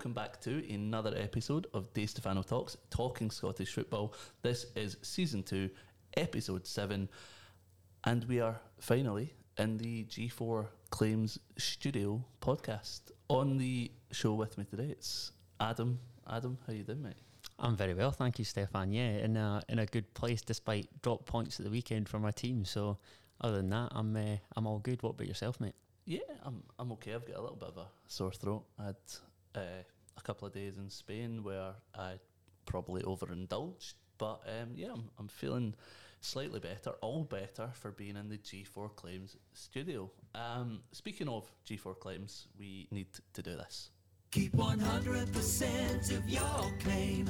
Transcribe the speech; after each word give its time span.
welcome 0.00 0.14
back 0.14 0.40
to 0.40 0.64
another 0.72 1.12
episode 1.14 1.66
of 1.74 1.92
DiStefano 1.92 2.42
Talks, 2.42 2.74
talking 2.88 3.30
Scottish 3.30 3.74
football. 3.74 4.14
This 4.40 4.64
is 4.74 4.96
season 5.02 5.42
two, 5.42 5.68
episode 6.16 6.66
seven, 6.66 7.06
and 8.04 8.24
we 8.24 8.40
are 8.40 8.58
finally 8.78 9.34
in 9.58 9.76
the 9.76 10.04
G4 10.04 10.68
Claims 10.88 11.38
Studio 11.58 12.24
podcast. 12.40 13.10
On 13.28 13.58
the 13.58 13.92
show 14.10 14.32
with 14.32 14.56
me 14.56 14.64
today, 14.64 14.86
it's 14.88 15.32
Adam. 15.60 15.98
Adam, 16.26 16.56
how 16.66 16.72
you 16.72 16.82
doing, 16.82 17.02
mate? 17.02 17.20
I'm 17.58 17.76
very 17.76 17.92
well, 17.92 18.10
thank 18.10 18.38
you, 18.38 18.46
Stefan. 18.46 18.94
Yeah, 18.94 19.18
in 19.18 19.36
a 19.36 19.62
in 19.68 19.80
a 19.80 19.84
good 19.84 20.14
place 20.14 20.40
despite 20.40 20.88
drop 21.02 21.26
points 21.26 21.60
at 21.60 21.66
the 21.66 21.70
weekend 21.70 22.08
for 22.08 22.18
my 22.18 22.30
team. 22.30 22.64
So, 22.64 22.96
other 23.42 23.58
than 23.58 23.68
that, 23.68 23.92
I'm 23.94 24.16
uh, 24.16 24.36
I'm 24.56 24.66
all 24.66 24.78
good. 24.78 25.02
What 25.02 25.10
about 25.10 25.28
yourself, 25.28 25.60
mate? 25.60 25.74
Yeah, 26.06 26.20
I'm 26.42 26.62
I'm 26.78 26.90
okay. 26.92 27.12
I've 27.12 27.26
got 27.26 27.36
a 27.36 27.42
little 27.42 27.56
bit 27.56 27.68
of 27.68 27.76
a 27.76 27.86
sore 28.06 28.32
throat. 28.32 28.64
I 28.78 28.86
had 28.86 28.96
uh, 29.54 29.82
a 30.16 30.20
couple 30.22 30.46
of 30.46 30.54
days 30.54 30.78
in 30.78 30.90
Spain 30.90 31.42
where 31.42 31.72
I 31.94 32.14
probably 32.66 33.02
overindulged, 33.02 33.94
but 34.18 34.42
um, 34.46 34.72
yeah, 34.74 34.92
I'm, 34.92 35.10
I'm 35.18 35.28
feeling 35.28 35.74
slightly 36.20 36.60
better, 36.60 36.90
all 37.00 37.24
better 37.24 37.70
for 37.72 37.90
being 37.90 38.16
in 38.16 38.28
the 38.28 38.38
G4 38.38 38.94
Claims 38.94 39.36
studio. 39.54 40.10
Um, 40.34 40.80
speaking 40.92 41.28
of 41.28 41.50
G4 41.66 41.98
Claims, 41.98 42.48
we 42.58 42.88
need 42.90 43.08
to 43.32 43.42
do 43.42 43.56
this. 43.56 43.90
Keep 44.30 44.56
100% 44.56 46.16
of 46.16 46.28
your 46.28 46.72
claim. 46.84 47.28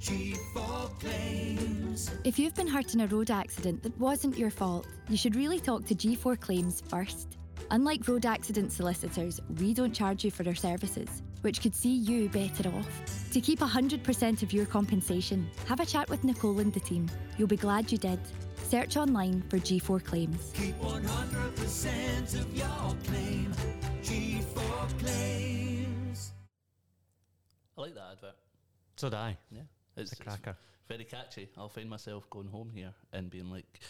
G4 0.00 1.00
claims. 1.00 2.10
If 2.24 2.38
you've 2.38 2.54
been 2.54 2.66
hurt 2.66 2.92
in 2.92 3.00
a 3.00 3.06
road 3.06 3.30
accident 3.30 3.82
that 3.82 3.98
wasn't 3.98 4.36
your 4.36 4.50
fault, 4.50 4.86
you 5.08 5.16
should 5.16 5.34
really 5.34 5.60
talk 5.60 5.86
to 5.86 5.94
G4 5.94 6.38
Claims 6.38 6.82
first. 6.88 7.38
Unlike 7.70 8.06
road 8.08 8.26
accident 8.26 8.72
solicitors, 8.72 9.40
we 9.58 9.72
don't 9.72 9.94
charge 9.94 10.24
you 10.24 10.30
for 10.30 10.46
our 10.46 10.54
services, 10.54 11.22
which 11.42 11.60
could 11.62 11.74
see 11.74 11.94
you 11.94 12.28
better 12.28 12.68
off. 12.70 13.30
To 13.32 13.40
keep 13.40 13.60
100% 13.60 14.42
of 14.42 14.52
your 14.52 14.66
compensation, 14.66 15.48
have 15.66 15.80
a 15.80 15.86
chat 15.86 16.08
with 16.10 16.24
Nicole 16.24 16.58
and 16.58 16.72
the 16.72 16.80
team. 16.80 17.08
You'll 17.38 17.48
be 17.48 17.56
glad 17.56 17.90
you 17.90 17.98
did. 17.98 18.20
Search 18.64 18.96
online 18.96 19.42
for 19.48 19.58
G4 19.58 20.04
Claims. 20.04 20.52
Keep 20.54 20.78
100% 20.80 22.40
of 22.40 22.56
your 22.56 22.96
claim. 23.06 23.52
G4 24.02 24.98
claims. 24.98 26.32
I 27.76 27.80
like 27.80 27.94
that 27.94 28.08
advert. 28.12 28.34
So 28.96 29.08
do 29.10 29.16
I. 29.16 29.36
Yeah, 29.50 29.62
It's 29.96 30.12
a 30.12 30.16
cracker. 30.16 30.56
very 30.88 31.04
catchy. 31.04 31.48
I'll 31.56 31.68
find 31.68 31.88
myself 31.88 32.28
going 32.30 32.48
home 32.48 32.70
here 32.74 32.92
and 33.12 33.30
being 33.30 33.50
like, 33.50 33.80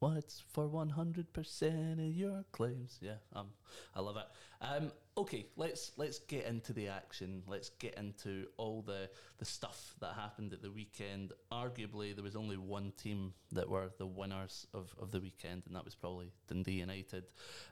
"What's 0.00 0.40
for 0.40 0.68
one 0.68 0.90
hundred 0.90 1.32
percent 1.32 2.00
of 2.00 2.06
your 2.06 2.44
claims?" 2.52 2.98
Yeah, 3.00 3.18
um, 3.34 3.48
I 3.94 4.00
love 4.00 4.16
it. 4.16 4.26
Um, 4.60 4.92
okay, 5.16 5.46
let's 5.56 5.92
let's 5.96 6.18
get 6.20 6.46
into 6.46 6.72
the 6.72 6.88
action. 6.88 7.42
Let's 7.46 7.70
get 7.70 7.96
into 7.98 8.46
all 8.56 8.82
the 8.82 9.10
the 9.38 9.44
stuff 9.44 9.94
that 10.00 10.14
happened 10.14 10.52
at 10.52 10.62
the 10.62 10.70
weekend. 10.70 11.32
Arguably, 11.50 12.14
there 12.14 12.24
was 12.24 12.36
only 12.36 12.56
one 12.56 12.92
team 12.96 13.34
that 13.52 13.68
were 13.68 13.90
the 13.98 14.06
winners 14.06 14.66
of 14.72 14.94
of 15.00 15.10
the 15.10 15.20
weekend, 15.20 15.62
and 15.66 15.74
that 15.74 15.84
was 15.84 15.94
probably 15.94 16.32
Dundee 16.46 16.80
United. 16.80 17.24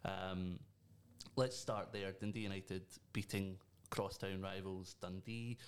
Um, 0.04 0.58
let's 1.36 1.56
start 1.56 1.92
there. 1.92 2.12
Dundee 2.12 2.40
United 2.40 2.82
beating 3.12 3.58
crosstown 3.90 4.42
rivals 4.42 4.96
Dundee. 5.00 5.58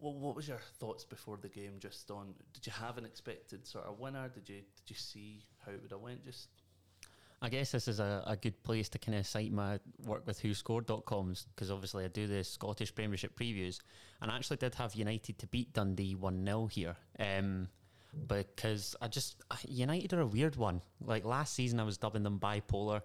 Well, 0.00 0.14
what 0.14 0.36
was 0.36 0.48
your 0.48 0.60
thoughts 0.78 1.04
before 1.04 1.38
the 1.40 1.48
game? 1.48 1.74
Just 1.78 2.10
on, 2.10 2.34
did 2.52 2.66
you 2.66 2.72
have 2.72 2.98
an 2.98 3.04
expected 3.04 3.66
sort 3.66 3.86
of 3.86 3.98
winner? 3.98 4.28
Did 4.28 4.48
you 4.48 4.56
did 4.56 4.88
you 4.88 4.96
see 4.96 5.44
how 5.64 5.72
it 5.72 5.80
would 5.82 5.90
have 5.90 6.00
went? 6.00 6.24
Just 6.24 6.48
I 7.42 7.48
guess 7.48 7.72
this 7.72 7.86
is 7.86 8.00
a, 8.00 8.22
a 8.26 8.36
good 8.36 8.62
place 8.62 8.88
to 8.90 8.98
kind 8.98 9.18
of 9.18 9.26
cite 9.26 9.52
my 9.52 9.78
work 10.04 10.26
with 10.26 10.40
WhoScored.coms 10.42 11.46
because 11.54 11.70
obviously 11.70 12.04
I 12.04 12.08
do 12.08 12.26
the 12.26 12.42
Scottish 12.42 12.94
Premiership 12.94 13.38
previews 13.38 13.78
and 14.22 14.30
I 14.30 14.36
actually 14.36 14.56
did 14.56 14.74
have 14.76 14.94
United 14.94 15.38
to 15.38 15.46
beat 15.46 15.72
Dundee 15.72 16.14
1 16.14 16.44
0 16.44 16.66
here. 16.66 16.96
Um, 17.18 17.68
because 18.28 18.96
I 19.02 19.08
just, 19.08 19.42
United 19.68 20.14
are 20.14 20.22
a 20.22 20.26
weird 20.26 20.56
one. 20.56 20.80
Like 21.00 21.26
last 21.26 21.52
season, 21.52 21.78
I 21.78 21.84
was 21.84 21.98
dubbing 21.98 22.22
them 22.22 22.40
bipolar 22.40 23.02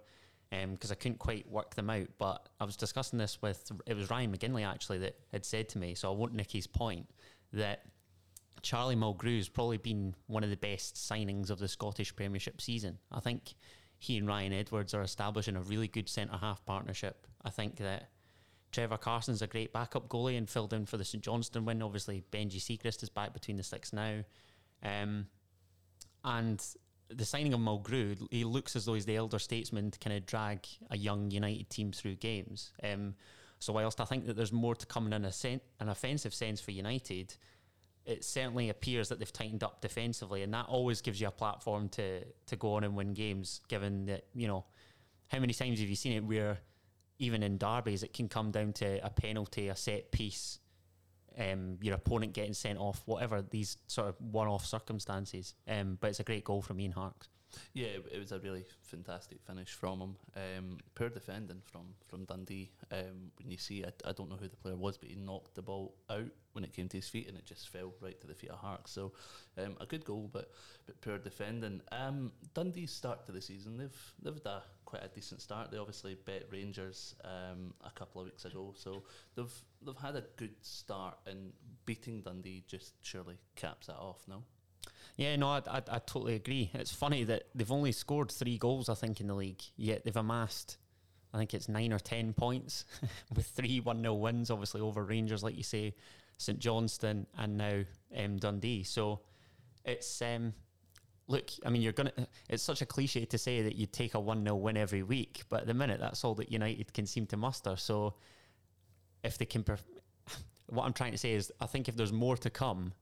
because 0.52 0.92
I 0.92 0.96
couldn't 0.96 1.20
quite 1.20 1.50
work 1.50 1.76
them 1.76 1.90
out. 1.90 2.08
But 2.18 2.50
I 2.60 2.66
was 2.66 2.76
discussing 2.76 3.18
this 3.18 3.42
with, 3.42 3.72
it 3.86 3.96
was 3.96 4.10
Ryan 4.10 4.36
McGinley 4.36 4.68
actually 4.68 5.00
that 5.00 5.18
had 5.32 5.46
said 5.46 5.70
to 5.70 5.78
me, 5.78 5.96
so 5.96 6.12
I 6.12 6.16
won't 6.16 6.34
nick 6.34 6.52
his 6.52 6.68
point, 6.68 7.08
that 7.54 7.84
Charlie 8.62 8.96
Mulgrew's 8.96 9.50
probably 9.50 9.78
been 9.78 10.14
one 10.28 10.44
of 10.44 10.50
the 10.50 10.58
best 10.58 10.96
signings 10.96 11.50
of 11.50 11.60
the 11.60 11.68
Scottish 11.68 12.16
Premiership 12.16 12.62
season. 12.62 12.98
I 13.12 13.20
think 13.20 13.56
he 13.98 14.18
and 14.18 14.28
Ryan 14.28 14.54
Edwards 14.54 14.94
are 14.94 15.02
establishing 15.02 15.56
a 15.56 15.62
really 15.62 15.88
good 15.88 16.10
centre 16.10 16.38
half 16.38 16.66
partnership. 16.66 17.28
I 17.44 17.50
think 17.50 17.78
that 17.78 18.10
Trevor 18.72 18.98
Carson's 18.98 19.42
a 19.42 19.48
great 19.48 19.74
backup 19.74 20.08
goalie 20.10 20.38
and 20.38 20.50
filled 20.50 20.74
in 20.74 20.86
for 20.86 20.98
the 20.98 21.06
St 21.06 21.24
Johnstone 21.24 21.66
win. 21.66 21.82
Obviously, 21.82 22.24
Benji 22.32 22.58
Siegrist 22.58 23.04
is 23.04 23.10
back 23.10 23.34
between 23.34 23.58
the 23.58 23.64
sticks 23.64 23.94
now. 23.94 24.24
Um, 24.84 25.28
and 26.24 26.64
the 27.14 27.26
signing 27.26 27.54
of 27.54 27.60
Mulgrew, 27.60 28.28
he 28.32 28.44
looks 28.44 28.76
as 28.76 28.86
though 28.86 28.94
he's 28.94 29.06
the 29.06 29.16
elder 29.16 29.40
statesman 29.40 29.92
to 29.92 30.00
kind 30.00 30.16
of 30.16 30.26
drag 30.26 30.66
a 30.90 30.98
young 30.98 31.32
United 31.32 31.70
team 31.70 31.92
through 31.92 32.16
games. 32.16 32.72
Um, 32.84 33.16
so 33.60 33.74
whilst 33.74 34.02
I 34.02 34.06
think 34.06 34.26
that 34.26 34.36
there's 34.36 34.52
more 34.52 34.76
to 34.76 34.86
come 34.86 35.12
in 35.12 35.26
a 35.26 35.32
sen- 35.32 35.62
an 35.80 35.90
offensive 35.90 36.34
sense 36.34 36.60
for 36.62 36.72
United, 36.72 37.36
it 38.06 38.24
certainly 38.24 38.70
appears 38.70 39.10
that 39.10 39.20
they've 39.20 39.32
tightened 39.32 39.64
up 39.64 39.82
defensively, 39.82 40.42
and 40.42 40.54
that 40.54 40.66
always 40.68 41.02
gives 41.02 41.22
you 41.22 41.28
a 41.28 41.32
platform 41.32 41.90
to 41.90 42.24
to 42.48 42.56
go 42.56 42.74
on 42.74 42.84
and 42.84 42.96
win 42.96 43.14
games. 43.14 43.62
Given 43.68 44.06
that 44.08 44.26
you 44.34 44.48
know 44.48 44.66
how 45.28 45.40
many 45.40 45.54
times 45.54 45.80
have 45.80 45.90
you 45.90 45.96
seen 45.96 46.14
it 46.14 46.24
where 46.24 46.60
even 47.20 47.44
in 47.44 47.58
derbies 47.58 48.02
it 48.02 48.14
can 48.14 48.28
come 48.28 48.50
down 48.50 48.74
to 48.74 49.06
a 49.06 49.10
penalty, 49.10 49.68
a 49.68 49.76
set 49.76 50.12
piece, 50.12 50.60
um, 51.38 51.78
your 51.82 51.96
opponent 51.96 52.34
getting 52.34 52.54
sent 52.54 52.80
off, 52.80 53.02
whatever 53.06 53.42
these 53.42 53.78
sort 53.88 54.10
of 54.10 54.16
one-off 54.20 54.66
circumstances. 54.66 55.56
Um, 55.68 55.98
but 56.00 56.10
it's 56.10 56.20
a 56.20 56.24
great 56.24 56.44
goal 56.44 56.62
from 56.62 56.80
Ian 56.80 56.92
Harkes. 56.92 57.30
Yeah, 57.74 57.88
it, 57.88 58.06
it 58.14 58.20
was 58.20 58.32
a 58.32 58.40
really 58.40 58.66
fantastic 58.82 59.42
finish 59.42 59.70
from 59.70 60.00
him. 60.00 60.16
Um, 60.36 60.78
poor 60.96 61.10
defending 61.10 61.62
from 61.64 61.94
from 62.08 62.26
Dundee. 62.26 62.72
Um, 62.92 63.32
when 63.38 63.50
you 63.52 63.58
see, 63.58 63.84
I, 63.84 64.10
I 64.10 64.12
don't 64.12 64.30
know 64.30 64.38
who 64.38 64.48
the 64.48 64.56
player 64.58 64.76
was, 64.76 64.98
but 64.98 65.10
he 65.10 65.16
knocked 65.16 65.56
the 65.56 65.62
ball 65.62 65.96
out 66.10 66.30
when 66.54 66.64
it 66.64 66.74
came 66.74 66.90
to 66.90 66.98
his 66.98 67.08
feet, 67.08 67.28
and 67.28 67.38
it 67.38 67.46
just 67.46 67.70
fell 67.70 67.94
right 68.02 68.20
to 68.20 68.28
the 68.28 68.36
feet 68.36 68.50
of 68.50 68.60
Hark. 68.60 68.88
So 68.88 69.14
um, 69.58 69.78
a 69.80 69.86
good 69.86 70.06
goal, 70.06 70.30
but 70.32 70.52
but 70.86 71.00
poor 71.02 71.18
defending. 71.18 71.82
Um, 71.92 72.32
Dundee's 72.54 72.92
start 72.92 73.26
to 73.26 73.32
the 73.32 73.42
season, 73.42 73.78
they've 73.78 74.14
they've 74.22 74.34
had 74.34 74.46
a, 74.46 74.64
quite 74.86 75.04
a 75.04 75.08
decent 75.08 75.42
start. 75.42 75.72
They 75.72 75.78
obviously 75.78 76.16
bet 76.16 76.44
Rangers 76.52 77.16
um, 77.24 77.74
a 77.86 77.92
couple 77.92 78.22
of 78.22 78.28
weeks 78.28 78.46
ago, 78.46 78.74
so 78.78 79.04
they've 79.36 79.64
they've 79.86 79.96
had 79.98 80.16
a 80.16 80.24
good 80.38 80.56
start, 80.62 81.18
and 81.26 81.54
beating 81.86 82.22
Dundee 82.22 82.64
just 82.68 82.94
surely 83.02 83.38
caps 83.56 83.88
that 83.88 83.98
off. 83.98 84.22
No. 84.28 84.44
Yeah, 85.18 85.36
no, 85.36 85.48
I, 85.50 85.62
I, 85.68 85.78
I 85.78 86.00
totally 86.00 86.36
agree. 86.36 86.70
It's 86.74 86.92
funny 86.92 87.24
that 87.26 87.44
they've 87.54 87.72
only 87.72 87.92
scored 87.92 88.32
three 88.32 88.58
goals, 88.58 88.90
I 88.90 88.96
think, 88.96 89.22
in 89.22 89.28
the 89.28 89.34
league, 89.34 89.62
yet 89.76 90.04
they've 90.04 90.16
amassed, 90.16 90.78
I 91.34 91.38
think 91.38 91.54
it's 91.54 91.70
nine 91.70 91.94
or 91.94 92.00
ten 92.00 92.34
points 92.34 92.86
with 93.36 93.46
three 93.48 93.80
1 93.80 94.02
0 94.02 94.14
wins, 94.16 94.50
obviously 94.52 94.82
over 94.82 95.04
Rangers, 95.04 95.44
like 95.44 95.58
you 95.58 95.64
say, 95.64 95.94
St 96.38 96.60
Johnstone, 96.60 97.28
and 97.38 97.58
now 97.58 97.84
um, 98.18 98.38
Dundee. 98.38 98.84
So 98.84 99.22
it's, 99.86 100.22
um, 100.22 100.54
look, 101.28 101.50
I 101.66 101.70
mean, 101.70 101.82
you're 101.82 101.94
to, 101.94 102.14
it's 102.50 102.64
such 102.64 102.82
a 102.82 102.86
cliche 102.86 103.26
to 103.26 103.38
say 103.38 103.62
that 103.62 103.76
you 103.76 103.86
take 103.86 104.14
a 104.16 104.20
1 104.20 104.44
0 104.44 104.56
win 104.56 104.78
every 104.78 105.04
week, 105.04 105.44
but 105.50 105.62
at 105.62 105.68
the 105.68 105.74
minute, 105.74 106.00
that's 106.00 106.24
all 106.24 106.36
that 106.36 106.52
United 106.52 106.94
can 106.94 107.06
seem 107.06 107.26
to 107.28 107.38
muster. 107.38 107.76
So 107.76 108.16
if 109.24 109.38
they 109.38 109.46
can, 109.46 109.64
perf- 109.64 109.80
what 110.68 110.86
I'm 110.86 110.94
trying 110.94 111.12
to 111.12 111.18
say 111.18 111.34
is, 111.34 111.52
I 111.60 111.66
think 111.68 111.88
if 111.88 111.96
there's 111.96 112.14
more 112.14 112.38
to 112.38 112.50
come, 112.50 112.94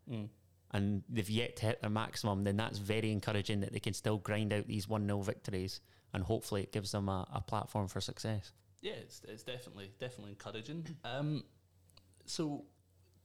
and 0.71 1.04
they've 1.10 1.30
yet 1.30 1.56
to 1.57 1.68
hit 1.68 1.81
their 1.81 1.89
maximum, 1.89 2.44
then 2.44 2.57
that's 2.57 2.77
very 2.77 3.12
encouraging 3.12 3.62
that 3.62 3.74
they 3.74 3.80
can 3.80 3.94
still 3.94 4.18
grind 4.18 4.54
out 4.54 4.68
these 4.68 4.88
1 4.88 5.06
0 5.06 5.21
victories 5.21 5.81
and 6.13 6.24
hopefully 6.24 6.63
it 6.63 6.71
gives 6.71 6.92
them 6.92 7.10
a, 7.10 7.27
a 7.33 7.42
platform 7.42 7.88
for 7.88 8.01
success. 8.01 8.51
Yeah, 8.81 8.94
it's, 8.94 9.21
it's 9.27 9.44
definitely 9.44 9.92
definitely 10.00 10.31
encouraging. 10.31 10.86
Um, 11.04 11.44
so 12.25 12.66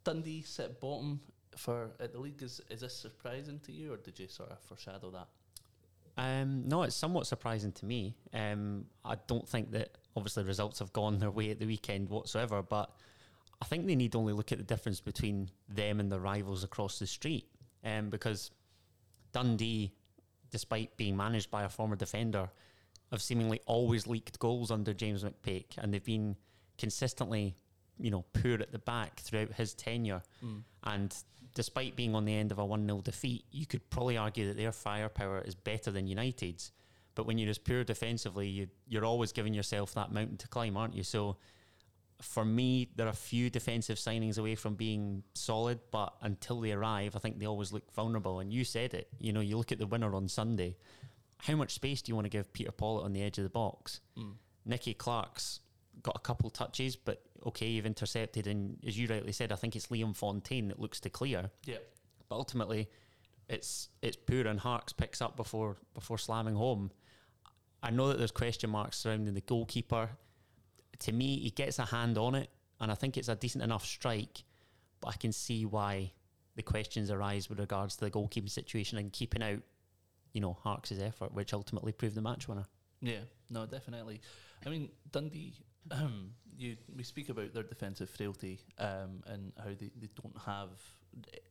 Dundee 0.02 0.42
sit 0.42 0.80
bottom 0.80 1.20
for 1.56 1.90
at 2.00 2.12
the 2.12 2.18
league. 2.18 2.42
Is 2.42 2.60
is 2.70 2.80
this 2.80 2.96
surprising 2.96 3.60
to 3.60 3.72
you, 3.72 3.92
or 3.92 3.96
did 3.96 4.18
you 4.18 4.28
sort 4.28 4.50
of 4.50 4.60
foreshadow 4.60 5.10
that? 5.10 5.28
Um, 6.16 6.68
no, 6.68 6.82
it's 6.82 6.96
somewhat 6.96 7.26
surprising 7.26 7.72
to 7.72 7.86
me. 7.86 8.14
Um, 8.32 8.86
I 9.04 9.16
don't 9.26 9.48
think 9.48 9.72
that 9.72 9.96
obviously 10.16 10.44
results 10.44 10.78
have 10.78 10.92
gone 10.92 11.18
their 11.18 11.30
way 11.30 11.50
at 11.50 11.58
the 11.58 11.66
weekend 11.66 12.08
whatsoever, 12.08 12.62
but 12.62 12.90
I 13.62 13.64
think 13.64 13.86
they 13.86 13.94
need 13.94 14.16
only 14.16 14.32
look 14.32 14.52
at 14.52 14.58
the 14.58 14.64
difference 14.64 15.00
between 15.00 15.50
them 15.68 16.00
and 16.00 16.10
the 16.10 16.20
rivals 16.20 16.64
across 16.64 16.98
the 16.98 17.06
street. 17.06 17.46
Um, 17.84 18.10
because 18.10 18.50
Dundee, 19.32 19.92
despite 20.50 20.96
being 20.96 21.16
managed 21.16 21.50
by 21.50 21.64
a 21.64 21.68
former 21.68 21.96
defender, 21.96 22.48
have 23.10 23.22
seemingly 23.22 23.60
always 23.66 24.06
leaked 24.06 24.38
goals 24.38 24.70
under 24.70 24.92
James 24.92 25.24
McPake, 25.24 25.78
and 25.78 25.92
they've 25.92 26.04
been 26.04 26.36
consistently, 26.78 27.54
you 27.98 28.10
know, 28.10 28.24
poor 28.32 28.54
at 28.54 28.72
the 28.72 28.78
back 28.78 29.20
throughout 29.20 29.52
his 29.52 29.74
tenure. 29.74 30.22
And 30.82 31.14
despite 31.54 31.96
being 31.96 32.14
on 32.14 32.24
the 32.24 32.34
end 32.34 32.52
of 32.52 32.58
a 32.58 32.64
1 32.64 32.86
0 32.86 33.00
defeat, 33.02 33.44
you 33.50 33.66
could 33.66 33.88
probably 33.90 34.16
argue 34.16 34.48
that 34.48 34.56
their 34.56 34.72
firepower 34.72 35.40
is 35.40 35.54
better 35.54 35.90
than 35.90 36.06
United's. 36.06 36.72
But 37.14 37.26
when 37.26 37.38
you're 37.38 37.50
as 37.50 37.58
poor 37.58 37.84
defensively, 37.84 38.48
you, 38.48 38.68
you're 38.88 39.04
always 39.04 39.32
giving 39.32 39.54
yourself 39.54 39.94
that 39.94 40.12
mountain 40.12 40.36
to 40.38 40.48
climb, 40.48 40.76
aren't 40.76 40.96
you? 40.96 41.04
So 41.04 41.36
for 42.20 42.44
me, 42.44 42.90
they're 42.94 43.08
a 43.08 43.12
few 43.12 43.50
defensive 43.50 43.98
signings 43.98 44.38
away 44.38 44.54
from 44.54 44.74
being 44.74 45.22
solid, 45.34 45.80
but 45.90 46.14
until 46.22 46.60
they 46.60 46.72
arrive, 46.72 47.16
I 47.16 47.18
think 47.18 47.38
they 47.38 47.46
always 47.46 47.72
look 47.72 47.92
vulnerable. 47.92 48.40
And 48.40 48.52
you 48.52 48.64
said 48.64 48.94
it. 48.94 49.08
You 49.18 49.32
know, 49.32 49.40
you 49.40 49.56
look 49.56 49.72
at 49.72 49.78
the 49.78 49.86
winner 49.86 50.14
on 50.14 50.28
Sunday. 50.28 50.76
How 51.38 51.56
much 51.56 51.74
space 51.74 52.02
do 52.02 52.10
you 52.10 52.14
want 52.14 52.26
to 52.26 52.30
give 52.30 52.52
Peter 52.52 52.70
Pawlett 52.70 53.04
on 53.04 53.12
the 53.12 53.22
edge 53.22 53.38
of 53.38 53.44
the 53.44 53.50
box? 53.50 54.00
Hmm. 54.16 54.32
Nicky 54.64 54.94
Clark's 54.94 55.60
got 56.02 56.16
a 56.16 56.20
couple 56.20 56.50
touches, 56.50 56.96
but 56.96 57.22
okay, 57.46 57.66
you've 57.66 57.86
intercepted, 57.86 58.46
and 58.46 58.78
as 58.86 58.98
you 58.98 59.06
rightly 59.08 59.32
said, 59.32 59.52
I 59.52 59.56
think 59.56 59.76
it's 59.76 59.88
Liam 59.88 60.16
Fontaine 60.16 60.68
that 60.68 60.80
looks 60.80 61.00
to 61.00 61.10
clear. 61.10 61.50
Yeah. 61.64 61.76
But 62.28 62.36
ultimately, 62.36 62.88
it's 63.48 63.88
it's 64.02 64.16
poor 64.16 64.46
and 64.46 64.60
Harkes 64.60 64.92
picks 64.92 65.20
up 65.20 65.36
before 65.36 65.76
before 65.94 66.18
slamming 66.18 66.54
home. 66.54 66.90
I 67.82 67.90
know 67.90 68.08
that 68.08 68.18
there's 68.18 68.30
question 68.30 68.70
marks 68.70 68.98
surrounding 68.98 69.34
the 69.34 69.42
goalkeeper. 69.42 70.10
To 71.00 71.12
me, 71.12 71.38
he 71.38 71.50
gets 71.50 71.78
a 71.78 71.84
hand 71.84 72.18
on 72.18 72.34
it, 72.34 72.50
and 72.80 72.90
I 72.90 72.94
think 72.94 73.16
it's 73.16 73.28
a 73.28 73.36
decent 73.36 73.64
enough 73.64 73.84
strike. 73.84 74.44
But 75.00 75.08
I 75.08 75.16
can 75.16 75.32
see 75.32 75.64
why 75.64 76.12
the 76.56 76.62
questions 76.62 77.10
arise 77.10 77.48
with 77.48 77.58
regards 77.58 77.96
to 77.96 78.04
the 78.04 78.10
goalkeeping 78.10 78.50
situation 78.50 78.98
and 78.98 79.12
keeping 79.12 79.42
out, 79.42 79.60
you 80.32 80.40
know, 80.40 80.54
Harkes' 80.54 81.00
effort, 81.00 81.34
which 81.34 81.52
ultimately 81.52 81.92
proved 81.92 82.14
the 82.14 82.22
match 82.22 82.48
winner. 82.48 82.66
Yeah, 83.00 83.20
no, 83.50 83.66
definitely. 83.66 84.20
I 84.64 84.68
mean, 84.70 84.90
Dundee. 85.10 85.54
Um, 85.90 86.30
you 86.56 86.76
we 86.96 87.02
speak 87.02 87.28
about 87.28 87.52
their 87.52 87.62
defensive 87.62 88.08
frailty 88.08 88.60
um, 88.78 89.22
and 89.26 89.52
how 89.58 89.70
they, 89.70 89.90
they 90.00 90.08
don't 90.22 90.38
have, 90.46 90.70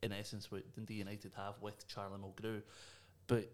in 0.01 0.12
essence, 0.12 0.51
what 0.51 0.74
Dundee 0.74 0.96
United 0.96 1.34
have 1.36 1.56
with 1.62 1.88
Charlie 1.88 2.18
Mulgrew. 2.18 2.62
But 3.28 3.51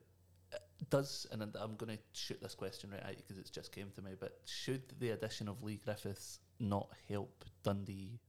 does 0.89 1.27
and 1.31 1.41
I'm 1.41 1.75
going 1.75 1.95
to 1.95 1.99
shoot 2.13 2.41
this 2.41 2.55
question 2.55 2.91
right 2.91 3.01
at 3.03 3.11
you 3.11 3.23
because 3.27 3.37
it's 3.37 3.49
just 3.49 3.71
came 3.71 3.91
to 3.95 4.01
me. 4.01 4.11
But 4.19 4.39
should 4.45 4.81
the 4.99 5.11
addition 5.11 5.47
of 5.47 5.61
Leigh 5.63 5.81
Griffiths 5.83 6.39
not 6.59 6.89
help 7.07 7.45
Dundee 7.63 8.19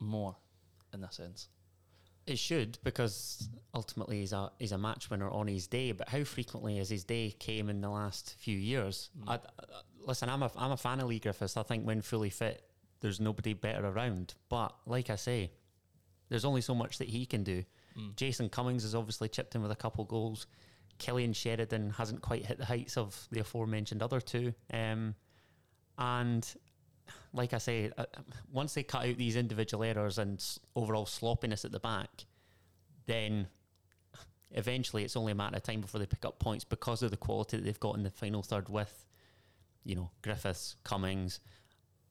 more 0.00 0.36
in 0.94 1.00
that 1.00 1.14
sense? 1.14 1.48
It 2.26 2.38
should 2.38 2.78
because 2.82 3.48
ultimately 3.72 4.20
he's 4.20 4.32
a 4.32 4.50
he's 4.58 4.72
a 4.72 4.78
match 4.78 5.10
winner 5.10 5.30
on 5.30 5.46
his 5.46 5.66
day. 5.68 5.92
But 5.92 6.08
how 6.08 6.24
frequently 6.24 6.78
has 6.78 6.88
his 6.88 7.04
day 7.04 7.30
came 7.38 7.68
in 7.68 7.80
the 7.80 7.90
last 7.90 8.34
few 8.38 8.56
years? 8.56 9.10
I, 9.28 9.34
I- 9.34 9.38
listen, 10.00 10.28
I'm 10.28 10.42
a 10.42 10.50
I'm 10.56 10.72
a 10.72 10.76
fan 10.76 11.00
of 11.00 11.08
Leigh 11.08 11.20
Griffiths. 11.20 11.56
I 11.56 11.62
think 11.62 11.84
when 11.84 12.02
fully 12.02 12.30
fit, 12.30 12.62
there's 13.00 13.20
nobody 13.20 13.52
better 13.52 13.86
around. 13.86 14.34
But 14.48 14.74
like 14.86 15.10
I 15.10 15.16
say, 15.16 15.52
there's 16.28 16.44
only 16.44 16.62
so 16.62 16.74
much 16.74 16.98
that 16.98 17.08
he 17.08 17.26
can 17.26 17.44
do. 17.44 17.62
Mm. 17.96 18.16
Jason 18.16 18.48
Cummings 18.48 18.82
has 18.82 18.94
obviously 18.94 19.28
chipped 19.28 19.54
in 19.54 19.62
with 19.62 19.70
a 19.70 19.76
couple 19.76 20.04
goals. 20.04 20.46
Cillian 20.98 21.34
Sheridan 21.34 21.90
hasn't 21.90 22.22
quite 22.22 22.46
hit 22.46 22.58
the 22.58 22.64
heights 22.64 22.96
of 22.96 23.28
the 23.30 23.40
aforementioned 23.40 24.02
other 24.02 24.20
two. 24.20 24.54
Um, 24.72 25.14
and 25.98 26.46
like 27.32 27.52
I 27.52 27.58
say, 27.58 27.90
uh, 27.96 28.04
once 28.52 28.74
they 28.74 28.82
cut 28.82 29.06
out 29.06 29.16
these 29.16 29.36
individual 29.36 29.84
errors 29.84 30.18
and 30.18 30.42
overall 30.74 31.06
sloppiness 31.06 31.64
at 31.64 31.72
the 31.72 31.80
back, 31.80 32.26
then 33.06 33.46
eventually 34.52 35.04
it's 35.04 35.16
only 35.16 35.32
a 35.32 35.34
matter 35.34 35.56
of 35.56 35.62
time 35.62 35.80
before 35.80 35.98
they 35.98 36.06
pick 36.06 36.24
up 36.24 36.38
points 36.38 36.64
because 36.64 37.02
of 37.02 37.10
the 37.10 37.16
quality 37.16 37.56
that 37.56 37.64
they've 37.64 37.80
got 37.80 37.96
in 37.96 38.02
the 38.02 38.10
final 38.10 38.42
third 38.42 38.68
with, 38.68 39.06
you 39.84 39.94
know, 39.94 40.10
Griffiths, 40.22 40.76
Cummings, 40.84 41.40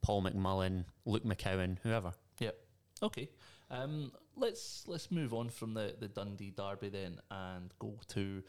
Paul 0.02 0.24
McMullen, 0.24 0.86
Luke 1.06 1.26
McCowan, 1.26 1.78
whoever. 1.84 2.14
Yep. 2.40 2.58
Okay. 3.04 3.30
Um, 3.72 4.12
let's 4.36 4.84
let's 4.88 5.12
move 5.12 5.34
on 5.34 5.50
from 5.50 5.74
the, 5.74 5.96
the 6.00 6.08
Dundee 6.08 6.52
derby 6.52 6.90
then 6.90 7.20
and 7.32 7.74
go 7.80 8.00
to 8.10 8.44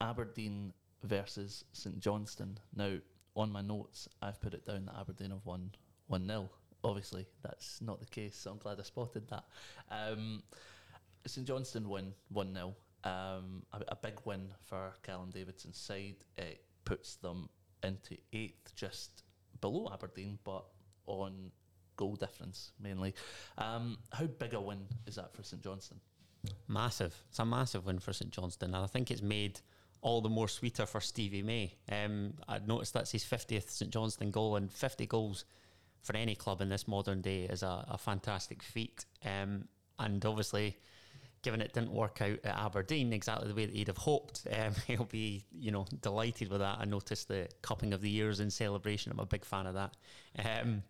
Aberdeen 0.00 0.72
versus 1.02 1.64
St 1.72 1.98
Johnstone. 1.98 2.58
Now, 2.74 2.98
on 3.36 3.50
my 3.50 3.62
notes, 3.62 4.08
I've 4.22 4.40
put 4.40 4.54
it 4.54 4.66
down 4.66 4.86
that 4.86 4.96
Aberdeen 4.98 5.30
have 5.30 5.44
won 5.44 5.72
one 6.06 6.26
0 6.26 6.48
Obviously, 6.82 7.26
that's 7.42 7.80
not 7.80 8.00
the 8.00 8.06
case. 8.06 8.36
So 8.36 8.50
I'm 8.50 8.58
glad 8.58 8.78
I 8.78 8.82
spotted 8.82 9.28
that. 9.28 9.44
Um, 9.90 10.42
St 11.26 11.46
Johnstone 11.46 11.88
win 11.88 12.12
one 12.28 12.52
0 12.52 12.74
um, 13.04 13.62
a, 13.72 13.80
a 13.88 13.96
big 13.96 14.14
win 14.24 14.48
for 14.64 14.92
Callum 15.02 15.30
Davidson's 15.30 15.78
side. 15.78 16.16
It 16.36 16.64
puts 16.84 17.16
them 17.16 17.48
into 17.82 18.16
eighth, 18.32 18.74
just 18.74 19.22
below 19.60 19.90
Aberdeen, 19.92 20.38
but 20.44 20.64
on 21.06 21.50
goal 21.96 22.16
difference 22.16 22.72
mainly. 22.80 23.14
Um, 23.58 23.98
how 24.12 24.26
big 24.26 24.54
a 24.54 24.60
win 24.60 24.86
is 25.06 25.16
that 25.16 25.34
for 25.34 25.42
St 25.42 25.62
Johnstone? 25.62 26.00
Massive. 26.66 27.14
It's 27.28 27.38
a 27.38 27.44
massive 27.44 27.86
win 27.86 27.98
for 27.98 28.12
St 28.12 28.30
Johnstone, 28.30 28.74
and 28.74 28.84
I 28.84 28.86
think 28.86 29.10
it's 29.10 29.22
made 29.22 29.60
all 30.04 30.20
the 30.20 30.28
more 30.28 30.48
sweeter 30.48 30.84
for 30.84 31.00
Stevie 31.00 31.42
May. 31.42 31.72
Um, 31.90 32.34
I'd 32.46 32.68
noticed 32.68 32.92
that's 32.92 33.10
his 33.10 33.24
50th 33.24 33.70
St 33.70 33.90
Johnstone 33.90 34.30
goal, 34.30 34.56
and 34.56 34.70
50 34.70 35.06
goals 35.06 35.46
for 36.02 36.14
any 36.14 36.34
club 36.34 36.60
in 36.60 36.68
this 36.68 36.86
modern 36.86 37.22
day 37.22 37.44
is 37.44 37.62
a, 37.62 37.86
a 37.88 37.96
fantastic 37.96 38.62
feat. 38.62 39.06
Um, 39.24 39.66
and 39.98 40.24
obviously, 40.26 40.76
given 41.40 41.62
it 41.62 41.72
didn't 41.72 41.90
work 41.90 42.20
out 42.20 42.38
at 42.44 42.54
Aberdeen 42.54 43.14
exactly 43.14 43.48
the 43.48 43.54
way 43.54 43.64
that 43.64 43.74
he'd 43.74 43.88
have 43.88 43.96
hoped, 43.96 44.46
um, 44.52 44.74
he'll 44.86 45.04
be 45.04 45.42
you 45.58 45.70
know 45.70 45.86
delighted 46.02 46.50
with 46.50 46.60
that. 46.60 46.76
I 46.80 46.84
noticed 46.84 47.28
the 47.28 47.48
cupping 47.62 47.94
of 47.94 48.02
the 48.02 48.10
years 48.10 48.40
in 48.40 48.50
celebration. 48.50 49.10
I'm 49.10 49.20
a 49.20 49.26
big 49.26 49.44
fan 49.44 49.66
of 49.66 49.74
that. 49.74 49.96
Um, 50.38 50.82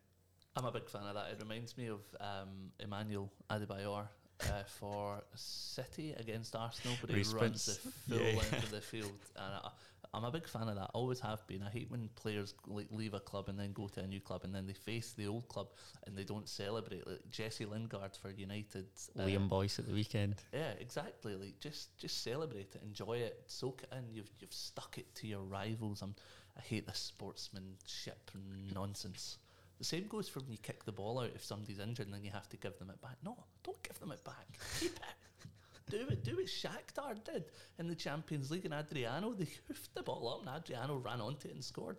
I'm 0.56 0.64
a 0.64 0.72
big 0.72 0.88
fan 0.88 1.02
of 1.02 1.14
that. 1.14 1.26
It 1.30 1.40
reminds 1.40 1.76
me 1.78 1.86
of 1.86 2.00
um, 2.20 2.72
Emmanuel 2.80 3.30
Adebayor 3.48 4.08
uh, 4.42 4.62
for 4.66 5.22
City 5.34 6.14
against 6.18 6.54
Arsenal, 6.56 6.96
but 7.00 7.10
he 7.10 7.16
he 7.16 7.22
runs 7.34 7.64
the 7.66 7.72
sprints. 7.72 7.78
full 8.08 8.18
Yeah. 8.18 8.36
length 8.36 8.62
of 8.64 8.70
the 8.70 8.80
field. 8.80 9.12
And 9.36 9.54
I, 9.64 9.70
I'm 10.12 10.22
a 10.24 10.30
big 10.30 10.46
fan 10.46 10.68
of 10.68 10.76
that. 10.76 10.90
Always 10.94 11.18
have 11.20 11.44
been. 11.48 11.62
I 11.62 11.70
hate 11.70 11.90
when 11.90 12.08
players 12.14 12.54
like 12.68 12.86
leave 12.90 13.14
a 13.14 13.20
club 13.20 13.48
and 13.48 13.58
then 13.58 13.72
go 13.72 13.88
to 13.88 14.00
a 14.00 14.06
new 14.06 14.20
club 14.20 14.42
and 14.44 14.54
then 14.54 14.64
they 14.66 14.72
face 14.72 15.12
the 15.12 15.26
old 15.26 15.48
club 15.48 15.68
and 16.06 16.16
they 16.16 16.22
don't 16.24 16.48
celebrate. 16.48 17.04
Like 17.06 17.28
Jesse 17.30 17.64
Lingard 17.64 18.16
for 18.16 18.30
United. 18.30 18.86
uh, 19.18 19.22
Liam 19.22 19.48
Boyce 19.48 19.78
at 19.80 19.86
the 19.88 19.92
weekend. 19.92 20.36
Yeah, 20.52 20.70
exactly. 20.78 21.34
Like 21.34 21.58
just 21.58 21.96
just 21.98 22.22
celebrate 22.22 22.74
it, 22.76 22.82
enjoy 22.82 23.14
it, 23.18 23.42
soak 23.46 23.82
it 23.82 23.92
in. 23.96 24.04
You've 24.14 24.30
you've 24.40 24.52
stuck 24.52 24.98
it 24.98 25.12
to 25.16 25.26
your 25.26 25.40
rivals. 25.42 26.00
I'm 26.02 26.14
I 26.56 26.60
hate 26.60 26.86
this 26.86 26.98
sportsmanship 27.00 28.30
nonsense. 28.72 29.38
The 29.78 29.84
same 29.84 30.06
goes 30.06 30.28
for 30.28 30.40
when 30.40 30.50
you 30.52 30.58
kick 30.58 30.84
the 30.84 30.92
ball 30.92 31.18
out 31.20 31.30
if 31.34 31.44
somebody's 31.44 31.78
injured 31.78 32.06
and 32.06 32.14
then 32.14 32.24
you 32.24 32.30
have 32.30 32.48
to 32.50 32.56
give 32.56 32.78
them 32.78 32.90
it 32.90 33.00
back. 33.02 33.16
No, 33.24 33.36
don't 33.64 33.82
give 33.82 33.98
them 33.98 34.12
it 34.12 34.22
back. 34.24 34.46
Keep 34.80 34.92
it. 34.96 35.00
Do 35.90 36.06
it. 36.08 36.24
Do 36.24 36.36
what 36.36 36.46
Shakhtar 36.46 37.22
did 37.24 37.44
in 37.78 37.88
the 37.88 37.94
Champions 37.94 38.50
League 38.50 38.64
and 38.64 38.72
Adriano. 38.72 39.32
They 39.34 39.44
hoofed 39.68 39.94
the 39.94 40.02
ball 40.02 40.28
up 40.28 40.40
and 40.40 40.48
Adriano 40.56 40.96
ran 40.96 41.20
onto 41.20 41.48
it 41.48 41.54
and 41.54 41.62
scored. 41.64 41.96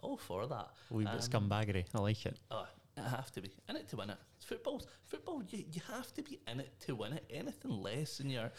All 0.00 0.16
for 0.16 0.46
that. 0.46 0.68
A 0.90 0.94
wee 0.94 1.04
bit 1.04 1.12
Um, 1.14 1.18
scumbaggery. 1.20 1.84
I 1.94 1.98
like 2.00 2.24
it. 2.26 2.38
Oh, 2.50 2.66
I 2.96 3.08
have 3.08 3.30
to 3.32 3.42
be 3.42 3.50
in 3.68 3.76
it 3.76 3.88
to 3.90 3.96
win 3.96 4.08
it. 4.10 4.16
It's 4.36 4.46
football. 4.46 4.82
Football. 5.04 5.42
You, 5.50 5.64
you 5.70 5.82
have 5.92 6.12
to 6.14 6.22
be 6.22 6.38
in 6.50 6.60
it 6.60 6.70
to 6.86 6.94
win 6.94 7.12
it. 7.12 7.24
Anything 7.30 7.82
less, 7.82 8.18
than 8.18 8.30
your. 8.30 8.50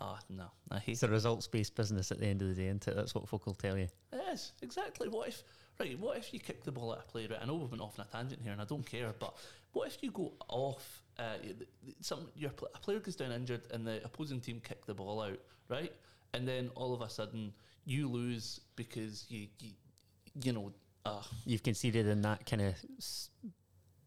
Oh 0.00 0.18
no, 0.30 0.46
I 0.70 0.78
hate 0.78 0.92
It's 0.92 1.02
a 1.02 1.08
results 1.08 1.46
based 1.46 1.74
business 1.76 2.10
at 2.10 2.18
the 2.18 2.26
end 2.26 2.40
of 2.42 2.48
the 2.48 2.54
day, 2.54 2.66
isn't 2.68 2.88
it? 2.88 2.96
That's 2.96 3.14
what 3.14 3.28
folk 3.28 3.44
will 3.46 3.54
tell 3.54 3.76
you. 3.76 3.84
it. 3.84 3.92
Yes, 4.12 4.52
exactly. 4.62 5.08
What 5.08 5.28
if 5.28 5.44
right? 5.80 5.98
What 5.98 6.16
if 6.18 6.32
you 6.32 6.40
kick 6.40 6.64
the 6.64 6.72
ball 6.72 6.92
at 6.92 7.00
a 7.00 7.02
player? 7.02 7.28
Right, 7.30 7.38
I 7.42 7.46
know 7.46 7.54
we've 7.56 7.70
been 7.70 7.80
off 7.80 7.98
on 7.98 8.06
a 8.08 8.12
tangent 8.12 8.40
here, 8.42 8.52
and 8.52 8.60
I 8.60 8.64
don't 8.64 8.84
care. 8.84 9.12
But 9.18 9.34
what 9.72 9.88
if 9.88 9.98
you 10.02 10.10
go 10.10 10.32
off? 10.48 11.02
Uh, 11.18 11.34
y- 11.42 11.46
th- 11.48 11.56
th- 11.84 11.96
some 12.00 12.28
your 12.36 12.50
a 12.74 12.78
player 12.78 12.98
goes 13.00 13.16
down 13.16 13.32
injured, 13.32 13.62
and 13.72 13.86
the 13.86 14.02
opposing 14.04 14.40
team 14.40 14.60
kick 14.66 14.86
the 14.86 14.94
ball 14.94 15.20
out, 15.22 15.38
right? 15.68 15.92
And 16.34 16.46
then 16.48 16.70
all 16.74 16.94
of 16.94 17.02
a 17.02 17.10
sudden 17.10 17.52
you 17.84 18.08
lose 18.08 18.60
because 18.76 19.26
you 19.28 19.48
you, 19.60 19.70
you 20.42 20.52
know. 20.52 20.72
Uh, 21.04 21.20
You've 21.44 21.64
conceded 21.64 22.06
in 22.06 22.22
that 22.22 22.46
kind 22.46 22.62
of 22.62 22.74
s- 22.98 23.28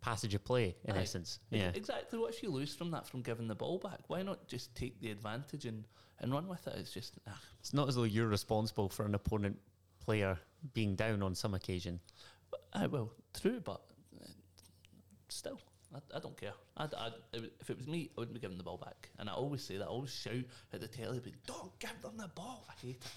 passage 0.02 0.34
of 0.34 0.44
play, 0.46 0.76
in 0.86 0.96
Aye. 0.96 1.02
essence. 1.02 1.40
Yeah. 1.52 1.72
Exactly. 1.74 2.18
What 2.20 2.34
if 2.34 2.42
you 2.42 2.50
lose 2.50 2.74
from 2.74 2.92
that 2.92 3.06
from 3.06 3.22
giving 3.22 3.48
the 3.48 3.56
ball 3.56 3.80
back? 3.80 4.00
Why 4.08 4.22
not 4.22 4.48
just 4.48 4.74
take 4.76 5.02
the 5.02 5.12
advantage 5.12 5.66
and, 5.66 5.84
and 6.22 6.32
run 6.32 6.48
with 6.48 6.66
it? 6.68 6.76
It's 6.78 6.92
just 6.94 7.16
ah, 7.28 7.38
It's 7.60 7.74
not 7.74 7.90
as 7.90 7.96
though 7.96 8.04
you're 8.04 8.28
responsible 8.28 8.88
for 8.88 9.06
an 9.06 9.14
opponent 9.14 9.60
player 10.00 10.38
being 10.74 10.96
down 10.96 11.22
on 11.24 11.36
some 11.36 11.54
occasion. 11.54 12.00
I 12.74 12.88
will 12.88 13.12
true, 13.40 13.60
but 13.64 13.82
uh, 14.22 14.28
still, 15.30 15.60
I, 15.94 16.00
I 16.16 16.20
don't 16.20 16.38
care. 16.38 16.54
It 16.80 17.42
would- 17.42 17.52
if 17.60 17.70
it 17.70 17.78
was 17.78 17.88
me, 17.88 18.10
I 18.18 18.20
wouldn't 18.22 18.34
be 18.34 18.40
giving 18.40 18.58
the 18.58 18.64
ball 18.64 18.78
back. 18.78 19.10
And 19.18 19.30
I 19.30 19.34
always 19.34 19.64
say 19.64 19.78
that. 19.78 19.86
I 19.86 19.88
always 19.88 20.12
shout 20.14 20.44
at 20.74 20.82
the 20.82 20.88
telly, 20.88 21.20
but 21.24 21.34
don't 21.46 21.78
give 21.80 22.02
them 22.02 22.18
the 22.18 22.28
ball. 22.30 22.66
I 22.70 22.74
hate 22.86 23.02
it. 23.04 23.12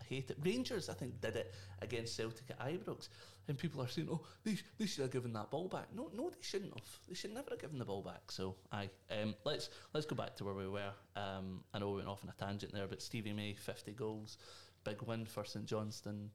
I 0.00 0.04
hate 0.04 0.30
it. 0.30 0.38
Rangers, 0.44 0.88
I 0.88 0.94
think, 0.94 1.20
did 1.20 1.36
it 1.36 1.54
against 1.80 2.14
Celtic 2.16 2.50
at 2.50 2.58
Ibrox, 2.60 3.08
and 3.48 3.56
people 3.58 3.80
are 3.82 3.88
saying, 3.88 4.08
"Oh, 4.10 4.26
they, 4.44 4.56
they 4.78 4.86
should 4.86 5.02
have 5.02 5.10
given 5.12 5.32
that 5.34 5.50
ball 5.50 5.68
back." 5.68 5.86
No, 5.94 6.10
no, 6.14 6.28
they 6.28 6.36
shouldn't 6.42 6.74
have. 6.74 6.88
They 7.08 7.14
should 7.14 7.32
never 7.32 7.50
have 7.50 7.60
given 7.60 7.78
the 7.78 7.84
ball 7.84 8.02
back. 8.02 8.30
So, 8.30 8.56
aye, 8.72 8.90
um, 9.10 9.34
let's 9.44 9.70
let's 9.94 10.06
go 10.06 10.16
back 10.16 10.36
to 10.36 10.44
where 10.44 10.54
we 10.54 10.68
were. 10.68 10.92
Um, 11.16 11.62
I 11.72 11.78
know 11.78 11.90
we 11.90 11.96
went 11.96 12.08
off 12.08 12.22
on 12.24 12.30
a 12.30 12.44
tangent 12.44 12.72
there, 12.72 12.86
but 12.86 13.00
Stevie 13.00 13.32
May, 13.32 13.54
fifty 13.54 13.92
goals, 13.92 14.36
big 14.84 15.00
win 15.02 15.24
for 15.24 15.44
St 15.44 15.64
Johnstone. 15.66 16.30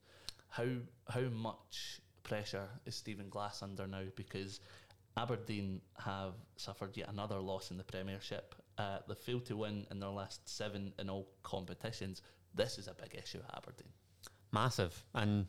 How 0.49 0.67
how 1.07 1.29
much 1.29 2.01
pressure 2.23 2.67
is 2.85 2.95
Stephen 2.95 3.29
Glass 3.29 3.61
under 3.61 3.87
now? 3.87 4.03
Because 4.15 4.59
Aberdeen 5.17 5.81
have 5.97 6.33
suffered 6.57 6.95
yet 6.95 7.09
another 7.09 7.39
loss 7.39 7.71
in 7.71 7.77
the 7.77 7.83
Premiership. 7.83 8.55
Uh, 8.77 8.99
they 9.07 9.15
failed 9.15 9.45
to 9.45 9.57
win 9.57 9.85
in 9.91 9.99
their 9.99 10.09
last 10.09 10.47
seven 10.47 10.93
in 10.99 11.09
all 11.09 11.27
competitions. 11.43 12.21
This 12.55 12.77
is 12.77 12.87
a 12.87 12.93
big 12.93 13.19
issue 13.21 13.39
at 13.39 13.57
Aberdeen. 13.57 13.91
Massive. 14.51 15.03
And 15.13 15.47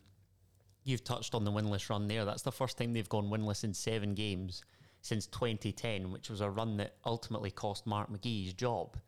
you've 0.85 1.05
touched 1.05 1.35
on 1.35 1.45
the 1.45 1.53
winless 1.53 1.89
run 1.89 2.09
there. 2.09 2.25
That's 2.25 2.43
the 2.43 2.53
first 2.53 2.79
time 2.79 2.93
they've 2.93 3.09
gone 3.09 3.31
winless 3.31 3.65
in 3.65 3.75
seven 3.75 4.15
games. 4.15 4.63
since 5.03 5.27
2010, 5.29 6.11
which 6.11 6.29
was 6.29 6.43
a 6.43 6.51
run 6.51 6.77
that 6.77 6.97
ultimately 7.07 7.51
cost 7.51 7.87
Mark 7.87 8.13
McGhee 8.13 8.45
his 8.45 8.53
job. 8.53 8.99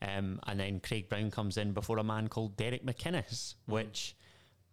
Um, 0.00 0.40
and 0.46 0.58
then 0.58 0.80
Craig 0.80 1.10
Brown 1.10 1.30
comes 1.30 1.58
in 1.58 1.72
before 1.72 1.98
a 1.98 2.04
man 2.04 2.28
called 2.28 2.56
Derek 2.56 2.84
McInnes, 2.84 3.54
which 3.66 4.16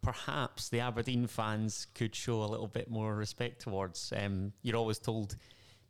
perhaps 0.01 0.69
the 0.69 0.79
Aberdeen 0.79 1.27
fans 1.27 1.87
could 1.93 2.15
show 2.15 2.43
a 2.43 2.45
little 2.45 2.67
bit 2.67 2.89
more 2.89 3.15
respect 3.15 3.61
towards. 3.61 4.11
Um, 4.15 4.53
you're 4.61 4.75
always 4.75 4.99
told, 4.99 5.35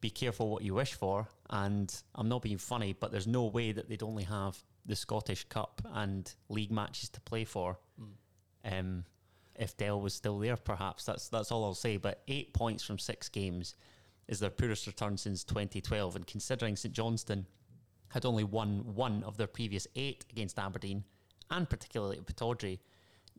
be 0.02 0.10
careful 0.10 0.50
what 0.50 0.64
you 0.64 0.74
wish 0.74 0.94
for. 0.94 1.28
And 1.50 1.94
I'm 2.16 2.28
not 2.28 2.42
being 2.42 2.58
funny, 2.58 2.94
but 2.94 3.12
there's 3.12 3.28
no 3.28 3.46
way 3.46 3.72
that 3.72 3.88
they'd 3.88 4.04
only 4.04 4.24
have 4.24 4.58
the 4.86 4.96
Scottish 4.96 5.46
Cup 5.46 5.82
and 5.94 6.34
league 6.50 6.72
matches 6.72 7.10
to 7.10 7.22
play 7.22 7.46
for. 7.46 7.78
Um, 8.66 9.06
if 9.56 9.78
Dell 9.78 10.02
was 10.02 10.14
still 10.14 10.40
there, 10.40 10.58
perhaps 10.58 11.06
that's 11.06 11.30
that's 11.30 11.52
all 11.52 11.64
I'll 11.64 11.74
say. 11.74 11.98
But 11.98 12.24
eight 12.28 12.54
points 12.54 12.84
from 12.84 12.98
six 12.98 13.30
games 13.30 13.76
is 14.28 14.40
their 14.40 14.50
poorest 14.50 14.88
return 14.88 15.18
since 15.18 15.44
2012. 15.44 16.16
And 16.16 16.28
considering 16.28 16.76
St 16.76 16.94
Johnstone 16.94 17.46
had 18.10 18.26
only 18.26 18.44
won 18.44 18.96
one 18.96 19.24
of 19.24 19.38
their 19.38 19.48
previous 19.48 19.88
eight 19.96 20.26
against 20.30 20.60
Aberdeen, 20.60 21.04
and 21.50 21.70
particularly 21.70 22.18
at 22.18 22.26
Pittodrie, 22.26 22.80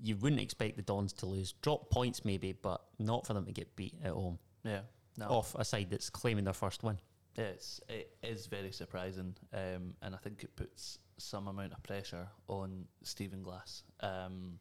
you 0.03 0.17
wouldn't 0.17 0.41
expect 0.41 0.77
the 0.77 0.83
Dons 0.83 1.13
to 1.15 1.27
lose. 1.27 1.53
Drop 1.63 1.89
points 1.91 2.25
maybe, 2.25 2.53
but 2.53 2.83
not 2.99 3.27
for 3.27 3.35
them 3.35 3.47
to 3.47 3.53
get 3.53 3.75
beat 3.77 3.95
at 4.05 4.11
home. 4.13 4.39
Yeah. 4.65 4.81
No. 5.17 5.27
Off 5.27 5.55
a 5.55 5.65
side 5.65 5.89
that's 5.91 6.11
claiming 6.11 6.45
their 6.45 6.55
first 6.55 6.83
win. 6.83 6.99
It's 7.37 7.81
it 7.89 8.17
is 8.23 8.47
very 8.47 8.73
surprising, 8.73 9.35
um, 9.55 9.95
and 10.03 10.15
I 10.15 10.19
think 10.19 10.43
it 10.43 10.55
puts 10.57 10.99
some 11.17 11.49
amount 11.49 11.73
of 11.73 11.83
pressure 11.83 12.29
on 12.49 12.87
Stephen 13.03 13.43
Glass. 13.43 13.85
Um, 14.01 14.59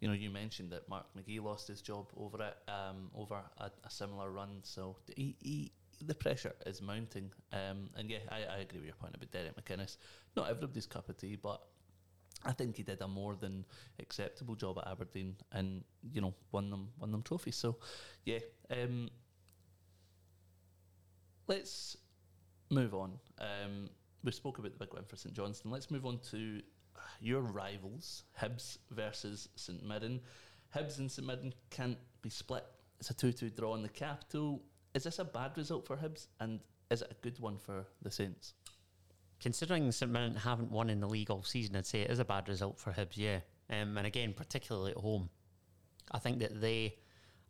you 0.00 0.08
know, 0.08 0.14
you 0.14 0.30
mentioned 0.30 0.72
that 0.72 0.88
Mark 0.88 1.06
McGhee 1.16 1.42
lost 1.42 1.68
his 1.68 1.82
job 1.82 2.06
over 2.16 2.42
it, 2.42 2.56
um, 2.70 3.10
over 3.14 3.36
a, 3.58 3.70
a 3.84 3.90
similar 3.90 4.30
run. 4.30 4.60
So 4.62 4.96
he, 5.14 5.36
he, 5.40 5.72
the 6.04 6.14
pressure 6.14 6.54
is 6.66 6.80
mounting. 6.80 7.30
Um, 7.52 7.90
and 7.96 8.10
yeah, 8.10 8.18
I, 8.30 8.56
I 8.56 8.58
agree 8.60 8.78
with 8.78 8.86
your 8.86 8.96
point 8.96 9.14
about 9.14 9.30
Derek 9.30 9.62
McInnes. 9.62 9.98
Not 10.36 10.48
everybody's 10.48 10.86
cup 10.86 11.10
of 11.10 11.18
tea, 11.18 11.36
but 11.36 11.60
I 12.44 12.52
think 12.52 12.76
he 12.76 12.82
did 12.82 13.02
a 13.02 13.08
more 13.08 13.36
than 13.36 13.64
acceptable 13.98 14.54
job 14.54 14.78
at 14.78 14.88
Aberdeen, 14.88 15.36
and 15.52 15.84
you 16.12 16.20
know, 16.20 16.34
won 16.52 16.70
them 16.70 16.88
won 16.98 17.12
them 17.12 17.22
trophies. 17.22 17.56
So 17.56 17.76
yeah, 18.24 18.38
um, 18.70 19.10
let's 21.46 21.96
move 22.70 22.94
on. 22.94 23.18
Um, 23.38 23.90
we 24.24 24.32
spoke 24.32 24.58
about 24.58 24.72
the 24.72 24.78
big 24.78 24.94
win 24.94 25.04
for 25.04 25.16
St 25.16 25.34
Johnstone. 25.34 25.72
Let's 25.72 25.90
move 25.90 26.06
on 26.06 26.18
to 26.30 26.62
your 27.20 27.40
rivals, 27.40 28.24
Hibs 28.40 28.78
versus 28.90 29.48
St 29.56 29.82
Mirren. 29.86 30.20
Hibs 30.74 30.98
and 30.98 31.10
St 31.10 31.26
Mirren 31.26 31.52
can't 31.70 31.98
be 32.22 32.30
split. 32.30 32.64
It's 32.98 33.10
a 33.10 33.14
2 33.14 33.32
2 33.32 33.50
draw 33.50 33.74
in 33.74 33.82
the 33.82 33.88
capital. 33.88 34.62
Is 34.94 35.04
this 35.04 35.18
a 35.18 35.24
bad 35.24 35.56
result 35.56 35.86
for 35.86 35.96
Hibs 35.96 36.26
and 36.40 36.60
is 36.90 37.02
it 37.02 37.10
a 37.10 37.14
good 37.22 37.38
one 37.38 37.58
for 37.58 37.84
the 38.02 38.10
Saints? 38.10 38.54
Considering 39.40 39.90
St 39.90 40.10
Mirren 40.10 40.34
haven't 40.34 40.70
won 40.70 40.90
in 40.90 41.00
the 41.00 41.08
league 41.08 41.30
all 41.30 41.42
season, 41.42 41.76
I'd 41.76 41.86
say 41.86 42.02
it 42.02 42.10
is 42.10 42.18
a 42.18 42.24
bad 42.24 42.48
result 42.48 42.78
for 42.78 42.92
Hibs, 42.92 43.16
yeah. 43.16 43.40
Um, 43.70 43.96
and 43.96 44.06
again, 44.06 44.34
particularly 44.34 44.92
at 44.92 44.98
home. 44.98 45.30
I 46.12 46.18
think 46.18 46.40
that 46.40 46.60
they, 46.60 46.96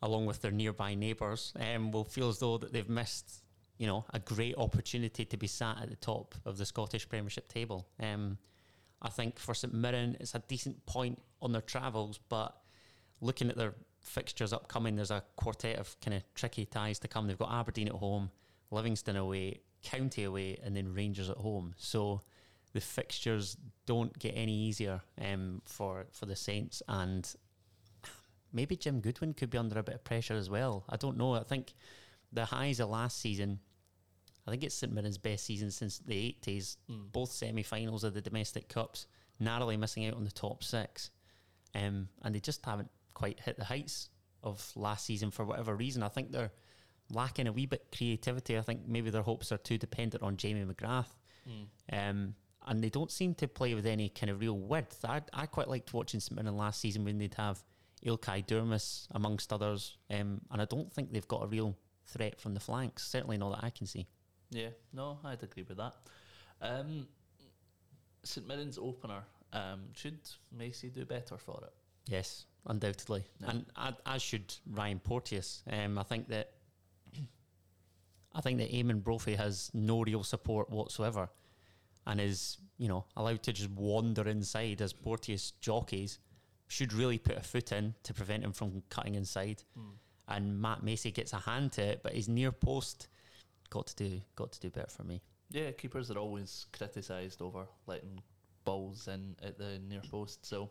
along 0.03 0.27
with 0.27 0.41
their 0.43 0.53
nearby 0.53 0.95
neighbours, 0.95 1.53
um, 1.59 1.91
will 1.91 2.05
feel 2.05 2.29
as 2.29 2.39
though 2.39 2.59
that 2.59 2.73
they've 2.73 2.89
missed, 2.89 3.43
you 3.79 3.87
know, 3.87 4.05
a 4.15 4.19
great 4.19 4.55
opportunity 4.57 5.25
to 5.25 5.37
be 5.37 5.47
sat 5.47 5.79
at 5.83 5.91
the 5.91 5.97
top 5.97 6.35
of 6.45 6.59
the 6.59 6.67
Scottish 6.67 7.09
Premiership 7.09 7.49
table. 7.49 7.89
Um, 7.99 8.39
I 9.03 9.09
think 9.09 9.39
for 9.39 9.55
St 9.55 9.73
Mirren, 9.73 10.17
it's 10.21 10.35
a 10.35 10.41
decent 10.47 10.85
point 10.87 11.21
on 11.43 11.53
their 11.53 11.63
travels, 11.63 12.21
but 12.29 12.55
looking 13.21 13.49
at 13.49 13.57
their 13.57 13.75
fixtures 14.01 14.53
upcoming, 14.53 14.95
there's 14.95 15.11
a 15.11 15.25
quartet 15.37 15.79
of 15.79 15.97
kind 16.01 16.17
of 16.17 16.23
tricky 16.35 16.67
ties 16.67 16.99
to 17.01 17.09
come. 17.09 17.27
They've 17.27 17.39
got 17.39 17.51
Aberdeen 17.51 17.89
at 17.89 17.95
home, 17.95 18.31
Livingston 18.71 19.17
away, 19.17 19.63
County 19.83 20.25
away, 20.25 20.59
and 20.63 20.77
then 20.77 20.95
Rangers 20.95 21.31
at 21.31 21.37
home. 21.37 21.75
So 21.77 22.23
the 22.73 22.81
fixtures 22.81 23.57
don't 23.87 24.17
get 24.19 24.33
any 24.37 24.55
easier 24.55 25.01
um, 25.21 25.63
for 25.65 26.07
for 26.13 26.27
the 26.27 26.37
Saints, 26.37 26.83
and 26.89 27.33
maybe 28.53 28.77
Jim 28.77 29.01
Goodwin 29.01 29.35
could 29.35 29.51
be 29.51 29.59
under 29.59 29.79
a 29.79 29.83
bit 29.83 29.95
of 29.95 30.05
pressure 30.05 30.35
as 30.35 30.51
well. 30.51 30.85
I 30.89 30.97
don't 30.97 31.17
know. 31.17 31.35
I 31.35 31.43
think 31.43 31.75
the 32.33 32.45
highs 32.45 32.81
of 32.81 32.89
last 32.89 33.19
season. 33.19 33.61
I 34.47 34.51
think 34.51 34.65
it's 34.65 34.75
St 34.75 34.93
Mirren's 34.93 35.19
best 35.19 35.45
season 35.45 35.71
since 35.71 35.99
the 35.99 36.37
80s. 36.43 36.77
Both 36.89 37.31
semi 37.31 37.63
finals 37.63 38.05
of 38.05 38.15
the 38.15 38.23
domestic 38.23 38.69
cups, 38.69 39.07
narrowly 39.39 39.77
missing 39.77 40.07
out 40.07 40.15
on 40.15 40.25
the 40.25 40.31
top 40.31 40.65
six. 40.65 41.11
Um, 41.75 42.09
and 42.23 42.35
they 42.35 42.41
just 42.41 42.65
haven't 42.65 42.91
quite 43.15 43.39
hit 43.41 43.59
the 43.59 43.65
heights 43.65 44.09
of 44.43 44.73
last 44.75 45.05
season 45.05 45.31
for 45.31 45.45
whatever 45.45 45.77
reason. 45.77 46.03
I 46.03 46.09
think 46.09 46.33
they're 46.33 46.51
lacking 47.11 47.47
a 47.47 47.53
wee 47.53 47.67
bit 47.67 47.87
creativity. 47.97 48.59
I 48.59 48.63
think 48.63 48.87
maybe 48.87 49.11
their 49.11 49.23
hopes 49.23 49.53
are 49.53 49.59
too 49.59 49.79
dependent 49.79 50.23
on 50.23 50.37
Jamie 50.37 50.65
McGrath. 50.65 51.09
Um, 51.93 52.35
and 52.67 52.85
they 52.85 52.91
don't 52.91 53.11
seem 53.11 53.35
to 53.37 53.49
play 53.49 53.75
with 53.75 53.87
any 53.87 54.09
kind 54.11 54.31
of 54.31 54.41
real 54.41 54.57
width. 54.59 55.05
I, 55.05 55.23
I 55.33 55.47
quite 55.47 55.67
liked 55.69 55.93
watching 55.93 56.21
St 56.21 56.41
Mirren 56.41 56.57
last 56.57 56.81
season 56.81 57.05
when 57.05 57.19
they'd 57.19 57.35
have 57.35 57.63
Ilkay 58.07 58.47
Durmus 58.47 59.09
amongst 59.13 59.53
others. 59.53 59.97
Um, 60.11 60.41
and 60.51 60.63
I 60.63 60.65
don't 60.67 60.93
think 60.93 61.13
they've 61.13 61.27
got 61.27 61.43
a 61.43 61.47
real 61.47 61.77
threat 62.07 62.39
from 62.41 62.55
the 62.55 62.61
flanks, 62.61 63.07
certainly 63.07 63.39
not 63.39 63.57
that 63.57 63.65
I 63.65 63.71
can 63.71 63.87
see. 63.87 64.07
Yeah, 64.51 64.69
no, 64.93 65.19
I'd 65.25 65.43
agree 65.43 65.65
with 65.65 65.79
that. 65.79 65.95
Um, 66.61 67.09
St 68.23 68.47
Mirren's 68.47 68.79
opener, 68.79 69.23
um, 69.53 69.81
should 69.95 70.19
Macey 70.53 70.91
do 70.91 71.05
better 71.05 71.39
for 71.39 71.61
it? 71.65 71.73
Yes, 72.07 72.45
undoubtedly, 72.67 73.25
No. 73.41 73.49
and 73.49 73.97
as 74.07 74.23
should 74.23 74.55
Ryan 74.71 74.99
Porteous. 75.01 75.63
Um, 75.71 75.99
I 75.99 76.03
think 76.03 76.29
that 76.29 76.53
I 78.35 78.41
think 78.41 78.59
that 78.59 78.73
Eamonn 78.73 79.03
Brophy 79.03 79.35
has 79.35 79.71
no 79.75 80.03
real 80.03 80.23
support 80.23 80.71
whatsoever, 80.71 81.29
and 82.07 82.21
is 82.21 82.59
you 82.79 82.89
know 82.89 83.05
allowed 83.17 83.43
to 83.45 83.53
just 83.53 83.71
wander 83.71 84.29
inside 84.29 84.81
as 84.81 84.93
Porteous 84.93 85.53
jockeys. 85.61 86.19
Should 86.69 86.93
really 86.93 87.19
put 87.19 87.37
a 87.37 87.41
foot 87.41 87.73
in 87.73 87.95
to 88.05 88.15
prevent 88.15 88.45
him 88.45 88.53
from 88.53 88.83
cutting 88.91 89.17
inside, 89.17 89.65
and 90.29 90.61
Matt 90.61 90.85
Macey 90.85 91.11
gets 91.11 91.33
a 91.33 91.39
hand 91.39 91.73
to 91.73 91.83
it, 91.83 92.03
but 92.05 92.13
his 92.15 92.29
near 92.29 92.53
post 92.53 93.09
got 93.71 93.89
to 93.89 93.97
do 93.97 94.21
got 94.37 94.53
to 94.53 94.61
do 94.61 94.71
better 94.71 94.91
for 94.91 95.03
me. 95.03 95.21
Yeah, 95.51 95.73
keepers 95.73 96.11
are 96.13 96.19
always 96.19 96.67
criticised 96.73 97.43
over 97.43 97.67
letting 97.87 98.23
balls 98.65 99.09
in 99.09 99.35
at 99.43 99.59
the 99.59 99.81
near 99.89 100.03
post. 100.11 100.47
So 100.47 100.71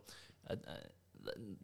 uh, 0.50 0.54
uh, 0.54 0.56
th- 0.56 0.86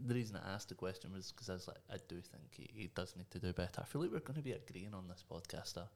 the 0.05 0.13
reason 0.13 0.37
I 0.37 0.53
asked 0.53 0.69
the 0.69 0.75
question 0.75 1.11
was 1.13 1.31
because 1.31 1.49
I 1.49 1.53
was 1.53 1.67
like, 1.67 1.77
I 1.91 1.97
do 2.07 2.15
think 2.21 2.43
he, 2.51 2.69
he 2.73 2.89
does 2.95 3.15
need 3.15 3.29
to 3.31 3.39
do 3.39 3.53
better. 3.53 3.81
I 3.81 3.85
feel 3.85 4.01
like 4.01 4.11
we're 4.11 4.19
going 4.19 4.35
to 4.35 4.41
be 4.41 4.53
agreeing 4.53 4.93
on 4.93 5.07
this 5.07 5.23
podcast 5.29 5.77
a, 5.77 5.87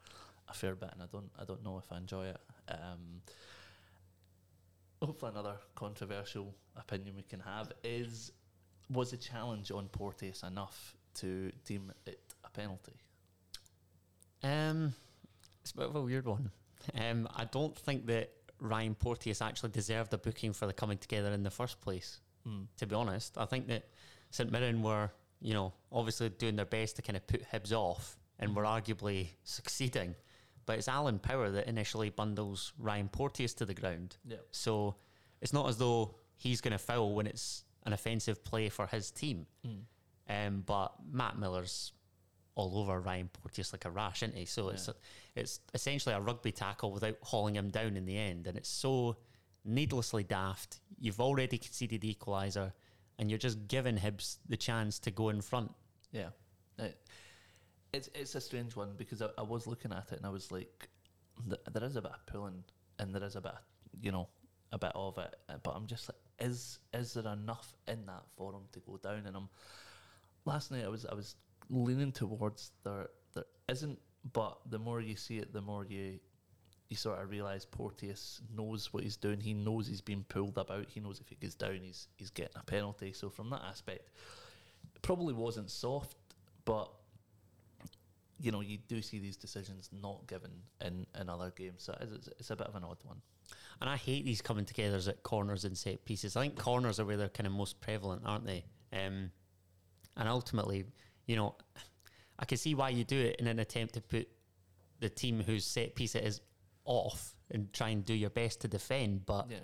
a 0.48 0.53
fair 0.53 0.75
bit, 0.75 0.89
and 0.93 1.01
I 1.01 1.05
don't 1.12 1.29
I 1.39 1.46
don't 1.46 1.63
know 1.63 1.77
if 1.77 1.91
I 1.91 1.98
enjoy 1.98 2.27
it. 2.27 2.38
Um, 2.69 3.22
hopefully, 5.01 5.31
another 5.31 5.55
controversial 5.75 6.53
opinion 6.75 7.15
we 7.15 7.24
can 7.24 7.39
have 7.39 7.72
is: 7.84 8.31
was 8.89 9.12
the 9.12 9.17
challenge 9.17 9.72
on 9.72 9.88
Porteous 9.88 10.43
enough 10.43 10.96
to 11.15 11.51
deem 11.65 11.91
it 12.05 12.19
a 12.43 12.50
penalty? 12.50 13.00
Um, 14.43 14.93
it's 15.62 15.72
a 15.72 15.77
bit 15.77 15.88
of 15.88 15.96
a 15.96 16.01
weird 16.01 16.25
one. 16.25 16.51
Um, 16.96 17.27
I 17.36 17.46
don't 17.46 17.77
think 17.77 18.05
that 18.08 18.31
Ryan 18.60 18.96
Porteous 18.96 19.41
actually 19.41 19.72
deserved 19.72 20.13
a 20.13 20.17
booking 20.17 20.53
for 20.53 20.65
the 20.65 20.74
coming 20.74 20.98
together 20.98 21.31
in 21.31 21.43
the 21.43 21.51
first 21.51 21.81
place. 21.81 22.19
To 22.77 22.85
be 22.85 22.95
honest, 22.95 23.37
I 23.37 23.45
think 23.45 23.67
that 23.67 23.83
St 24.31 24.51
Mirren 24.51 24.81
were, 24.81 25.09
you 25.41 25.53
know, 25.53 25.73
obviously 25.91 26.29
doing 26.29 26.55
their 26.55 26.65
best 26.65 26.95
to 26.97 27.01
kind 27.01 27.17
of 27.17 27.25
put 27.27 27.43
Hibs 27.51 27.71
off, 27.73 28.17
and 28.39 28.55
were 28.55 28.63
arguably 28.63 29.29
succeeding. 29.43 30.15
But 30.65 30.77
it's 30.77 30.87
Alan 30.87 31.19
Power 31.19 31.49
that 31.49 31.67
initially 31.67 32.09
bundles 32.09 32.73
Ryan 32.77 33.09
Porteous 33.09 33.53
to 33.55 33.65
the 33.65 33.73
ground. 33.73 34.17
Yeah. 34.25 34.37
So 34.51 34.95
it's 35.41 35.51
not 35.51 35.67
as 35.67 35.77
though 35.77 36.15
he's 36.35 36.61
going 36.61 36.73
to 36.73 36.77
foul 36.77 37.15
when 37.15 37.27
it's 37.27 37.63
an 37.85 37.93
offensive 37.93 38.43
play 38.43 38.69
for 38.69 38.87
his 38.87 39.11
team. 39.11 39.45
Um, 40.29 40.63
but 40.65 40.93
Matt 41.11 41.39
Miller's 41.39 41.91
all 42.55 42.77
over 42.77 42.99
Ryan 42.99 43.29
Porteous 43.29 43.73
like 43.73 43.85
a 43.85 43.89
rash, 43.89 44.21
isn't 44.21 44.37
he? 44.37 44.45
So 44.45 44.69
it's 44.69 44.89
it's 45.35 45.59
essentially 45.73 46.13
a 46.13 46.19
rugby 46.19 46.51
tackle 46.51 46.91
without 46.91 47.17
hauling 47.21 47.55
him 47.55 47.69
down 47.69 47.97
in 47.97 48.05
the 48.05 48.17
end, 48.17 48.47
and 48.47 48.57
it's 48.57 48.69
so 48.69 49.17
needlessly 49.69 50.23
daft. 50.23 50.79
You've 50.99 51.21
already 51.21 51.57
conceded 51.57 52.01
the 52.01 52.13
equaliser, 52.13 52.73
and 53.17 53.29
you're 53.29 53.39
just 53.39 53.67
giving 53.67 53.97
Hibs 53.97 54.38
the 54.47 54.57
chance 54.57 54.99
to 54.99 55.11
go 55.11 55.29
in 55.29 55.41
front. 55.41 55.71
Yeah, 56.11 56.29
it, 56.77 56.97
it's 57.93 58.09
it's 58.13 58.35
a 58.35 58.41
strange 58.41 58.75
one 58.75 58.93
because 58.97 59.21
I, 59.21 59.29
I 59.38 59.43
was 59.43 59.67
looking 59.67 59.91
at 59.91 60.11
it 60.11 60.17
and 60.17 60.25
I 60.25 60.29
was 60.29 60.51
like, 60.51 60.89
there 61.47 61.83
is 61.83 61.95
a 61.95 62.01
bit 62.01 62.11
of 62.11 62.25
pulling 62.25 62.63
and 62.99 63.13
there 63.13 63.23
is 63.23 63.35
a 63.35 63.41
bit, 63.41 63.51
of, 63.53 63.59
you 64.01 64.11
know, 64.11 64.27
a 64.71 64.77
bit 64.77 64.91
of 64.95 65.17
it, 65.17 65.35
uh, 65.47 65.53
but 65.63 65.71
I'm 65.71 65.88
just 65.88 66.09
like, 66.09 66.17
is 66.39 66.79
is 66.93 67.13
there 67.13 67.31
enough 67.31 67.75
in 67.88 68.05
that 68.05 68.23
for 68.35 68.53
him 68.53 68.63
to 68.73 68.79
go 68.79 68.97
down? 68.97 69.25
And 69.25 69.35
I'm 69.35 69.49
last 70.45 70.71
night 70.71 70.85
I 70.85 70.89
was 70.89 71.05
I 71.05 71.15
was 71.15 71.35
leaning 71.69 72.11
towards 72.11 72.71
there 72.83 73.09
there 73.33 73.45
isn't, 73.67 73.99
but 74.33 74.57
the 74.69 74.79
more 74.79 75.01
you 75.01 75.15
see 75.15 75.38
it, 75.38 75.53
the 75.53 75.61
more 75.61 75.85
you 75.85 76.19
you 76.89 76.98
sort 76.98 77.22
of 77.22 77.29
realise 77.29 77.65
Porteous 77.65 78.41
knows 78.55 78.91
what 78.91 79.03
he's 79.03 79.15
doing. 79.15 79.39
He 79.39 79.53
knows 79.53 79.88
he's 79.88 80.01
being 80.01 80.25
pulled 80.27 80.58
about. 80.58 80.88
He 80.89 81.00
knows 81.00 81.19
if 81.19 81.29
he 81.29 81.36
goes 81.36 81.55
down, 81.55 81.79
he's 81.84 82.08
he's 82.17 82.31
getting 82.31 82.58
a 82.60 82.63
penalty. 82.63 83.13
So 83.13 83.29
from 83.29 83.50
that 83.51 83.62
aspect, 83.69 84.10
it 84.96 85.01
probably 85.01 85.34
wasn't 85.34 85.69
soft, 85.69 86.17
but 86.65 86.91
you 88.41 88.51
know, 88.51 88.62
you 88.62 88.77
do 88.88 89.01
see 89.01 89.19
these 89.19 89.38
decisions 89.38 89.89
not 90.01 90.25
given 90.27 90.51
in, 90.84 91.05
in 91.19 91.29
other 91.29 91.51
games. 91.55 91.84
So 91.84 91.96
it's, 92.00 92.29
it's 92.39 92.50
a 92.51 92.55
bit 92.55 92.67
of 92.67 92.75
an 92.75 92.84
odd 92.84 92.98
one. 93.03 93.22
And 93.81 93.89
I 93.89 93.98
hate 93.98 94.25
these 94.25 94.41
coming 94.41 94.65
together 94.65 94.98
at 95.10 95.24
corners 95.24 95.65
and 95.65 95.77
set 95.77 96.05
pieces. 96.05 96.36
I 96.36 96.41
think 96.43 96.58
corners 96.58 97.00
are 97.00 97.05
where 97.05 97.17
they're 97.17 97.29
kind 97.29 97.48
of 97.48 97.53
most 97.53 97.81
prevalent, 97.81 98.24
aren't 98.25 98.46
they? 98.46 98.63
Um, 98.93 99.31
and 100.17 100.27
ultimately, 100.27 100.86
you 101.27 101.36
know, 101.36 101.55
I 102.39 102.46
can 102.46 102.58
see 102.58 102.75
why 102.75 102.89
you 102.89 103.03
do 103.03 103.19
it 103.19 103.38
in 103.39 103.48
an 103.48 103.60
attempt 103.60 103.96
to 103.96 104.01
put 104.01 104.27
the 105.00 105.10
team 105.10 105.41
whose 105.41 105.65
set 105.65 105.96
piece 105.96 106.15
it 106.15 106.24
is 106.24 106.41
off 106.89 107.36
and 107.51 107.72
try 107.72 107.89
and 107.89 108.03
do 108.03 108.13
your 108.13 108.29
best 108.31 108.62
to 108.62 108.67
defend. 108.67 109.25
But 109.25 109.50
Yeah. 109.50 109.60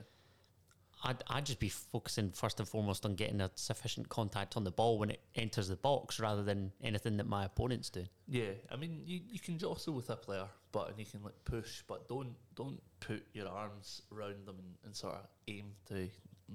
I'd, 1.03 1.24
I'd 1.27 1.46
just 1.46 1.60
be 1.60 1.70
focusing 1.70 2.32
first 2.32 2.60
and 2.60 2.67
foremost 2.67 3.05
on 3.05 3.15
getting 3.15 3.41
a 3.41 3.51
sufficient 3.55 4.10
contact 4.10 4.55
on 4.58 4.63
the 4.63 4.72
ball 4.72 4.98
when 4.98 5.10
it 5.12 5.20
enters 5.36 5.67
the 5.67 5.75
box 5.75 6.20
rather 6.20 6.41
than 6.41 6.72
anything 6.82 7.17
that 7.17 7.27
my 7.27 7.46
opponents 7.46 7.89
do. 7.89 8.05
Yeah, 8.27 8.51
I 8.72 8.75
mean, 8.75 9.01
you, 9.05 9.20
you 9.27 9.39
can 9.39 9.58
jostle 9.60 9.94
with 9.94 10.10
a 10.10 10.15
player, 10.15 10.48
but 10.72 10.89
and 10.89 11.00
you 11.00 11.05
can 11.05 11.22
like 11.22 11.36
push, 11.44 11.84
but 11.88 12.08
don't 12.08 12.34
don't 12.55 12.82
put 13.01 13.24
your 13.34 13.48
arms 13.50 14.01
around 14.12 14.46
them 14.48 14.55
and, 14.58 14.75
and 14.86 14.96
sort 14.96 15.15
of 15.15 15.27
aim 15.48 15.74
to 15.88 16.10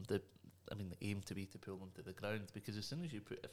the. 0.09 0.21
I 0.73 0.77
mean, 0.77 0.89
the 0.89 1.07
aim 1.09 1.21
to 1.27 1.35
be 1.35 1.47
to 1.47 1.59
pull 1.59 1.77
them 1.79 1.91
to 1.97 2.03
the 2.03 2.13
ground 2.13 2.43
because 2.53 2.77
as 2.77 2.87
soon 2.87 3.03
as 3.05 3.13
you 3.13 3.21
put, 3.21 3.41
if 3.45 3.51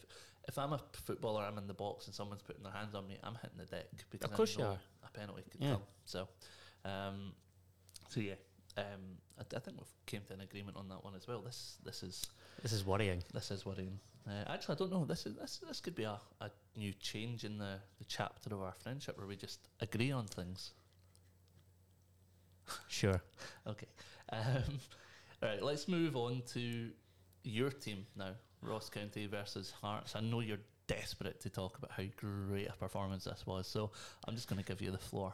if 0.48 0.58
I'm 0.58 0.74
a 0.74 0.80
footballer, 0.94 1.44
I'm 1.44 1.58
in 1.58 1.66
the 1.68 1.74
box 1.74 2.06
and 2.06 2.14
someone's 2.16 2.44
putting 2.44 2.62
their 2.64 2.72
hands 2.72 2.94
on 2.96 3.08
me, 3.08 3.18
I'm 3.24 3.34
hitting 3.36 3.58
the 3.58 3.66
deck 3.66 3.88
because 4.12 4.30
of 4.30 4.36
course 4.36 4.56
I 4.56 4.60
you 4.60 4.66
know 4.66 4.72
are. 4.72 4.80
a 5.08 5.18
penalty 5.20 5.44
could 5.52 5.62
Yeah. 5.64 5.74
come. 5.74 5.82
So, 6.06 6.28
um, 6.88 7.34
so 8.10 8.20
yeah, 8.20 8.36
um, 8.78 9.18
I, 9.40 9.44
I 9.56 9.60
think 9.60 9.78
we've 9.78 10.06
came 10.06 10.22
to 10.28 10.34
an 10.34 10.42
agreement 10.42 10.78
on 10.78 10.88
that 10.90 11.04
one 11.04 11.16
as 11.16 11.28
well. 11.28 11.42
This 11.42 11.78
this 11.84 12.04
is 12.04 12.26
This 12.62 12.72
is 12.74 12.86
worrying. 12.86 13.24
this 13.34 13.52
is 13.52 13.66
worrying. 13.66 14.00
Uh, 14.28 14.44
actually, 14.48 14.76
I 14.76 14.78
don't 14.80 14.92
know. 14.92 15.06
This 15.06 15.26
is 15.26 15.36
this 15.36 15.60
this 15.68 15.80
could 15.82 15.96
be 15.96 16.04
a, 16.04 16.20
a 16.42 16.50
new 16.76 16.94
change 16.94 17.44
in 17.44 17.58
the, 17.58 17.80
the 18.00 18.06
chapter 18.06 18.54
of 18.54 18.62
our 18.62 18.74
friendship 18.74 19.18
where 19.18 19.28
we 19.28 19.36
just 19.36 19.60
agree 19.82 20.12
on 20.12 20.26
things. 20.28 20.72
Sure. 22.88 23.22
Okay. 23.68 23.88
Um, 24.32 24.80
all 25.42 25.50
right. 25.50 25.64
Let's 25.64 25.88
move 25.88 26.16
on 26.16 26.42
to 26.54 26.90
your 27.44 27.70
team 27.70 28.06
now. 28.16 28.32
Ross 28.62 28.90
County 28.90 29.28
versus 29.28 29.72
Hearts. 29.82 30.16
I 30.16 30.22
know 30.22 30.40
you're 30.42 30.58
desperate 30.88 31.40
to 31.42 31.50
talk 31.50 31.78
about 31.78 31.92
how 31.92 32.04
great 32.16 32.68
a 32.68 32.74
performance 32.74 33.26
this 33.26 33.46
was, 33.46 33.68
so 33.68 33.92
I'm 34.26 34.36
just 34.36 34.48
going 34.48 34.62
to 34.62 34.66
give 34.66 34.82
you 34.82 34.92
the 34.92 34.98
floor. 34.98 35.34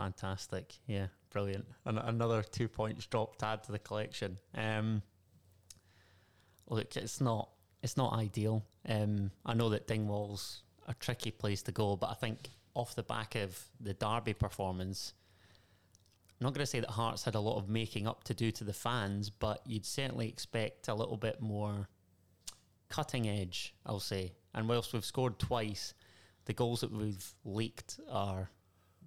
Fantastic. 0.00 0.78
Yeah, 0.86 1.08
brilliant. 1.30 1.66
And 1.84 1.98
another 1.98 2.42
two 2.42 2.68
points 2.68 3.04
dropped 3.04 3.40
to 3.40 3.46
add 3.46 3.64
to 3.64 3.72
the 3.72 3.78
collection. 3.78 4.38
Um, 4.54 5.02
look, 6.70 6.96
it's 6.96 7.20
not 7.20 7.50
it's 7.82 7.98
not 7.98 8.14
ideal. 8.14 8.64
Um, 8.88 9.30
I 9.44 9.52
know 9.52 9.68
that 9.68 9.86
Dingwall's 9.86 10.62
a 10.88 10.94
tricky 10.94 11.30
place 11.30 11.60
to 11.64 11.72
go, 11.72 11.96
but 11.96 12.08
I 12.08 12.14
think 12.14 12.48
off 12.72 12.94
the 12.94 13.02
back 13.02 13.34
of 13.34 13.62
the 13.78 13.92
Derby 13.92 14.32
performance, 14.32 15.12
I'm 16.40 16.46
not 16.46 16.54
going 16.54 16.64
to 16.64 16.70
say 16.70 16.80
that 16.80 16.90
Hearts 16.90 17.24
had 17.24 17.34
a 17.34 17.40
lot 17.40 17.58
of 17.58 17.68
making 17.68 18.06
up 18.06 18.24
to 18.24 18.32
do 18.32 18.50
to 18.52 18.64
the 18.64 18.72
fans, 18.72 19.28
but 19.28 19.60
you'd 19.66 19.84
certainly 19.84 20.28
expect 20.28 20.88
a 20.88 20.94
little 20.94 21.18
bit 21.18 21.42
more 21.42 21.88
cutting 22.88 23.28
edge, 23.28 23.74
I'll 23.84 24.00
say. 24.00 24.32
And 24.54 24.66
whilst 24.66 24.94
we've 24.94 25.04
scored 25.04 25.38
twice, 25.38 25.92
the 26.46 26.54
goals 26.54 26.80
that 26.80 26.90
we've 26.90 27.34
leaked 27.44 28.00
are 28.10 28.50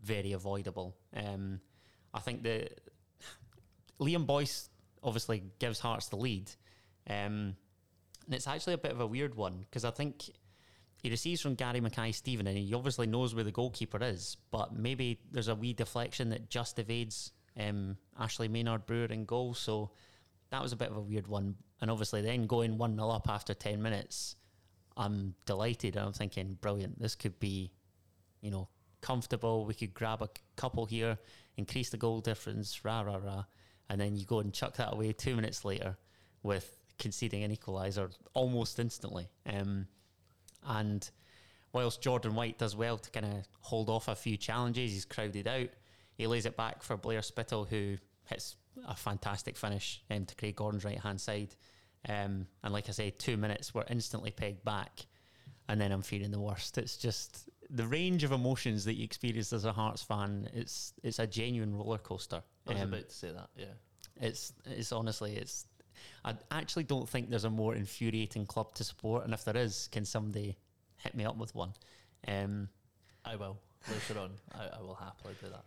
very 0.03 0.33
avoidable. 0.33 0.95
Um, 1.15 1.59
I 2.13 2.19
think 2.19 2.43
that 2.43 2.79
Liam 3.99 4.25
Boyce 4.25 4.69
obviously 5.01 5.43
gives 5.59 5.79
Hearts 5.79 6.09
the 6.09 6.17
lead. 6.17 6.51
Um, 7.09 7.55
and 8.25 8.33
it's 8.33 8.47
actually 8.47 8.73
a 8.73 8.77
bit 8.77 8.91
of 8.91 9.01
a 9.01 9.07
weird 9.07 9.35
one 9.35 9.59
because 9.59 9.83
I 9.83 9.91
think 9.91 10.29
he 11.01 11.09
receives 11.09 11.41
from 11.41 11.55
Gary 11.55 11.81
Mackay-Steven 11.81 12.47
and 12.47 12.57
he 12.57 12.73
obviously 12.73 13.07
knows 13.07 13.35
where 13.35 13.43
the 13.43 13.51
goalkeeper 13.51 14.01
is, 14.01 14.37
but 14.51 14.73
maybe 14.73 15.19
there's 15.31 15.49
a 15.49 15.55
wee 15.55 15.73
deflection 15.73 16.29
that 16.29 16.49
just 16.49 16.79
evades 16.79 17.31
um, 17.59 17.97
Ashley 18.17 18.47
Maynard 18.47 18.85
Brewer 18.85 19.05
in 19.05 19.25
goal. 19.25 19.53
So 19.53 19.91
that 20.51 20.61
was 20.61 20.71
a 20.71 20.77
bit 20.77 20.89
of 20.89 20.97
a 20.97 21.01
weird 21.01 21.27
one. 21.27 21.55
And 21.81 21.91
obviously, 21.91 22.21
then 22.21 22.47
going 22.47 22.77
1 22.77 22.95
0 22.95 23.09
up 23.09 23.29
after 23.29 23.53
10 23.53 23.81
minutes, 23.81 24.37
I'm 24.95 25.35
delighted. 25.45 25.97
I'm 25.97 26.13
thinking, 26.13 26.57
brilliant. 26.61 26.99
This 26.99 27.15
could 27.15 27.39
be, 27.39 27.71
you 28.39 28.51
know, 28.51 28.69
comfortable. 29.03 29.65
We 29.65 29.75
could 29.75 29.93
grab 29.93 30.23
a 30.23 30.29
couple 30.55 30.85
here, 30.85 31.19
increase 31.57 31.91
the 31.91 31.97
goal 31.97 32.21
difference, 32.21 32.83
rah, 32.83 33.01
rah, 33.01 33.17
rah. 33.17 33.43
And 33.89 34.01
then 34.01 34.15
you 34.15 34.25
go 34.25 34.39
and 34.39 34.51
chuck 34.51 34.77
that 34.77 34.93
away 34.93 35.13
two 35.13 35.35
minutes 35.35 35.63
later 35.63 35.97
with 36.41 36.79
conceding 36.97 37.43
an 37.43 37.55
equaliser 37.55 38.11
almost 38.33 38.79
instantly. 38.79 39.27
Um, 39.45 39.87
and 40.65 41.07
whilst 41.73 42.01
Jordan 42.01 42.33
White 42.33 42.57
does 42.57 42.75
well 42.75 42.97
to 42.97 43.11
kind 43.11 43.25
of 43.25 43.45
hold 43.59 43.89
off 43.89 44.07
a 44.07 44.15
few 44.15 44.37
challenges, 44.37 44.91
he's 44.91 45.05
crowded 45.05 45.47
out. 45.47 45.69
He 46.15 46.25
lays 46.25 46.45
it 46.45 46.55
back 46.55 46.81
for 46.81 46.95
Blair 46.97 47.21
Spittal, 47.21 47.67
who 47.67 47.97
hits 48.25 48.55
a 48.87 48.95
fantastic 48.95 49.57
finish 49.57 50.01
um, 50.09 50.25
to 50.25 50.35
Craig 50.35 50.55
Gordon's 50.55 50.85
right 50.85 50.99
hand 50.99 51.19
side. 51.19 51.55
Um, 52.07 52.47
and 52.63 52.73
like 52.73 52.89
I 52.89 52.93
say, 52.93 53.09
two 53.11 53.37
minutes 53.37 53.73
were 53.73 53.85
instantly 53.89 54.31
pegged 54.31 54.63
back. 54.63 55.05
And 55.67 55.79
then 55.79 55.91
I'm 55.91 56.01
feeling 56.01 56.31
the 56.31 56.39
worst. 56.39 56.77
It's 56.77 56.97
just 56.97 57.49
the 57.73 57.87
range 57.87 58.23
of 58.23 58.31
emotions 58.31 58.85
that 58.85 58.93
you 58.93 59.03
experience 59.03 59.51
as 59.51 59.65
a 59.65 59.73
Hearts 59.73 60.03
fan. 60.03 60.47
It's 60.53 60.93
it's 61.03 61.19
a 61.19 61.27
genuine 61.27 61.75
roller 61.75 61.97
coaster. 61.97 62.41
I 62.67 62.73
was 62.73 62.81
Um, 62.81 62.93
about 62.93 63.09
to 63.09 63.15
say 63.15 63.31
that. 63.31 63.49
Yeah. 63.57 63.73
it's 64.21 64.53
it's 64.65 64.91
honestly 64.91 65.35
it's. 65.35 65.65
I 66.25 66.35
actually 66.51 66.83
don't 66.83 67.07
think 67.09 67.29
there's 67.29 67.43
a 67.45 67.49
more 67.49 67.75
infuriating 67.75 68.45
club 68.45 68.75
to 68.75 68.83
support, 68.83 69.25
and 69.25 69.33
if 69.33 69.43
there 69.43 69.57
is, 69.57 69.87
can 69.91 70.05
somebody 70.05 70.57
hit 70.97 71.15
me 71.15 71.25
up 71.25 71.37
with 71.37 71.53
one? 71.55 71.73
Um, 72.27 72.69
I 73.25 73.35
will 73.35 73.57
later 73.89 74.19
on. 74.19 74.31
I, 74.53 74.77
I 74.77 74.81
will 74.81 74.95
happily 74.95 75.33
do 75.41 75.47
that. 75.49 75.65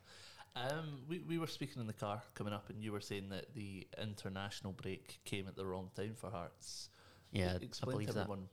Um, 0.58 1.00
we, 1.08 1.18
we 1.20 1.36
were 1.38 1.46
speaking 1.46 1.80
in 1.82 1.86
the 1.86 1.92
car 1.92 2.22
coming 2.34 2.52
up, 2.54 2.70
and 2.70 2.82
you 2.82 2.92
were 2.92 3.00
saying 3.00 3.28
that 3.30 3.54
the 3.54 3.86
international 4.00 4.72
break 4.72 5.18
came 5.24 5.46
at 5.48 5.56
the 5.56 5.66
wrong 5.66 5.90
time 5.94 6.14
for 6.16 6.30
Hearts. 6.30 6.88
yeah, 7.32 7.56
explain 7.60 8.06
to 8.06 8.12
that 8.14 8.20
everyone 8.22 8.48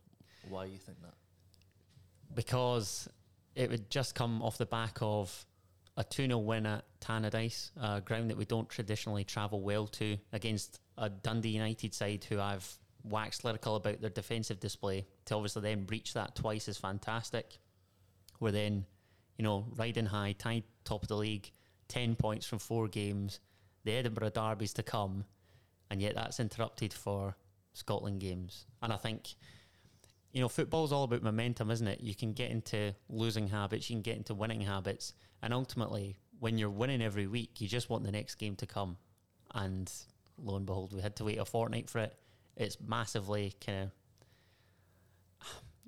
why 0.50 0.66
you 0.66 0.78
think 0.78 1.02
that. 1.02 1.14
because 2.36 3.08
it 3.56 3.70
would 3.70 3.90
just 3.90 4.16
come 4.16 4.42
off 4.42 4.58
the 4.58 4.66
back 4.66 4.98
of 5.02 5.46
a 5.96 6.04
2 6.04 6.26
0 6.26 6.40
win 6.40 6.66
at 6.66 6.86
Tannadice, 7.00 7.72
a 7.80 8.02
ground 8.02 8.30
that 8.30 8.38
we 8.38 8.46
don't 8.46 8.70
traditionally 8.70 9.24
travel 9.24 9.62
well 9.62 9.88
to, 9.88 10.18
against 10.32 10.80
a 10.98 11.10
Dundee 11.10 11.50
United 11.50 11.94
side 11.94 12.24
who 12.24 12.40
I've 12.40 12.68
waxed 13.04 13.44
lyrical 13.44 13.76
about 13.76 14.02
their 14.02 14.10
defensive 14.10 14.60
display. 14.60 15.06
To 15.26 15.36
obviously 15.36 15.62
then 15.62 15.86
breach 15.86 16.14
that 16.14 16.36
twice 16.36 16.68
is 16.68 16.78
fantastic. 16.78 17.58
We're 18.40 18.52
then, 18.52 18.86
you 19.38 19.44
know, 19.44 19.68
riding 19.76 20.06
high, 20.06 20.36
tied 20.38 20.64
top 20.84 21.04
of 21.04 21.10
the 21.10 21.18
league, 21.18 21.52
10 21.90 22.16
points 22.16 22.46
from 22.46 22.60
four 22.60 22.88
games, 22.88 23.40
the 23.84 23.94
Edinburgh 23.94 24.32
Derby's 24.32 24.74
to 24.74 24.84
come, 24.84 25.26
and 25.90 26.02
yet 26.02 26.16
that's 26.16 26.40
interrupted 26.40 26.94
for 26.94 27.36
Scotland 27.74 28.20
games. 28.20 28.66
And 28.82 28.92
I 28.92 28.98
think 28.98 29.36
you 30.34 30.42
know, 30.42 30.50
football's 30.50 30.92
all 30.92 31.04
about 31.04 31.22
momentum, 31.22 31.70
isn't 31.70 31.88
it? 31.88 32.02
You 32.02 32.16
can 32.16 32.34
get 32.34 32.50
into 32.50 32.94
losing 33.08 33.48
habits, 33.48 33.90
you 33.90 33.96
can 33.96 34.02
get 34.02 34.18
into 34.18 34.34
winning 34.34 34.62
habits, 34.62 35.14
and 35.42 35.54
ultimately, 35.54 36.18
when 36.40 36.58
you're 36.58 36.70
winning 36.70 37.02
every 37.02 37.28
week, 37.28 37.62
you 37.62 37.68
just 37.68 37.90
want 37.90 38.04
the 38.04 38.12
next 38.12 38.36
game 38.36 38.56
to 38.58 38.66
come. 38.66 38.98
And 39.54 39.90
lo 40.38 40.56
and 40.56 40.66
behold, 40.66 40.92
we 40.92 41.02
had 41.02 41.16
to 41.18 41.24
wait 41.24 41.38
a 41.38 41.46
fortnight 41.46 41.90
for 41.90 42.00
it. 42.00 42.16
It's 42.58 42.78
massively 42.86 43.54
kind 43.66 43.84
of. 43.84 43.92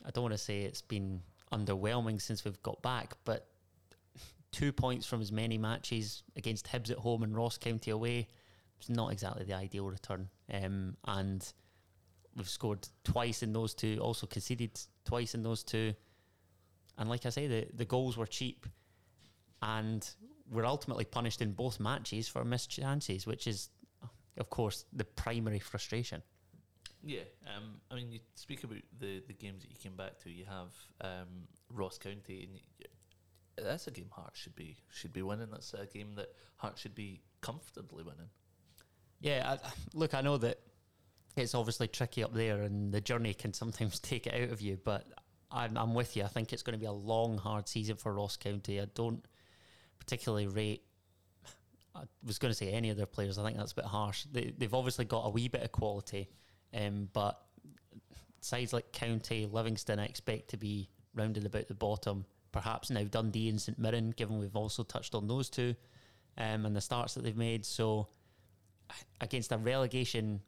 I 0.06 0.12
don't 0.12 0.24
want 0.24 0.34
to 0.34 0.38
say 0.38 0.62
it's 0.62 0.84
been 0.84 1.22
underwhelming 1.52 2.22
since 2.22 2.46
we've 2.46 2.62
got 2.62 2.82
back, 2.84 3.16
but 3.26 3.48
two 4.52 4.72
points 4.72 5.08
from 5.08 5.22
as 5.22 5.32
many 5.32 5.58
matches 5.58 6.22
against 6.36 6.68
Hibs 6.68 6.92
at 6.92 6.98
home 6.98 7.24
and 7.24 7.36
Ross 7.36 7.58
County 7.58 7.90
away. 7.90 8.28
It's 8.80 8.90
not 8.90 9.12
exactly 9.12 9.46
the 9.46 9.54
ideal 9.54 9.90
return. 9.90 10.30
Um, 10.54 10.96
and 11.06 11.52
we've 12.36 12.50
scored 12.50 12.88
twice 13.04 13.44
in 13.44 13.54
those 13.54 13.74
two, 13.74 13.98
also 14.02 14.28
conceded 14.28 14.80
twice 15.06 15.36
in 15.36 15.44
those 15.44 15.64
two. 15.64 15.94
And 16.98 17.10
like 17.10 17.26
I 17.26 17.30
say, 17.30 17.48
the, 17.48 17.68
the 17.74 17.86
goals 17.86 18.18
were 18.18 18.26
cheap. 18.26 18.66
And 19.62 20.08
we're 20.50 20.66
ultimately 20.66 21.06
punished 21.06 21.42
in 21.42 21.54
both 21.54 21.80
matches 21.80 22.28
for 22.28 22.44
missed 22.44 22.70
chances, 22.70 23.26
which 23.26 23.48
is, 23.48 23.70
of 24.38 24.50
course, 24.50 24.86
the 24.94 25.06
primary 25.06 25.60
frustration. 25.60 26.22
Yeah, 27.04 27.22
um, 27.56 27.76
I 27.92 27.96
mean, 27.96 28.12
you 28.12 28.20
speak 28.34 28.64
about 28.64 28.80
the, 29.00 29.22
the 29.28 29.34
games 29.34 29.62
that 29.62 29.70
you 29.70 29.78
came 29.82 29.96
back 29.96 30.18
to. 30.24 30.30
You 30.30 30.46
have 30.46 30.74
um, 31.02 31.48
Ross 31.72 31.98
County, 31.98 32.44
and 32.44 32.54
y 32.54 32.88
that's 33.58 33.88
a 33.88 33.92
game 33.92 34.10
Hearts 34.12 34.38
should 34.40 34.56
be 34.56 34.76
should 34.90 35.14
be 35.14 35.22
winning. 35.22 35.50
That's 35.52 35.74
a 35.74 35.86
game 35.86 36.16
that 36.16 36.30
Hearts 36.58 36.82
should 36.82 36.96
be 36.96 37.22
comfortably 37.42 38.04
winning. 38.04 38.30
Yeah, 39.22 39.56
I, 39.64 39.70
look, 39.94 40.14
I 40.14 40.22
know 40.22 40.38
that 40.38 40.60
it's 41.36 41.56
obviously 41.56 41.88
tricky 41.88 42.24
up 42.24 42.34
there, 42.34 42.62
and 42.62 42.94
the 42.94 43.02
journey 43.02 43.34
can 43.34 43.54
sometimes 43.54 44.00
take 44.02 44.28
it 44.28 44.34
out 44.34 44.52
of 44.52 44.62
you. 44.62 44.78
But 44.84 45.06
I'm, 45.52 45.78
I'm 45.78 45.94
with 45.94 46.16
you. 46.16 46.24
I 46.24 46.28
think 46.28 46.54
it's 46.54 46.64
going 46.64 46.78
to 46.78 46.80
be 46.80 46.86
a 46.86 46.92
long, 46.92 47.38
hard 47.38 47.68
season 47.68 47.96
for 47.96 48.14
Ross 48.14 48.38
County. 48.38 48.80
I 48.80 48.86
don't 48.94 49.26
particularly 50.00 50.48
rate. 50.48 50.84
I 51.96 52.02
was 52.26 52.40
going 52.40 52.52
to 52.52 52.58
say 52.58 52.72
any 52.72 52.90
of 52.90 52.98
their 52.98 53.06
players. 53.06 53.38
I 53.38 53.46
think 53.46 53.58
that's 53.58 53.72
a 53.72 53.76
bit 53.76 53.86
harsh. 53.86 54.26
They, 54.32 54.54
they've 54.58 54.74
obviously 54.74 55.06
got 55.06 55.26
a 55.26 55.30
wee 55.30 55.48
bit 55.48 55.64
of 55.64 55.72
quality, 55.72 56.30
um, 56.74 57.10
but 57.14 57.40
sides 58.42 58.74
like 58.74 58.92
County, 58.92 59.48
Livingston, 59.50 60.00
I 60.00 60.06
expect 60.06 60.50
to 60.50 60.58
be 60.58 60.90
rounded 61.14 61.46
about 61.46 61.68
the 61.68 61.74
bottom, 61.74 62.26
perhaps 62.52 62.90
now 62.90 63.04
Dundee 63.04 63.50
and 63.50 63.62
St 63.62 63.80
Mirren, 63.80 64.12
given 64.12 64.40
we've 64.40 64.56
also 64.56 64.84
touched 64.84 65.16
on 65.16 65.28
those 65.28 65.50
two 65.50 65.76
um, 66.38 66.66
and 66.66 66.76
the 66.76 66.82
starts 66.82 67.14
that 67.14 67.24
they've 67.24 67.36
made. 67.36 67.66
So 67.66 68.10
against 69.22 69.52
a 69.52 69.58
relegation 69.58 70.42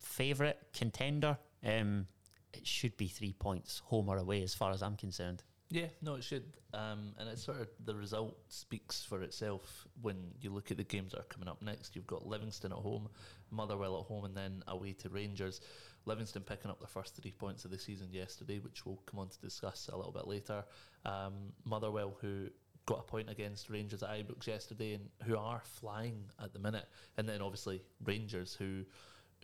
favourite 0.00 0.56
contender, 0.72 1.38
um, 1.64 2.06
it 2.52 2.66
should 2.66 2.96
be 2.96 3.08
three 3.08 3.32
points 3.32 3.82
home 3.86 4.08
or 4.08 4.16
away 4.16 4.42
as 4.42 4.54
far 4.54 4.72
as 4.72 4.82
I'm 4.82 4.96
concerned. 4.96 5.42
Yeah, 5.70 5.86
no, 6.00 6.14
it 6.14 6.24
should. 6.24 6.44
Um, 6.72 7.12
and 7.18 7.28
it's 7.28 7.44
sort 7.44 7.60
of 7.60 7.68
the 7.84 7.94
result 7.94 8.36
speaks 8.48 9.04
for 9.04 9.22
itself 9.22 9.86
when 10.00 10.16
you 10.40 10.50
look 10.50 10.70
at 10.70 10.78
the 10.78 10.84
games 10.84 11.12
that 11.12 11.20
are 11.20 11.24
coming 11.24 11.48
up 11.48 11.60
next. 11.62 11.94
You've 11.94 12.06
got 12.06 12.26
Livingston 12.26 12.72
at 12.72 12.78
home, 12.78 13.08
Motherwell 13.50 13.98
at 14.00 14.06
home, 14.06 14.24
and 14.24 14.34
then 14.34 14.62
away 14.66 14.92
to 14.94 15.08
Rangers. 15.10 15.60
Livingston 16.06 16.42
picking 16.42 16.70
up 16.70 16.80
their 16.80 16.88
first 16.88 17.16
three 17.16 17.32
points 17.32 17.66
of 17.66 17.70
the 17.70 17.78
season 17.78 18.08
yesterday, 18.12 18.60
which 18.60 18.86
we'll 18.86 19.00
come 19.04 19.20
on 19.20 19.28
to 19.28 19.38
discuss 19.40 19.90
a 19.92 19.96
little 19.96 20.12
bit 20.12 20.26
later. 20.26 20.64
Um, 21.04 21.34
Motherwell, 21.64 22.16
who 22.20 22.48
got 22.86 23.00
a 23.00 23.02
point 23.02 23.28
against 23.28 23.68
Rangers 23.68 24.02
at 24.02 24.08
Ibrox 24.08 24.46
yesterday, 24.46 24.94
and 24.94 25.10
who 25.24 25.36
are 25.36 25.60
flying 25.62 26.24
at 26.42 26.54
the 26.54 26.58
minute, 26.58 26.86
and 27.18 27.28
then 27.28 27.42
obviously 27.42 27.82
Rangers, 28.02 28.54
who 28.54 28.84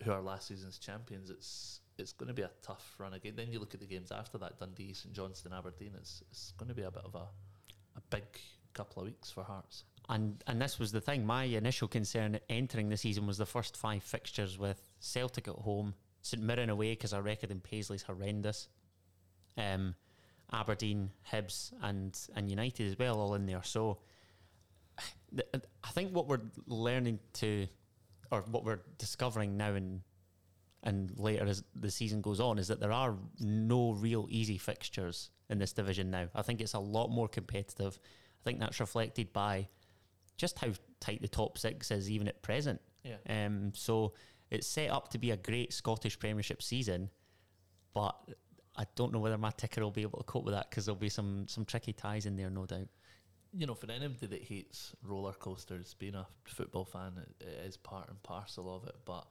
who 0.02 0.12
are 0.12 0.22
last 0.22 0.48
season's 0.48 0.78
champions. 0.78 1.30
It's 1.30 1.80
it's 1.96 2.12
going 2.12 2.28
to 2.28 2.34
be 2.34 2.42
a 2.42 2.50
tough 2.62 2.94
run 2.98 3.14
again. 3.14 3.34
Then 3.36 3.52
you 3.52 3.60
look 3.60 3.74
at 3.74 3.80
the 3.80 3.86
games 3.86 4.10
after 4.10 4.38
that: 4.38 4.58
Dundee, 4.58 4.92
St 4.92 5.14
Johnstone, 5.14 5.52
Aberdeen. 5.52 5.92
It's 5.96 6.22
it's 6.30 6.52
going 6.52 6.68
to 6.68 6.74
be 6.74 6.82
a 6.82 6.90
bit 6.90 7.04
of 7.04 7.14
a 7.14 7.26
a 7.96 8.00
big 8.10 8.24
couple 8.72 9.02
of 9.02 9.06
weeks 9.06 9.30
for 9.30 9.44
Hearts. 9.44 9.84
And 10.08 10.42
and 10.46 10.60
this 10.60 10.78
was 10.78 10.92
the 10.92 11.00
thing. 11.00 11.24
My 11.24 11.44
initial 11.44 11.88
concern 11.88 12.38
entering 12.48 12.88
the 12.88 12.96
season 12.96 13.26
was 13.26 13.38
the 13.38 13.46
first 13.46 13.76
five 13.76 14.02
fixtures 14.02 14.58
with 14.58 14.80
Celtic 15.00 15.48
at 15.48 15.54
home, 15.54 15.94
St 16.22 16.42
Mirren 16.42 16.70
away 16.70 16.92
because 16.92 17.12
our 17.12 17.22
record 17.22 17.50
in 17.50 17.60
Paisley's 17.60 18.02
horrendous. 18.02 18.68
Um, 19.56 19.94
Aberdeen, 20.52 21.10
Hibs, 21.30 21.72
and 21.82 22.18
and 22.34 22.50
United 22.50 22.90
as 22.90 22.98
well, 22.98 23.18
all 23.18 23.34
in 23.34 23.46
there. 23.46 23.62
So 23.62 23.98
I 24.98 25.90
think 25.92 26.14
what 26.14 26.28
we're 26.28 26.40
learning 26.66 27.18
to, 27.34 27.66
or 28.30 28.42
what 28.42 28.64
we're 28.64 28.80
discovering 28.98 29.56
now 29.56 29.74
and 29.74 30.00
and 30.82 31.18
later 31.18 31.46
as 31.46 31.64
the 31.74 31.90
season 31.90 32.20
goes 32.20 32.40
on, 32.40 32.58
is 32.58 32.68
that 32.68 32.78
there 32.78 32.92
are 32.92 33.16
no 33.40 33.92
real 33.92 34.26
easy 34.28 34.58
fixtures 34.58 35.30
in 35.48 35.58
this 35.58 35.72
division 35.72 36.10
now. 36.10 36.28
I 36.34 36.42
think 36.42 36.60
it's 36.60 36.74
a 36.74 36.78
lot 36.78 37.08
more 37.08 37.26
competitive. 37.26 37.98
I 38.02 38.44
think 38.44 38.60
that's 38.60 38.80
reflected 38.80 39.32
by 39.32 39.68
just 40.36 40.58
how 40.58 40.72
tight 41.00 41.22
the 41.22 41.28
top 41.28 41.56
six 41.56 41.90
is, 41.90 42.10
even 42.10 42.28
at 42.28 42.42
present. 42.42 42.80
Yeah. 43.02 43.16
Um, 43.28 43.72
so 43.74 44.12
it's 44.50 44.66
set 44.66 44.90
up 44.90 45.08
to 45.10 45.18
be 45.18 45.30
a 45.30 45.36
great 45.38 45.72
Scottish 45.72 46.18
Premiership 46.18 46.62
season, 46.62 47.08
but 47.94 48.14
I 48.76 48.84
don't 48.94 49.12
know 49.12 49.20
whether 49.20 49.38
my 49.38 49.52
ticker 49.56 49.82
will 49.82 49.90
be 49.90 50.02
able 50.02 50.18
to 50.18 50.24
cope 50.24 50.44
with 50.44 50.54
that 50.54 50.68
because 50.68 50.84
there'll 50.84 50.98
be 50.98 51.08
some 51.08 51.46
some 51.48 51.64
tricky 51.64 51.92
ties 51.92 52.26
in 52.26 52.36
there, 52.36 52.50
no 52.50 52.66
doubt. 52.66 52.88
You 53.56 53.66
know, 53.66 53.74
for 53.74 53.90
anybody 53.90 54.26
that 54.26 54.42
hates 54.42 54.94
roller 55.02 55.32
coasters, 55.32 55.94
being 55.98 56.16
a 56.16 56.26
football 56.44 56.84
fan 56.84 57.12
it, 57.18 57.44
it 57.46 57.66
is 57.66 57.76
part 57.76 58.08
and 58.08 58.20
parcel 58.22 58.74
of 58.74 58.88
it. 58.88 58.96
But 59.04 59.26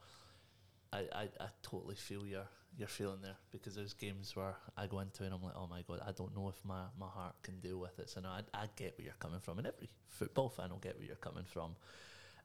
I, 0.92 0.98
I, 1.14 1.22
I 1.40 1.48
totally 1.62 1.96
feel 1.96 2.26
your 2.26 2.46
your 2.76 2.88
feeling 2.88 3.20
there 3.22 3.36
because 3.52 3.74
there's 3.74 3.94
games 3.94 4.34
where 4.34 4.56
I 4.76 4.86
go 4.86 5.00
into 5.00 5.22
and 5.22 5.32
I'm 5.32 5.42
like, 5.42 5.54
oh 5.56 5.68
my 5.68 5.82
god, 5.86 6.00
I 6.06 6.12
don't 6.12 6.34
know 6.34 6.48
if 6.48 6.64
my, 6.64 6.82
my 6.98 7.06
heart 7.06 7.34
can 7.42 7.60
deal 7.60 7.78
with 7.78 7.98
it. 7.98 8.10
So 8.10 8.20
no, 8.20 8.28
I, 8.30 8.40
I 8.52 8.66
get 8.76 8.98
where 8.98 9.04
you're 9.04 9.14
coming 9.20 9.40
from, 9.40 9.58
and 9.58 9.66
every 9.66 9.88
football 10.08 10.48
fan 10.48 10.70
will 10.70 10.78
get 10.78 10.96
where 10.96 11.06
you're 11.06 11.16
coming 11.16 11.44
from. 11.44 11.76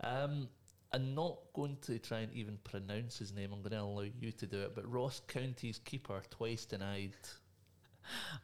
Um, 0.02 0.50
I'm 0.92 1.14
not 1.14 1.38
going 1.54 1.78
to 1.84 2.00
try 2.00 2.20
and 2.20 2.34
even 2.34 2.58
pronounce 2.64 3.20
his 3.20 3.34
name. 3.34 3.52
I'm 3.54 3.62
going 3.62 3.72
to 3.72 3.82
allow 3.82 4.06
you 4.20 4.32
to 4.32 4.48
do 4.48 4.62
it. 4.62 4.76
But 4.76 4.92
Ross 4.92 5.22
County's 5.28 5.80
keeper 5.80 6.22
twice 6.30 6.66
denied. 6.66 7.14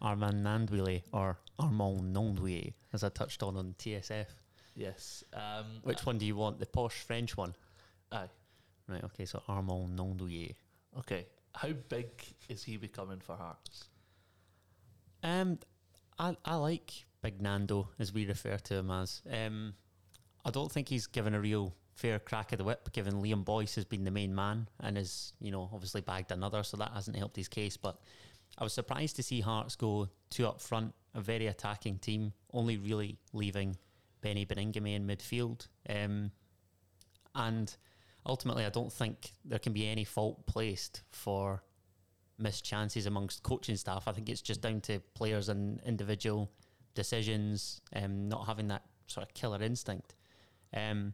Armand 0.02 0.46
Gnanduillet 0.46 1.04
or 1.12 1.38
Armand 1.60 2.16
Gnanduillet, 2.16 2.74
as 2.94 3.04
I 3.04 3.10
touched 3.10 3.44
on 3.44 3.58
on 3.58 3.76
TSF. 3.80 4.28
Yes. 4.76 5.24
Um, 5.34 5.66
Which 5.84 6.06
one 6.06 6.18
do 6.18 6.26
you 6.26 6.36
want? 6.36 6.60
The 6.60 6.66
posh 6.66 6.96
French 7.02 7.38
one? 7.38 7.56
Aye. 8.12 8.30
Right, 8.88 9.04
okay, 9.06 9.26
so 9.26 9.42
Armand 9.48 9.98
Gnanduillet. 9.98 10.56
Okay. 11.00 11.26
How 11.54 11.70
big 11.90 12.08
is 12.50 12.64
he 12.64 12.78
becoming 12.78 13.20
for 13.20 13.36
Hearts? 13.36 13.86
Um, 15.24 15.60
I, 16.20 16.36
I 16.44 16.56
like 16.56 16.94
Big 17.22 17.42
Nando, 17.42 17.90
as 17.98 18.14
we 18.14 18.28
refer 18.28 18.58
to 18.58 18.76
him 18.76 18.92
as. 18.92 19.22
Um, 19.32 19.74
I 20.44 20.52
don't 20.52 20.72
think 20.72 20.90
he's 20.90 21.08
given 21.08 21.34
a 21.34 21.40
real 21.40 21.74
fair 21.96 22.20
crack 22.20 22.52
of 22.52 22.60
the 22.60 22.64
whip, 22.64 22.92
given 22.92 23.16
Liam 23.24 23.44
Boyce 23.44 23.76
has 23.76 23.86
been 23.86 24.04
the 24.04 24.12
main 24.12 24.36
man 24.36 24.68
and 24.82 24.98
has, 24.98 25.34
you 25.40 25.52
know, 25.52 25.70
obviously 25.74 26.02
bagged 26.02 26.32
another, 26.32 26.62
so 26.64 26.78
that 26.78 26.92
hasn't 26.94 27.18
helped 27.18 27.36
his 27.36 27.48
case. 27.48 27.78
But 27.78 28.00
I 28.58 28.64
was 28.64 28.74
surprised 28.74 29.16
to 29.18 29.24
see 29.24 29.42
Hearts 29.42 29.76
go 29.76 30.10
two 30.30 30.48
up 30.48 30.62
front, 30.62 30.94
a 31.14 31.22
very 31.22 31.48
attacking 31.48 32.00
team, 32.00 32.34
only 32.54 32.78
really 32.78 33.18
leaving 33.34 33.78
Beni 34.22 34.46
Baningime 34.46 34.96
in 34.96 35.08
midfield. 35.08 35.68
Um, 35.90 36.32
and 37.34 37.76
ultimately, 38.26 38.66
I 38.66 38.70
don't 38.70 38.92
think 38.92 39.32
there 39.44 39.60
can 39.60 39.74
be 39.74 39.88
any 39.88 40.04
fault 40.04 40.46
placed 40.46 41.04
for 41.12 41.64
missed 42.38 42.66
chances 42.66 43.06
amongst 43.06 43.44
coaching 43.44 43.76
staff. 43.76 44.08
I 44.08 44.12
think 44.12 44.30
it's 44.30 44.42
just 44.42 44.62
down 44.62 44.82
to 44.82 45.00
players 45.14 45.50
and 45.50 45.82
individual 45.86 46.52
decisions, 46.94 47.82
um, 47.96 48.28
not 48.30 48.46
having 48.48 48.68
that 48.70 48.84
sort 49.08 49.28
of 49.28 49.34
killer 49.34 49.62
instinct. 49.62 50.16
Um, 50.74 51.14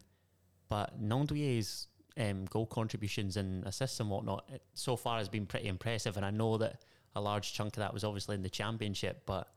but 0.68 1.00
Gnanduillet's 1.00 1.88
um, 2.18 2.46
goal 2.46 2.66
contributions 2.66 3.36
and 3.36 3.64
assists 3.66 4.00
and 4.00 4.10
whatnot 4.10 4.44
it, 4.52 4.62
so 4.74 4.96
far 4.96 5.18
has 5.18 5.28
been 5.28 5.46
pretty 5.46 5.68
impressive. 5.68 6.16
And 6.16 6.24
I 6.24 6.30
know 6.30 6.56
that 6.58 6.82
a 7.14 7.20
large 7.20 7.52
chunk 7.52 7.76
of 7.76 7.80
that 7.80 7.92
was 7.92 8.04
obviously 8.04 8.34
in 8.34 8.42
the 8.42 8.50
championship, 8.50 9.22
but 9.26 9.48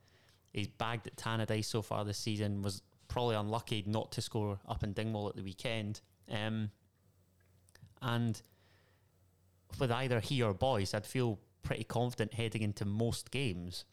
he's 0.53 0.67
bagged 0.67 1.07
at 1.07 1.15
Tannadice 1.15 1.65
so 1.65 1.81
far 1.81 2.03
this 2.03 2.17
season. 2.17 2.61
Was 2.61 2.81
probably 3.07 3.35
unlucky 3.35 3.83
not 3.87 4.11
to 4.13 4.21
score 4.21 4.59
up 4.67 4.83
in 4.83 4.93
Dingwall 4.93 5.29
at 5.29 5.35
the 5.35 5.43
weekend. 5.43 6.01
Um, 6.29 6.71
and 8.01 8.41
with 9.79 9.91
either 9.91 10.19
he 10.19 10.41
or 10.41 10.53
Boyce, 10.53 10.93
I'd 10.93 11.05
feel 11.05 11.39
pretty 11.63 11.83
confident 11.83 12.33
heading 12.33 12.61
into 12.61 12.85
most 12.85 13.31
games. 13.31 13.85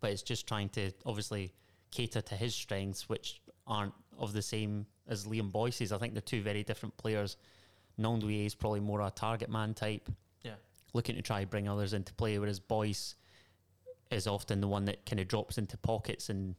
But 0.00 0.12
it's 0.12 0.22
just 0.22 0.46
trying 0.46 0.68
to 0.70 0.92
obviously 1.04 1.52
cater 1.90 2.20
to 2.20 2.36
his 2.36 2.54
strengths, 2.54 3.08
which 3.08 3.40
aren't 3.66 3.94
of 4.18 4.32
the 4.32 4.42
same 4.42 4.86
as 5.06 5.26
Liam 5.26 5.50
Boyce's. 5.50 5.92
I 5.92 5.98
think 5.98 6.14
they're 6.14 6.22
two 6.22 6.42
very 6.42 6.62
different 6.62 6.96
players. 6.96 7.36
Gnanduillet 7.98 8.46
is 8.46 8.54
probably 8.54 8.80
more 8.80 9.00
a 9.00 9.10
target 9.10 9.50
man 9.50 9.74
type. 9.74 10.08
Looking 10.94 11.16
to 11.16 11.22
try 11.22 11.44
bring 11.44 11.68
others 11.68 11.92
into 11.92 12.14
play, 12.14 12.38
whereas 12.38 12.60
Boyce 12.60 13.14
is 14.10 14.26
often 14.26 14.60
the 14.60 14.68
one 14.68 14.86
that 14.86 15.04
kind 15.04 15.20
of 15.20 15.28
drops 15.28 15.58
into 15.58 15.76
pockets. 15.76 16.30
And 16.30 16.54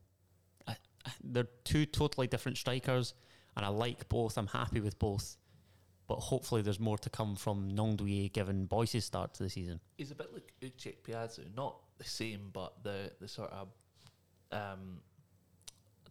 I, 0.68 0.76
they're 1.24 1.48
two 1.64 1.86
totally 1.86 2.28
different 2.28 2.58
strikers, 2.58 3.14
and 3.56 3.66
I 3.66 3.70
like 3.70 4.08
both. 4.10 4.38
I'm 4.38 4.48
happy 4.48 4.80
with 4.80 5.00
both. 5.00 5.38
But 6.08 6.16
hopefully, 6.16 6.64
there's 6.64 6.80
more 6.80 6.98
to 6.98 7.10
come 7.10 7.36
from 7.36 7.72
Gnanduillet 7.72 8.34
given 8.34 8.66
Boyce's 8.66 9.06
start 9.06 9.36
to 9.36 9.44
the 9.44 9.50
season. 9.50 9.80
He's 9.98 10.10
a 10.10 10.16
bit 10.16 10.34
like 10.34 10.54
Uche 10.62 10.96
Ikpeazu, 10.96 11.56
not 11.56 11.78
the 12.00 12.04
same, 12.04 12.50
but 12.52 12.74
the, 12.84 13.12
the 13.22 13.28
sort 13.28 13.52
of 13.52 13.68
um, 14.52 15.02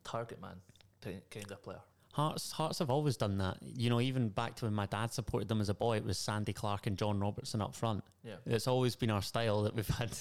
target 0.05 0.41
man 0.41 0.57
kind 1.03 1.51
of 1.51 1.63
player. 1.63 1.81
Hearts, 2.13 2.51
Hearts 2.53 2.79
have 2.79 2.91
always 2.91 3.17
done 3.17 3.39
that. 3.39 3.59
You 3.63 3.91
know, 3.91 4.01
even 4.01 4.29
back 4.29 4.57
to 4.57 4.65
when 4.65 4.75
my 4.75 4.87
dad 4.87 5.13
supported 5.13 5.49
them 5.49 5.61
as 5.61 5.69
a 5.69 5.75
boy, 5.75 5.99
it 5.99 6.05
was 6.05 6.19
Sandy 6.19 6.53
Clark 6.53 6.87
and 6.87 6.97
John 6.97 7.21
Robertson 7.21 7.61
up 7.61 7.75
front. 7.75 8.03
Yeah. 8.25 8.37
It's 8.47 8.67
always 8.67 8.97
been 8.97 9.11
our 9.11 9.23
style 9.23 9.63
that 9.63 9.75
we've 9.75 9.87
had 9.99 10.17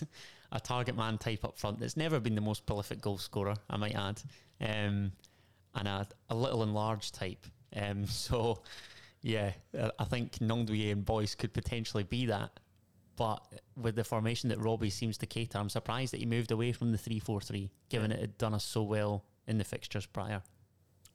a 0.52 0.60
target 0.60 0.96
man 0.96 1.18
type 1.18 1.44
up 1.44 1.58
front. 1.58 1.82
It's 1.82 1.98
never 1.98 2.20
been 2.20 2.36
the 2.36 2.42
most 2.42 2.66
prolific 2.66 3.02
goal 3.02 3.18
scorer, 3.18 3.56
I 3.70 3.78
might 3.78 3.96
add, 3.96 4.22
um, 4.62 5.12
and 5.76 5.88
a, 5.88 6.08
a 6.30 6.36
little 6.36 6.64
enlarged 6.64 7.16
type. 7.16 7.46
Um, 7.76 8.06
so, 8.08 8.62
yeah, 9.22 9.52
I 9.98 10.04
think 10.06 10.34
Gnanduillet 10.40 10.92
and 10.92 11.06
Boyce 11.06 11.36
could 11.36 11.54
potentially 11.54 12.04
be 12.04 12.28
that. 12.28 12.52
But 13.16 13.42
with 13.76 13.96
the 13.96 14.04
formation 14.04 14.50
that 14.50 14.60
Robbie 14.60 14.92
seems 14.92 15.18
to 15.18 15.26
cater, 15.26 15.58
I'm 15.58 15.70
surprised 15.70 16.14
that 16.14 16.20
he 16.20 16.28
moved 16.28 16.52
away 16.52 16.72
from 16.72 16.92
the 16.92 17.00
3 17.00 17.18
4 17.18 17.42
3, 17.42 17.72
given 17.90 18.12
it 18.12 18.20
had 18.20 18.38
done 18.38 18.54
us 18.54 18.64
so 18.64 18.84
well 18.84 19.26
in 19.48 19.58
the 19.58 19.64
fixtures 19.64 20.06
prior. 20.06 20.44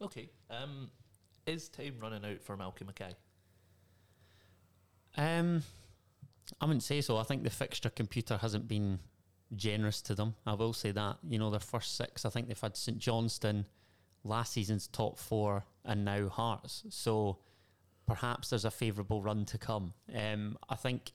Okay. 0.02 0.30
Um, 0.50 0.90
is 1.46 1.68
time 1.68 1.94
running 2.00 2.24
out 2.24 2.42
for 2.42 2.56
Malky 2.56 2.84
Mackay? 2.84 3.14
Um, 5.16 5.62
I 6.60 6.66
wouldn't 6.66 6.82
say 6.82 7.00
so. 7.00 7.16
I 7.16 7.22
think 7.22 7.44
the 7.44 7.50
fixture 7.50 7.90
computer 7.90 8.36
hasn't 8.36 8.66
been 8.66 8.98
generous 9.54 10.02
to 10.02 10.14
them. 10.14 10.34
I 10.46 10.54
will 10.54 10.72
say 10.72 10.90
that. 10.90 11.18
You 11.28 11.38
know, 11.38 11.50
their 11.50 11.60
first 11.60 11.96
six, 11.96 12.24
I 12.24 12.30
think 12.30 12.48
they've 12.48 12.60
had 12.60 12.76
St 12.76 12.98
Johnstone, 12.98 13.66
last 14.24 14.52
season's 14.52 14.88
top 14.88 15.18
four, 15.18 15.64
and 15.84 16.04
now 16.04 16.28
Hearts. 16.28 16.84
So 16.88 17.38
perhaps 18.06 18.50
there's 18.50 18.64
a 18.64 18.70
favourable 18.70 19.22
run 19.22 19.44
to 19.46 19.58
come. 19.58 19.92
Um, 20.14 20.58
I 20.68 20.74
think 20.74 21.12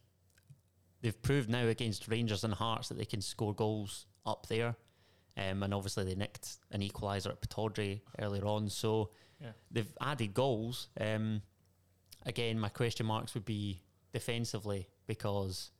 they've 1.01 1.21
proved 1.21 1.49
now 1.49 1.67
against 1.67 2.07
Rangers 2.07 2.43
and 2.43 2.53
Hearts 2.53 2.89
that 2.89 2.97
they 2.97 3.05
can 3.05 3.21
score 3.21 3.53
goals 3.53 4.05
up 4.25 4.47
there. 4.47 4.75
Um, 5.37 5.61
and 5.61 5.73
obviously 5.73 6.03
they 6.03 6.15
nicked 6.15 6.57
an 6.71 6.81
equaliser 6.81 7.27
at 7.27 7.41
Pittodrie 7.41 8.01
earlier 8.19 8.45
on. 8.45 8.69
So 8.69 9.11
Yeah. 9.39 9.51
they've 9.69 9.95
added 10.01 10.33
goals. 10.33 10.89
Um, 10.99 11.43
again, 12.25 12.59
my 12.59 12.69
question 12.69 13.05
marks 13.05 13.35
would 13.35 13.45
be 13.45 13.81
defensively 14.11 14.89
because 15.05 15.71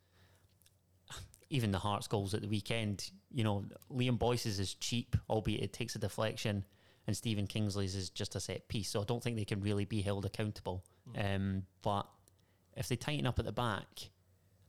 even 1.49 1.71
the 1.71 1.79
Hearts 1.79 2.07
goals 2.07 2.33
at 2.33 2.41
the 2.41 2.47
weekend, 2.47 3.09
you 3.31 3.43
know, 3.43 3.65
Liam 3.89 4.19
Boyce's 4.19 4.59
is 4.59 4.73
cheap, 4.75 5.15
albeit 5.29 5.63
it 5.63 5.73
takes 5.73 5.95
a 5.95 5.99
deflection, 5.99 6.65
and 7.07 7.15
Stephen 7.15 7.47
Kingsley's 7.47 7.95
is 7.95 8.09
just 8.09 8.35
a 8.35 8.39
set 8.39 8.67
piece. 8.67 8.89
So 8.89 9.01
I 9.01 9.05
don't 9.05 9.23
think 9.23 9.37
they 9.37 9.45
can 9.45 9.61
really 9.61 9.85
be 9.85 10.01
held 10.01 10.25
accountable. 10.25 10.83
Um, 11.15 11.63
but 11.81 12.05
if 12.75 12.89
they 12.89 12.97
tighten 12.97 13.25
up 13.25 13.39
at 13.39 13.45
the 13.45 13.53
back 13.53 14.09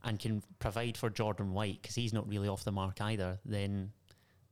and 0.04 0.18
can 0.20 0.42
provide 0.60 0.96
for 0.96 1.10
Jordan 1.10 1.52
White, 1.52 1.82
because 1.82 1.96
he's 1.96 2.12
not 2.12 2.28
really 2.28 2.46
off 2.48 2.62
the 2.64 2.70
mark 2.72 3.00
either, 3.00 3.40
then 3.44 3.92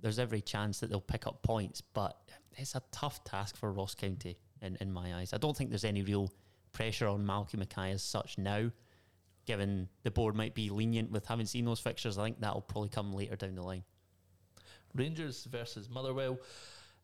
there's 0.06 0.20
every 0.20 0.40
chance 0.40 0.78
that 0.78 0.88
they'll 0.88 1.00
pick 1.00 1.26
up 1.26 1.42
points. 1.42 1.80
But 1.80 2.16
it's 2.56 2.76
a 2.76 2.82
tough 2.92 3.24
task 3.24 3.56
for 3.56 3.72
Ross 3.72 3.96
County 3.96 4.38
in, 4.62 4.76
in 4.80 4.92
my 4.92 5.16
eyes. 5.16 5.32
I 5.32 5.38
don't 5.38 5.56
think 5.56 5.70
there's 5.70 5.84
any 5.84 6.02
real 6.02 6.32
pressure 6.72 7.08
on 7.08 7.26
Malcolm 7.26 7.58
Mackay 7.58 7.90
as 7.90 8.02
such 8.02 8.38
now 8.38 8.70
given 9.46 9.88
the 10.02 10.10
board 10.10 10.34
might 10.34 10.54
be 10.54 10.68
lenient 10.70 11.10
with 11.10 11.24
having 11.26 11.46
seen 11.46 11.64
those 11.64 11.80
fixtures, 11.80 12.18
I 12.18 12.24
think 12.24 12.40
that'll 12.40 12.60
probably 12.60 12.88
come 12.88 13.14
later 13.14 13.36
down 13.36 13.54
the 13.54 13.62
line. 13.62 13.84
Rangers 14.94 15.44
versus 15.44 15.88
Motherwell. 15.88 16.38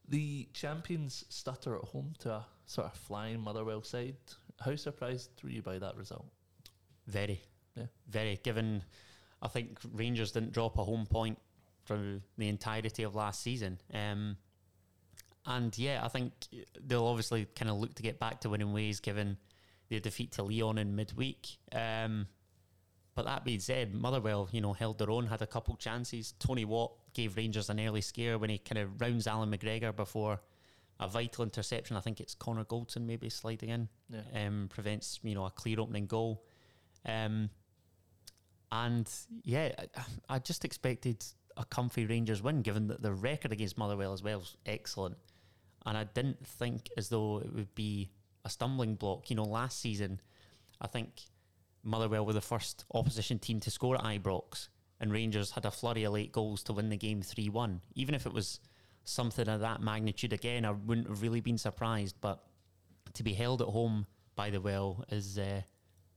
The 0.09 0.49
champions 0.53 1.25
stutter 1.29 1.77
at 1.77 1.85
home 1.85 2.15
to 2.19 2.31
a 2.33 2.47
sort 2.67 2.89
of 2.89 2.95
flying 2.95 3.41
Motherwell 3.41 3.83
side. 3.83 4.17
How 4.61 4.75
surprised 4.77 5.31
were 5.43 5.51
you 5.51 5.63
by 5.63 5.79
that 5.79 5.97
result? 5.97 6.27
Very, 7.07 7.41
Yeah. 7.77 7.87
very. 8.09 8.37
Given, 8.43 8.83
I 9.41 9.49
think 9.49 9.79
Rangers 9.93 10.33
didn't 10.33 10.53
drop 10.53 10.79
a 10.79 10.85
home 10.85 11.07
point 11.07 11.39
for 11.85 12.21
the 12.39 12.49
entirety 12.49 13.03
of 13.03 13.15
last 13.15 13.43
season. 13.43 13.79
Um, 13.93 14.37
and 15.47 15.77
yeah, 15.77 16.01
I 16.05 16.09
think 16.09 16.33
they'll 16.81 17.07
obviously 17.07 17.47
kind 17.57 17.71
of 17.71 17.79
look 17.79 17.95
to 17.97 18.03
get 18.03 18.19
back 18.21 18.41
to 18.43 18.51
winning 18.51 18.73
ways 18.73 19.01
given 19.01 19.37
their 19.89 20.01
defeat 20.01 20.33
to 20.33 20.43
Lyon 20.45 20.79
in 20.79 20.95
midweek. 20.95 21.49
Um, 21.73 22.29
but 23.15 23.25
that 23.27 23.45
being 23.45 23.61
said, 23.61 23.93
Motherwell, 23.93 24.49
you 24.53 24.61
know, 24.61 24.73
held 24.73 24.99
their 24.99 25.11
own, 25.11 25.27
had 25.27 25.43
a 25.43 25.47
couple 25.47 25.77
chances. 25.77 26.33
Tony 26.39 26.65
Watt 26.65 26.93
gave 27.13 27.37
Rangers 27.37 27.69
an 27.69 27.81
early 27.81 28.01
scare 28.01 28.39
when 28.39 28.49
he 28.51 28.59
kind 28.59 28.79
of 28.79 29.01
rounds 29.01 29.27
Allan 29.27 29.51
McGregor 29.51 29.95
before 29.95 30.41
a 31.01 31.09
vital 31.09 31.43
interception. 31.45 31.97
I 31.97 32.01
think 32.01 32.21
it's 32.21 32.35
Connor 32.35 32.65
Goldson 32.65 33.05
maybe 33.05 33.29
sliding 33.29 33.69
in, 33.71 33.89
Yeah. 34.09 34.47
um, 34.47 34.69
prevents 34.73 35.19
you 35.23 35.35
know 35.35 35.45
a 35.45 35.51
clear 35.51 35.81
opening 35.81 36.07
goal. 36.07 36.45
Um, 37.05 37.51
and 38.71 39.11
yeah, 39.45 39.73
I, 39.97 40.03
I 40.37 40.39
just 40.39 40.65
expected 40.65 41.23
a 41.57 41.65
comfy 41.65 42.07
Rangers 42.07 42.43
win, 42.43 42.63
given 42.63 42.89
that 42.89 43.03
the 43.03 43.13
record 43.13 43.53
against 43.53 43.79
Motherwell 43.79 44.13
as 44.13 44.23
well 44.23 44.41
is 44.41 44.57
excellent. 44.67 45.17
And 45.85 45.99
I 45.99 46.05
didn't 46.05 46.47
think 46.47 46.89
as 46.97 47.09
though 47.09 47.39
it 47.39 47.53
would 47.53 47.75
be 47.75 48.11
a 48.45 48.51
stumbling 48.51 48.95
block. 48.95 49.31
You 49.31 49.37
know, 49.37 49.45
last 49.45 49.81
season, 49.81 50.21
I 50.81 50.87
think 50.87 51.23
Motherwell 51.83 52.25
were 52.27 52.33
the 52.33 52.41
first 52.41 52.85
opposition 52.95 53.39
team 53.39 53.61
to 53.61 53.71
score 53.71 53.97
at 53.97 54.05
Ibrox, 54.05 54.69
and 55.01 55.13
Rangers 55.13 55.51
had 55.51 55.65
a 55.65 55.71
flurry 55.71 56.05
of 56.05 56.13
late 56.13 56.33
goals 56.33 56.63
to 56.65 56.73
win 56.73 56.89
the 56.89 56.97
game 56.97 57.23
3 57.23 57.49
1. 57.49 57.81
Even 57.95 58.15
if 58.15 58.27
it 58.27 58.33
was 58.33 58.61
something 59.05 59.49
of 59.49 59.61
that 59.61 59.81
magnitude 59.81 60.33
again, 60.33 60.65
I 60.65 60.71
wouldn't 60.71 61.09
have 61.09 61.23
really 61.23 61.41
been 61.41 61.59
surprised. 61.59 62.17
But 62.21 62.43
to 63.15 63.23
be 63.23 63.35
held 63.35 63.63
at 63.63 63.69
home 63.69 64.07
by 64.37 64.51
the 64.51 64.61
well 64.61 65.05
is, 65.11 65.39
uh, 65.39 65.63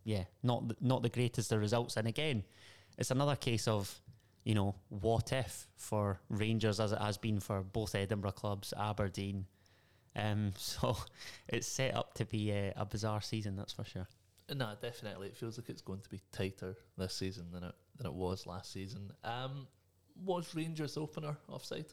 yeah, 0.03 0.25
not 0.43 0.81
not 0.81 1.01
the 1.01 1.09
greatest 1.09 1.51
of 1.51 1.59
results. 1.59 1.97
And 1.97 2.07
again, 2.07 2.43
it's 2.97 3.11
another 3.11 3.35
case 3.35 3.67
of, 3.67 3.99
you 4.45 4.55
know, 4.55 4.75
what 4.87 5.33
if 5.33 5.67
for 5.75 6.21
Rangers 6.29 6.79
as 6.79 6.93
it 6.93 6.99
has 7.01 7.17
been 7.17 7.39
for 7.41 7.61
both 7.61 7.93
Edinburgh 7.95 8.31
clubs, 8.31 8.73
Aberdeen. 8.77 9.47
Um, 10.15 10.53
so 10.57 10.95
it's 11.49 11.67
set 11.67 11.93
up 11.95 12.13
to 12.13 12.25
be 12.25 12.51
a, 12.51 12.71
a 12.77 12.85
bizarre 12.85 13.19
season, 13.21 13.57
that's 13.57 13.73
for 13.73 13.83
sure. 13.83 14.07
No, 14.55 14.71
definitely. 14.79 15.27
It 15.27 15.35
feels 15.35 15.57
like 15.57 15.69
it's 15.69 15.81
going 15.81 16.01
to 16.01 16.09
be 16.09 16.21
tighter 16.31 16.77
this 16.97 17.15
season 17.15 17.47
than 17.51 17.63
it 17.63 17.75
than 17.97 18.05
it 18.05 18.13
was 18.13 18.45
last 18.45 18.71
season. 18.71 19.11
Um, 19.23 19.67
was 20.23 20.53
Rangers 20.55 20.95
opener 20.97 21.35
offside? 21.49 21.87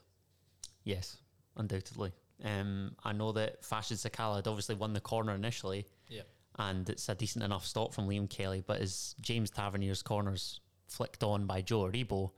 Yes, 0.84 1.16
undoubtedly. 1.56 2.12
Um, 2.44 2.94
I 3.04 3.12
know 3.12 3.32
that 3.32 3.64
Fashion 3.64 3.96
Sakala 3.96 4.36
had 4.36 4.48
obviously 4.48 4.74
won 4.74 4.92
the 4.92 5.00
corner 5.00 5.34
initially, 5.34 5.86
Yeah. 6.08 6.22
and 6.58 6.88
it's 6.90 7.08
a 7.08 7.14
decent 7.14 7.44
enough 7.44 7.64
stop 7.64 7.94
from 7.94 8.08
Liam 8.08 8.28
Kelly. 8.28 8.62
But 8.66 8.80
as 8.80 9.14
James 9.20 9.50
Tavernier's 9.50 10.02
corners 10.02 10.60
flicked 10.92 11.22
on 11.22 11.46
by 11.46 11.62
Joe 11.62 11.83
Aribo, 11.83 12.31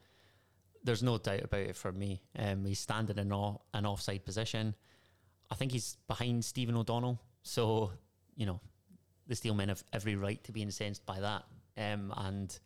there's 0.82 1.02
no 1.02 1.18
doubt 1.18 1.44
about 1.44 1.60
it 1.60 1.76
for 1.76 1.92
me. 1.92 2.22
Um, 2.38 2.64
he's 2.64 2.78
standing 2.78 3.18
in 3.18 3.32
an 3.32 3.86
offside 3.86 4.24
position. 4.24 4.74
I 5.50 5.54
think 5.54 5.72
he's 5.72 5.96
behind 6.08 6.44
Stephen 6.44 6.76
O'Donnell, 6.76 7.20
so 7.42 7.92
you 8.36 8.46
know 8.46 8.60
the 9.26 9.34
Steelmen 9.34 9.68
have 9.68 9.82
every 9.92 10.16
right 10.16 10.42
to 10.44 10.52
be 10.52 10.62
incensed 10.62 11.04
by 11.06 11.20
that. 11.20 11.44
Um, 11.76 12.12
and 12.16 12.56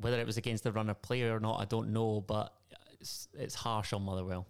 whether 0.00 0.18
it 0.20 0.26
was 0.26 0.36
against 0.36 0.64
the 0.64 0.72
runner 0.72 0.94
player 0.94 1.34
or 1.34 1.40
not, 1.40 1.60
I 1.60 1.64
don't 1.64 1.92
know, 1.92 2.20
but 2.20 2.54
it's, 3.00 3.28
it's 3.34 3.54
harsh 3.54 3.92
on 3.92 4.02
Motherwell. 4.02 4.46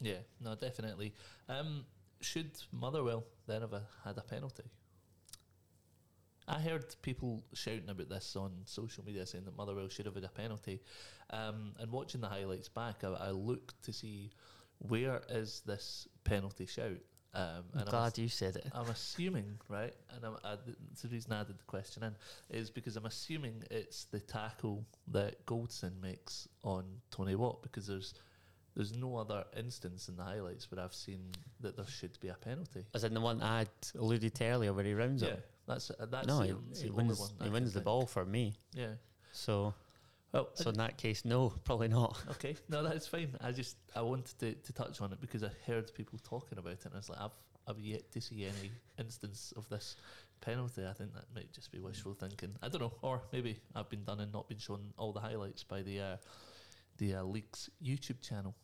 Yeah, 0.00 0.18
no, 0.40 0.54
definitely. 0.54 1.14
Um, 1.48 1.84
should 2.20 2.50
Motherwell 2.72 3.24
then 3.46 3.62
have 3.62 3.72
a, 3.72 3.82
had 4.04 4.18
a 4.18 4.22
penalty? 4.22 4.64
I 6.46 6.60
heard 6.60 6.84
people 7.02 7.42
shouting 7.54 7.88
about 7.88 8.08
this 8.08 8.36
on 8.36 8.52
social 8.64 9.04
media 9.04 9.26
saying 9.26 9.44
that 9.44 9.56
Motherwell 9.56 9.88
should 9.88 10.06
have 10.06 10.14
had 10.14 10.24
a 10.24 10.28
penalty. 10.28 10.80
Um, 11.30 11.72
and 11.78 11.90
watching 11.90 12.20
the 12.20 12.28
highlights 12.28 12.68
back, 12.68 13.02
I, 13.02 13.08
I 13.08 13.30
looked 13.30 13.82
to 13.84 13.92
see 13.92 14.30
where 14.78 15.22
is 15.30 15.62
this 15.66 16.06
penalty 16.24 16.66
shout. 16.66 16.98
Um, 17.32 17.64
I'm 17.76 17.86
glad 17.86 18.12
was- 18.12 18.18
you 18.18 18.28
said 18.28 18.56
it. 18.56 18.66
I'm 18.72 18.88
assuming, 18.88 19.58
right, 19.68 19.94
and 20.14 20.24
I'm, 20.24 20.36
I, 20.44 20.56
it's 20.92 21.02
the 21.02 21.08
reason 21.08 21.32
I 21.32 21.40
added 21.40 21.58
the 21.58 21.64
question 21.64 22.04
in 22.04 22.14
is 22.50 22.70
because 22.70 22.96
I'm 22.96 23.06
assuming 23.06 23.64
it's 23.70 24.04
the 24.04 24.20
tackle 24.20 24.84
that 25.08 25.44
Goldson 25.46 26.00
makes 26.00 26.46
on 26.62 26.84
Tony 27.10 27.34
Watt 27.34 27.62
because 27.62 27.88
there's 27.88 28.14
there's 28.76 28.94
no 28.96 29.16
other 29.16 29.44
instance 29.56 30.08
in 30.08 30.16
the 30.16 30.22
highlights 30.24 30.70
where 30.70 30.82
I've 30.84 30.94
seen 30.94 31.20
that 31.60 31.76
there 31.76 31.86
should 31.86 32.18
be 32.20 32.28
a 32.28 32.34
penalty. 32.34 32.84
As 32.94 33.04
in 33.04 33.14
the 33.14 33.20
one 33.20 33.40
I'd 33.42 33.68
alluded 33.98 34.34
to 34.34 34.44
earlier 34.44 34.72
where 34.72 34.84
he 34.84 34.94
rounds 34.94 35.22
Yeah, 35.22 35.30
it. 35.30 35.46
that's 35.66 35.90
uh, 35.90 36.06
that's 36.10 36.26
No, 36.26 36.38
the, 36.40 36.46
he, 36.46 36.52
he 36.52 36.82
the 36.88 36.90
only 36.90 37.04
wins, 37.06 37.20
one 37.20 37.30
he 37.42 37.48
wins 37.50 37.72
the 37.72 37.78
think. 37.80 37.84
ball 37.84 38.06
for 38.06 38.24
me. 38.24 38.54
Yeah. 38.74 38.94
So, 39.32 39.74
Well, 40.32 40.48
so 40.54 40.70
in 40.70 40.76
that 40.78 40.96
case, 40.98 41.24
no, 41.24 41.50
probably 41.64 41.88
not. 41.88 42.20
okay, 42.32 42.56
no, 42.68 42.82
that's 42.82 43.06
fine. 43.06 43.30
I 43.40 43.52
just 43.52 43.76
I 43.94 44.02
wanted 44.02 44.38
to, 44.40 44.54
to 44.54 44.72
touch 44.72 45.00
on 45.00 45.12
it 45.12 45.20
because 45.20 45.44
I 45.44 45.50
heard 45.66 45.92
people 45.94 46.18
talking 46.28 46.58
about 46.58 46.72
it, 46.72 46.84
and 46.84 46.94
I 46.94 46.96
was 46.98 47.08
like, 47.08 47.20
I've 47.20 47.30
I've 47.66 47.78
yet 47.78 48.10
to 48.12 48.20
see 48.20 48.44
any 48.44 48.70
instance 48.98 49.52
of 49.56 49.68
this 49.68 49.96
penalty. 50.40 50.84
I 50.84 50.92
think 50.92 51.14
that 51.14 51.24
might 51.34 51.52
just 51.52 51.70
be 51.72 51.78
wishful 51.78 52.14
thinking. 52.14 52.50
I 52.62 52.68
don't 52.68 52.80
know, 52.80 52.92
or 53.02 53.22
maybe 53.32 53.58
I've 53.74 53.88
been 53.88 54.04
done 54.04 54.20
and 54.20 54.32
not 54.32 54.48
been 54.48 54.58
shown 54.58 54.92
all 54.98 55.12
the 55.12 55.20
highlights 55.20 55.62
by 55.64 55.82
the 55.82 56.00
uh, 56.00 56.16
the 56.98 57.14
uh, 57.14 57.22
league's 57.22 57.70
YouTube 57.82 58.20
channel. 58.20 58.54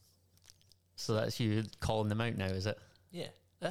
So 1.00 1.14
that's 1.14 1.40
you 1.40 1.64
calling 1.80 2.10
them 2.10 2.20
out 2.20 2.36
now, 2.36 2.44
is 2.44 2.66
it? 2.66 2.78
Yeah, 3.10 3.28
uh, 3.62 3.70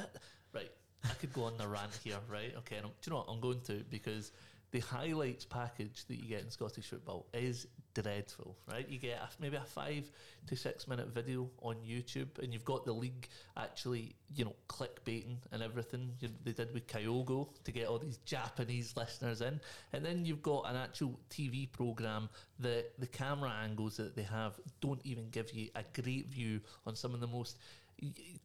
right. 0.52 0.70
I 1.04 1.14
could 1.20 1.32
go 1.32 1.44
on 1.44 1.56
the 1.56 1.68
rant 1.68 1.96
here, 2.02 2.18
right? 2.28 2.52
Okay, 2.58 2.80
do 2.80 2.88
you 3.04 3.10
know 3.10 3.18
what 3.18 3.28
I'm 3.28 3.40
going 3.40 3.60
to 3.62 3.84
because 3.88 4.32
the 4.72 4.80
highlights 4.80 5.44
package 5.44 6.04
that 6.06 6.16
you 6.16 6.28
get 6.28 6.42
in 6.42 6.50
Scottish 6.50 6.86
football 6.86 7.26
is 7.34 7.66
dreadful, 7.94 8.56
right? 8.70 8.88
You 8.88 8.98
get 8.98 9.18
a, 9.18 9.28
maybe 9.40 9.56
a 9.56 9.64
five 9.64 10.08
to 10.46 10.56
six 10.56 10.86
minute 10.86 11.08
video 11.08 11.50
on 11.60 11.76
YouTube, 11.76 12.38
and 12.40 12.52
you've 12.52 12.64
got 12.64 12.84
the 12.84 12.92
league 12.92 13.28
actually, 13.56 14.14
you 14.34 14.44
know, 14.44 14.54
clickbaiting 14.68 15.38
and 15.50 15.62
everything 15.62 16.12
you, 16.20 16.28
they 16.44 16.52
did 16.52 16.72
with 16.72 16.86
Kyogo 16.86 17.48
to 17.64 17.72
get 17.72 17.88
all 17.88 17.98
these 17.98 18.18
Japanese 18.18 18.96
listeners 18.96 19.40
in, 19.40 19.60
and 19.92 20.04
then 20.04 20.24
you've 20.24 20.42
got 20.42 20.70
an 20.70 20.76
actual 20.76 21.18
TV 21.30 21.70
program 21.70 22.28
that 22.60 22.92
the 22.98 23.08
camera 23.08 23.52
angles 23.64 23.96
that 23.96 24.14
they 24.14 24.22
have 24.22 24.54
don't 24.80 25.00
even 25.04 25.28
give 25.30 25.52
you 25.52 25.68
a 25.74 25.82
great 26.00 26.28
view 26.28 26.60
on 26.86 26.94
some 26.94 27.12
of 27.12 27.20
the 27.20 27.26
most 27.26 27.58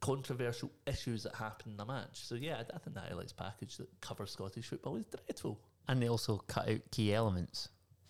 controversial 0.00 0.70
issues 0.86 1.22
that 1.22 1.34
happen 1.34 1.70
in 1.70 1.76
the 1.76 1.84
match. 1.84 2.24
So 2.24 2.34
yeah, 2.34 2.56
I, 2.56 2.60
I 2.60 2.78
think 2.78 2.94
the 2.94 3.00
highlights 3.00 3.32
package 3.32 3.76
that 3.76 3.88
covers 4.00 4.32
Scottish 4.32 4.66
football 4.66 4.96
is 4.96 5.06
dreadful. 5.06 5.60
And 5.88 6.02
they 6.02 6.08
also 6.08 6.38
cut 6.46 6.68
out 6.68 6.80
key 6.90 7.14
elements 7.14 7.68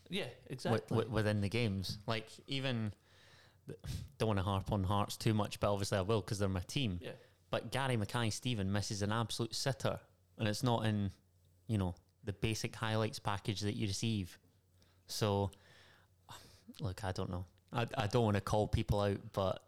Yeah, 0.09 0.25
exactly. 0.49 0.81
wi- 0.91 1.09
within 1.13 1.41
the 1.41 1.49
games. 1.49 1.99
Like 2.07 2.27
even 2.47 2.93
don't 4.19 4.29
want 4.29 4.39
to 4.39 4.43
harp 4.45 4.71
on 4.73 4.85
Hearts 4.85 5.17
too 5.17 5.35
much, 5.35 5.59
but 5.61 5.73
obviously 5.73 5.99
I 5.99 6.03
will 6.03 6.21
because 6.21 6.39
they're 6.39 6.49
my 6.49 6.61
team. 6.61 6.99
yeah, 7.03 7.11
But 7.51 7.73
Gary 7.73 7.97
Mackay-Steven 7.97 8.71
misses 8.73 9.03
an 9.03 9.13
absolute 9.13 9.55
sitter, 9.55 9.99
and 10.39 10.47
it's 10.49 10.63
not 10.63 10.87
in, 10.87 11.11
you 11.67 11.77
know, 11.79 11.95
the 12.25 12.33
basic 12.33 12.75
highlights 12.77 13.19
package 13.19 13.61
that 13.63 13.75
you 13.77 13.87
receive. 13.89 14.39
So, 15.09 15.51
look, 16.81 17.05
I 17.05 17.13
don't 17.13 17.31
know. 17.31 17.45
I, 17.73 17.87
I 17.99 18.07
don't 18.07 18.25
want 18.25 18.37
to 18.37 18.41
call 18.41 18.69
people 18.69 19.01
out, 19.01 19.19
but 19.33 19.63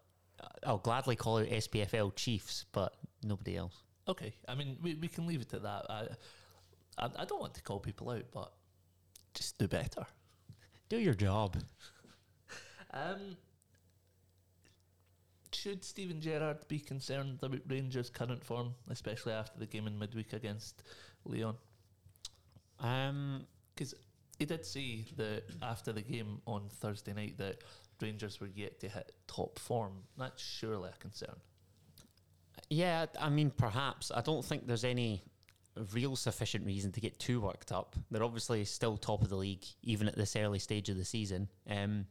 I'll 0.65 0.77
gladly 0.77 1.15
call 1.15 1.39
out 1.39 1.47
SPFL 1.47 2.15
Chiefs, 2.15 2.65
but 2.71 2.93
nobody 3.23 3.57
else. 3.57 3.75
okay. 4.07 4.33
I 4.47 4.55
mean, 4.55 4.77
we, 4.81 4.95
we 4.95 5.07
can 5.09 5.27
leave 5.27 5.41
it 5.41 5.53
at 5.53 5.63
that. 5.63 5.85
I, 5.89 6.07
I 6.99 7.09
I 7.17 7.25
don't 7.25 7.41
want 7.41 7.53
to 7.55 7.61
call 7.63 7.79
people 7.79 8.09
out, 8.11 8.25
but 8.31 8.51
just 9.33 9.57
do 9.57 9.67
better. 9.67 10.05
Do 10.89 10.97
your 10.97 11.13
job. 11.13 11.57
Um, 12.91 13.37
should 15.53 15.83
Steven 15.83 16.19
Gerrard 16.21 16.67
be 16.67 16.79
concerned 16.79 17.39
about 17.41 17.59
Rangers' 17.67 18.09
current 18.09 18.43
form, 18.43 18.73
especially 18.89 19.33
after 19.33 19.59
the 19.59 19.65
game 19.67 19.87
in 19.87 19.97
midweek 19.99 20.33
against 20.33 20.83
Lyon? 21.25 21.55
Um, 22.79 23.45
Because 23.75 23.93
he 24.37 24.45
did 24.45 24.65
say 24.65 25.05
that 25.17 25.43
after 25.61 25.91
the 25.93 26.01
game 26.01 26.41
on 26.47 26.69
Thursday 26.69 27.13
night 27.13 27.37
that 27.37 27.63
Rangers 28.01 28.39
were 28.39 28.49
yet 28.55 28.79
to 28.79 28.89
hit 28.89 29.11
top 29.27 29.59
form. 29.59 30.03
That's 30.17 30.41
surely 30.41 30.89
a 30.89 30.97
concern. 30.99 31.35
Yeah, 32.69 33.05
I 33.19 33.29
mean, 33.29 33.51
perhaps. 33.51 34.11
I 34.13 34.21
don't 34.21 34.43
think 34.45 34.65
there's 34.67 34.83
any 34.85 35.23
real 35.93 36.15
sufficient 36.15 36.65
reason 36.65 36.91
to 36.93 37.01
get 37.01 37.19
too 37.19 37.41
worked 37.41 37.71
up. 37.71 37.95
They're 38.11 38.23
obviously 38.23 38.63
still 38.65 38.97
top 38.97 39.21
of 39.21 39.29
the 39.29 39.35
league, 39.35 39.65
even 39.83 40.07
at 40.07 40.15
this 40.15 40.35
early 40.35 40.59
stage 40.59 40.89
of 40.89 40.97
the 40.97 41.05
season. 41.05 41.49
Um, 41.69 42.05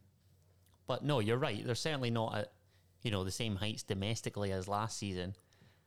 but 0.87 1.03
no, 1.03 1.19
you're 1.19 1.37
right. 1.37 1.65
They're 1.65 1.75
certainly 1.75 2.09
not 2.11 2.35
at 2.35 2.51
you 3.01 3.11
know 3.11 3.23
the 3.23 3.31
same 3.31 3.55
heights 3.55 3.83
domestically 3.83 4.51
as 4.51 4.67
last 4.67 4.97
season. 4.97 5.35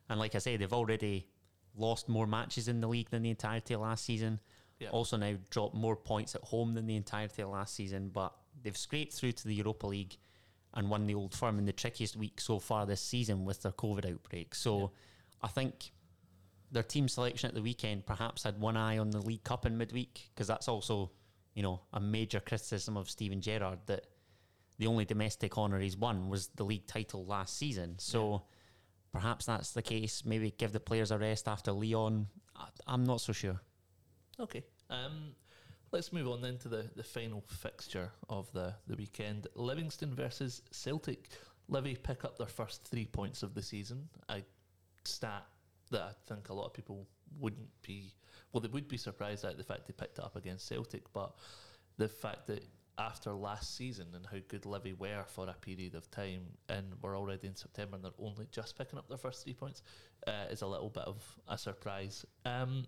And 0.08 0.18
like 0.18 0.34
I 0.34 0.38
say, 0.38 0.56
they've 0.56 0.72
already 0.72 1.26
lost 1.74 2.08
more 2.08 2.26
matches 2.26 2.68
in 2.68 2.80
the 2.80 2.88
league 2.88 3.10
than 3.10 3.22
the 3.22 3.30
entirety 3.30 3.74
of 3.74 3.80
last 3.80 4.04
season. 4.04 4.40
Yeah. 4.78 4.90
Also 4.90 5.16
now 5.16 5.34
dropped 5.50 5.74
more 5.74 5.96
points 5.96 6.34
at 6.34 6.42
home 6.42 6.74
than 6.74 6.86
the 6.86 6.96
entirety 6.96 7.42
of 7.42 7.50
last 7.50 7.74
season. 7.74 8.10
But 8.12 8.32
they've 8.62 8.76
scraped 8.76 9.14
through 9.14 9.32
to 9.32 9.48
the 9.48 9.54
Europa 9.54 9.86
League 9.86 10.16
and 10.74 10.88
won 10.90 11.06
the 11.06 11.14
Old 11.14 11.34
Firm 11.34 11.58
in 11.58 11.66
the 11.66 11.72
trickiest 11.72 12.16
week 12.16 12.40
so 12.40 12.58
far 12.58 12.86
this 12.86 13.00
season 13.00 13.44
with 13.44 13.62
their 13.62 13.72
COVID 13.72 14.10
outbreak. 14.10 14.54
So 14.54 14.80
Yeah. 14.80 14.86
I 15.42 15.48
think 15.48 15.92
their 16.72 16.82
team 16.82 17.06
selection 17.06 17.48
at 17.48 17.54
the 17.54 17.62
weekend 17.62 18.06
perhaps 18.06 18.42
had 18.42 18.58
one 18.58 18.76
eye 18.76 18.98
on 18.98 19.10
the 19.10 19.20
League 19.20 19.44
Cup 19.44 19.66
in 19.66 19.76
midweek 19.76 20.30
because 20.34 20.46
that's 20.46 20.68
also, 20.68 21.12
you 21.54 21.62
know, 21.62 21.82
a 21.92 22.00
major 22.00 22.40
criticism 22.40 22.96
of 22.96 23.10
Steven 23.10 23.40
Gerrard 23.40 23.78
that 23.86 24.06
the 24.78 24.86
only 24.86 25.04
domestic 25.04 25.56
honour 25.58 25.78
he's 25.78 25.96
won 25.96 26.28
was 26.28 26.48
the 26.56 26.64
league 26.64 26.86
title 26.86 27.26
last 27.26 27.58
season. 27.58 27.96
So 27.98 28.42
perhaps 29.12 29.46
that's 29.46 29.72
the 29.72 29.82
case. 29.82 30.24
Maybe 30.24 30.50
give 30.50 30.72
the 30.72 30.80
players 30.80 31.10
a 31.10 31.18
rest 31.18 31.46
after 31.46 31.72
Lyon. 31.72 32.26
I, 32.56 32.68
I'm 32.86 33.04
not 33.04 33.20
so 33.20 33.32
sure. 33.34 33.60
Okay. 34.40 34.64
Um, 34.88 35.34
let's 35.92 36.12
move 36.12 36.26
on 36.26 36.40
then 36.40 36.56
to 36.58 36.68
the, 36.68 36.90
the 36.96 37.04
final 37.04 37.44
fixture 37.46 38.10
of 38.30 38.50
the, 38.52 38.74
the 38.86 38.96
weekend. 38.96 39.46
Livingston 39.54 40.14
versus 40.14 40.62
Celtic. 40.72 41.28
Livy 41.68 41.96
pick 41.96 42.24
up 42.24 42.38
their 42.38 42.46
first 42.46 42.84
three 42.84 43.06
points 43.06 43.42
of 43.42 43.54
the 43.54 43.62
season. 43.62 44.08
A 44.30 44.42
stat 45.04 45.44
that 45.92 46.02
I 46.02 46.12
think 46.26 46.48
a 46.48 46.54
lot 46.54 46.66
of 46.66 46.74
people 46.74 47.06
wouldn't 47.38 47.70
be, 47.86 48.14
well, 48.52 48.60
they 48.60 48.68
would 48.68 48.88
be 48.88 48.96
surprised 48.96 49.44
at 49.44 49.56
the 49.56 49.64
fact 49.64 49.86
they 49.86 49.92
picked 49.92 50.18
it 50.18 50.24
up 50.24 50.36
against 50.36 50.66
Celtic, 50.66 51.12
but 51.12 51.32
the 51.96 52.08
fact 52.08 52.46
that 52.48 52.64
after 52.98 53.32
last 53.32 53.76
season 53.76 54.06
and 54.14 54.26
how 54.30 54.38
good 54.48 54.66
Livy 54.66 54.92
were 54.92 55.24
for 55.26 55.48
a 55.48 55.54
period 55.54 55.94
of 55.94 56.10
time, 56.10 56.42
and 56.68 56.86
we're 57.00 57.16
already 57.16 57.48
in 57.48 57.56
September 57.56 57.96
and 57.96 58.04
they're 58.04 58.12
only 58.18 58.46
just 58.50 58.76
picking 58.76 58.98
up 58.98 59.08
their 59.08 59.18
first 59.18 59.44
three 59.44 59.54
points, 59.54 59.82
uh, 60.26 60.46
is 60.50 60.62
a 60.62 60.66
little 60.66 60.90
bit 60.90 61.04
of 61.04 61.22
a 61.48 61.56
surprise. 61.56 62.24
Um, 62.44 62.86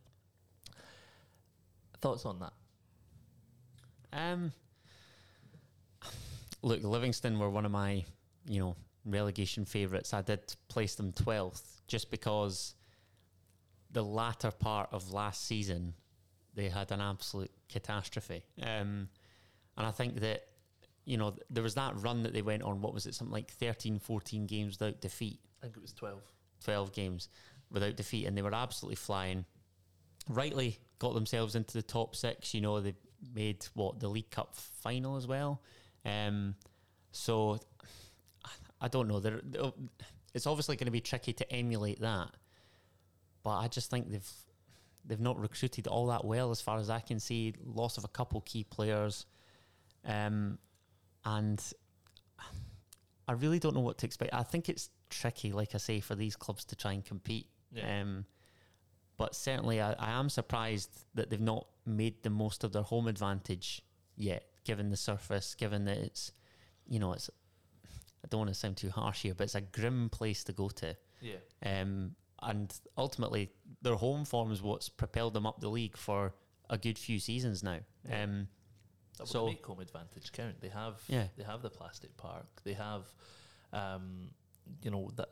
thoughts 2.01 2.27
on 2.27 2.39
that? 2.41 2.53
Um, 4.13 4.53
look, 6.63 6.83
Livingston 6.83 7.39
were 7.39 7.51
one 7.51 7.65
of 7.65 7.73
my, 7.73 8.05
you 8.47 8.61
know, 8.61 8.77
relegation 9.05 9.65
favourites. 9.65 10.13
I 10.15 10.23
did 10.23 10.55
place 10.69 10.95
them 10.95 11.13
12th 11.13 11.81
just 11.87 12.11
because 12.11 12.75
the 13.95 14.05
latter 14.05 14.51
part 14.51 14.91
of 14.93 15.11
last 15.13 15.47
season 15.47 15.95
they 16.55 16.69
had 16.69 16.93
an 16.93 17.01
absolute 17.01 17.51
catastrophe. 17.69 18.45
Um, 18.63 19.09
and 19.77 19.87
I 19.87 19.91
think 19.91 20.21
that, 20.21 20.43
you 21.05 21.17
know, 21.17 21.35
there 21.51 21.65
was 21.65 21.75
that 21.75 21.95
run 21.97 22.23
that 22.23 22.33
they 22.33 22.43
went 22.43 22.63
on, 22.63 22.81
what 22.81 22.95
was 22.95 23.07
it, 23.07 23.15
something 23.15 23.33
like 23.33 23.51
13, 23.51 23.99
14 23.99 24.47
games 24.47 24.79
without 24.79 25.01
defeat. 25.01 25.41
I 25.61 25.67
think 25.67 25.77
it 25.79 25.83
was 25.83 25.93
12. 25.95 26.21
12 26.63 26.93
games 26.93 27.29
without 27.73 27.97
defeat, 27.97 28.27
and 28.27 28.37
they 28.39 28.43
were 28.43 28.55
absolutely 28.55 28.95
flying. 28.97 29.45
Rightly 30.29 30.79
got 31.01 31.15
themselves 31.15 31.57
into 31.57 31.73
the 31.73 31.83
top 31.83 32.15
six. 32.15 32.55
You 32.55 32.61
know, 32.61 32.81
they 32.81 32.95
made 33.35 33.67
what 33.75 33.99
the 33.99 34.09
League 34.09 34.31
Cup 34.31 34.55
final 34.55 35.17
as 35.17 35.27
well. 35.27 35.61
Um, 36.05 36.55
so 37.11 37.59
I 38.81 38.87
don't 38.89 39.09
know. 39.09 39.19
They're, 39.19 39.41
they're- 39.43 39.73
it's 40.35 40.47
obviously 40.47 40.77
going 40.77 40.87
to 40.87 40.91
be 40.93 41.01
tricky 41.01 41.33
to 41.33 41.53
emulate 41.53 42.01
that, 42.01 42.31
but 43.45 43.59
I 43.59 43.69
just 43.69 43.91
think 43.91 44.11
they've 44.11 44.33
they've 45.05 45.21
not 45.21 45.39
recruited 45.39 45.87
all 45.87 46.07
that 46.07 46.25
well, 46.25 46.51
as 46.51 46.61
far 46.61 46.79
as 46.79 46.91
I 46.91 47.01
can 47.01 47.21
see. 47.21 47.55
Loss 47.65 47.99
of 47.99 48.05
a 48.05 48.09
couple 48.09 48.41
key 48.41 48.65
players, 48.65 49.27
um, 50.05 50.59
and 51.25 51.63
I 53.29 53.33
really 53.33 53.59
don't 53.59 53.75
know 53.75 53.81
what 53.81 53.99
to 53.99 54.07
expect. 54.07 54.35
I 54.35 54.43
think 54.43 54.69
it's 54.69 54.91
tricky, 55.11 55.53
like 55.53 55.75
I 55.75 55.79
say, 55.79 56.01
for 56.01 56.15
these 56.15 56.37
clubs 56.37 56.65
to 56.67 56.77
try 56.77 56.93
and 56.93 57.05
compete. 57.05 57.47
Yeah. 57.71 58.01
Um, 58.01 58.25
but 59.17 59.35
certainly, 59.35 59.81
I, 59.81 59.93
I 59.93 60.13
am 60.19 60.29
surprised 60.29 61.05
that 61.15 61.31
they've 61.31 61.41
not 61.41 61.67
made 61.87 62.23
the 62.23 62.31
most 62.31 62.65
of 62.65 62.73
their 62.73 62.83
home 62.83 63.07
advantage 63.07 63.83
yet, 64.17 64.45
given 64.65 64.91
the 64.91 64.97
surface, 64.97 65.55
given 65.55 65.85
that 65.85 65.99
it's, 65.99 66.33
you 66.89 66.99
know, 66.99 67.13
it's. 67.13 67.31
I 68.25 68.27
don't 68.29 68.39
want 68.39 68.49
to 68.49 68.55
sound 68.55 68.79
too 68.79 68.89
harsh 68.89 69.23
here, 69.23 69.35
but 69.35 69.45
it's 69.45 69.55
a 69.55 69.61
grim 69.61 70.09
place 70.09 70.45
to 70.45 70.53
go 70.53 70.71
to. 70.71 70.97
Yeah. 71.21 71.37
Um, 71.65 72.17
and 72.45 72.73
ultimately, 72.97 73.51
their 73.83 73.95
home 73.97 74.25
form 74.25 74.53
is 74.53 74.63
what's 74.63 74.89
propelled 74.89 75.35
them 75.35 75.47
up 75.47 75.61
the 75.61 75.69
league 75.69 75.97
for 75.97 76.35
a 76.71 76.79
good 76.79 76.99
few 76.99 77.19
seasons 77.19 77.63
now. 77.63 77.79
Yeah. 78.09 78.23
Um, 78.25 78.49
So- 79.25 79.47
make 79.47 79.65
home 79.65 79.81
advantage 79.81 80.33
count. 80.33 80.61
They 80.61 80.69
have 80.71 81.03
Yeah. 81.09 81.29
they 81.37 81.45
have 81.45 81.63
the 81.63 81.71
plastic 81.71 82.17
park. 82.17 82.47
They 82.65 82.75
have 82.75 83.05
um, 83.73 84.31
you 84.83 84.91
know 84.91 85.11
that 85.17 85.31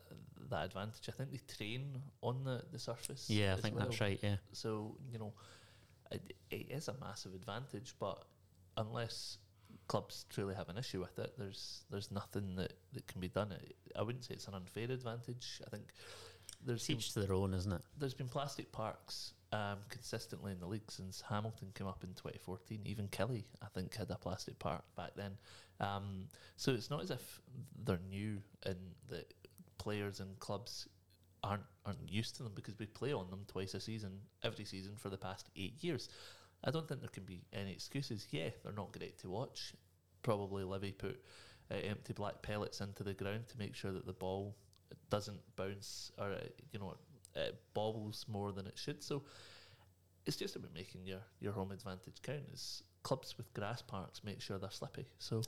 that 0.51 0.65
advantage. 0.67 1.09
I 1.09 1.13
think 1.13 1.31
they 1.31 1.41
train 1.57 2.03
on 2.21 2.45
the, 2.45 2.63
the 2.71 2.79
surface. 2.79 3.29
yeah, 3.31 3.55
I 3.55 3.61
think 3.61 3.77
well. 3.77 3.87
that's 3.87 4.01
right. 4.01 4.21
Yeah. 4.23 4.37
So 4.53 4.97
you 5.11 5.19
know, 5.19 5.33
it, 6.11 6.37
it 6.51 6.71
is 6.71 6.89
a 6.89 6.95
massive 7.01 7.35
advantage, 7.35 7.95
but 7.99 8.25
unless 8.77 9.39
clubs 9.89 10.27
truly 10.29 10.55
have 10.55 10.69
an 10.69 10.77
issue 10.79 11.01
with 11.01 11.19
it, 11.19 11.33
there's 11.39 11.85
there's 11.91 12.11
nothing 12.11 12.57
that, 12.57 12.75
that 12.93 13.07
can 13.07 13.21
be 13.21 13.29
done. 13.29 13.55
I 13.97 14.03
wouldn't 14.03 14.25
say 14.25 14.35
it's 14.35 14.49
an 14.49 14.55
unfair 14.55 14.91
advantage. 14.91 15.61
I 15.67 15.71
think 15.71 15.93
there's 16.65 16.87
been, 16.87 16.97
Each 16.97 17.13
to 17.15 17.21
their 17.21 17.33
own, 17.35 17.55
isn't 17.55 17.73
it? 17.73 17.83
there's 17.99 18.15
been 18.15 18.29
plastic 18.29 18.73
parks 18.73 19.35
um, 19.53 19.79
consistently 19.89 20.53
in 20.53 20.61
the 20.61 20.67
league 20.67 20.91
since 20.91 21.23
Hamilton 21.29 21.69
came 21.75 21.87
up 21.87 22.03
in 22.05 22.11
2014. 22.11 22.81
Even 22.85 23.09
Killie, 23.09 23.45
I 23.63 23.67
think, 23.75 23.95
had 23.95 24.11
a 24.11 24.17
plastic 24.17 24.59
park 24.59 24.83
back 24.97 25.11
then. 25.17 25.33
Um, 25.81 26.29
so 26.57 26.73
it's 26.73 26.91
not 26.91 27.03
as 27.03 27.11
if 27.11 27.41
they're 27.85 27.99
new 28.09 28.39
and 28.65 28.77
the 29.09 29.25
players 29.79 30.21
and 30.21 30.39
clubs 30.39 30.89
aren't 31.45 31.65
aren't 31.85 32.09
used 32.09 32.37
to 32.37 32.45
them 32.45 32.53
because 32.55 32.79
we 32.79 32.87
play 32.87 33.13
on 33.13 33.29
them 33.29 33.41
twice 33.49 33.75
a 33.75 33.81
season, 33.81 34.21
every 34.45 34.65
season 34.65 34.93
for 34.97 35.09
the 35.09 35.19
past 35.19 35.51
eight 35.57 35.83
years. 35.83 36.09
I 36.65 36.71
don't 36.71 36.87
think 36.87 37.01
there 37.01 37.11
can 37.11 37.25
be 37.25 37.43
any 37.53 37.73
excuses. 37.73 38.29
Yeah, 38.31 38.51
they're 38.63 38.73
not 38.73 38.93
great 38.93 39.19
to 39.19 39.29
watch. 39.29 39.75
Probably 40.23 40.63
Livy 40.63 40.93
put 40.93 41.21
uh, 41.71 41.75
empty 41.75 42.13
black 42.13 42.41
pellets 42.43 42.81
into 42.81 43.03
the 43.03 43.15
ground 43.15 43.49
to 43.49 43.59
make 43.59 43.75
sure 43.75 43.91
that 43.91 44.07
the 44.07 44.13
ball 44.13 44.55
doesn't 45.13 45.41
bounce 45.57 46.11
or 46.19 46.33
uh, 46.33 46.39
you 46.73 46.79
know 46.81 46.97
it 47.35 47.55
bobbles 47.75 48.27
more 48.29 48.53
than 48.53 48.67
it 48.67 48.77
should. 48.77 49.03
So 49.03 49.23
it's 50.27 50.37
just 50.37 50.57
about 50.57 50.75
making 50.75 51.07
your 51.07 51.21
your 51.41 51.53
home 51.53 51.71
advantage 51.73 52.21
count. 52.23 52.43
As 52.53 52.83
clubs 53.03 53.37
with 53.37 53.53
grass 53.55 53.83
parks 53.83 54.23
make 54.25 54.41
sure 54.41 54.59
they're 54.59 54.71
slippy. 54.71 55.07
So 55.19 55.43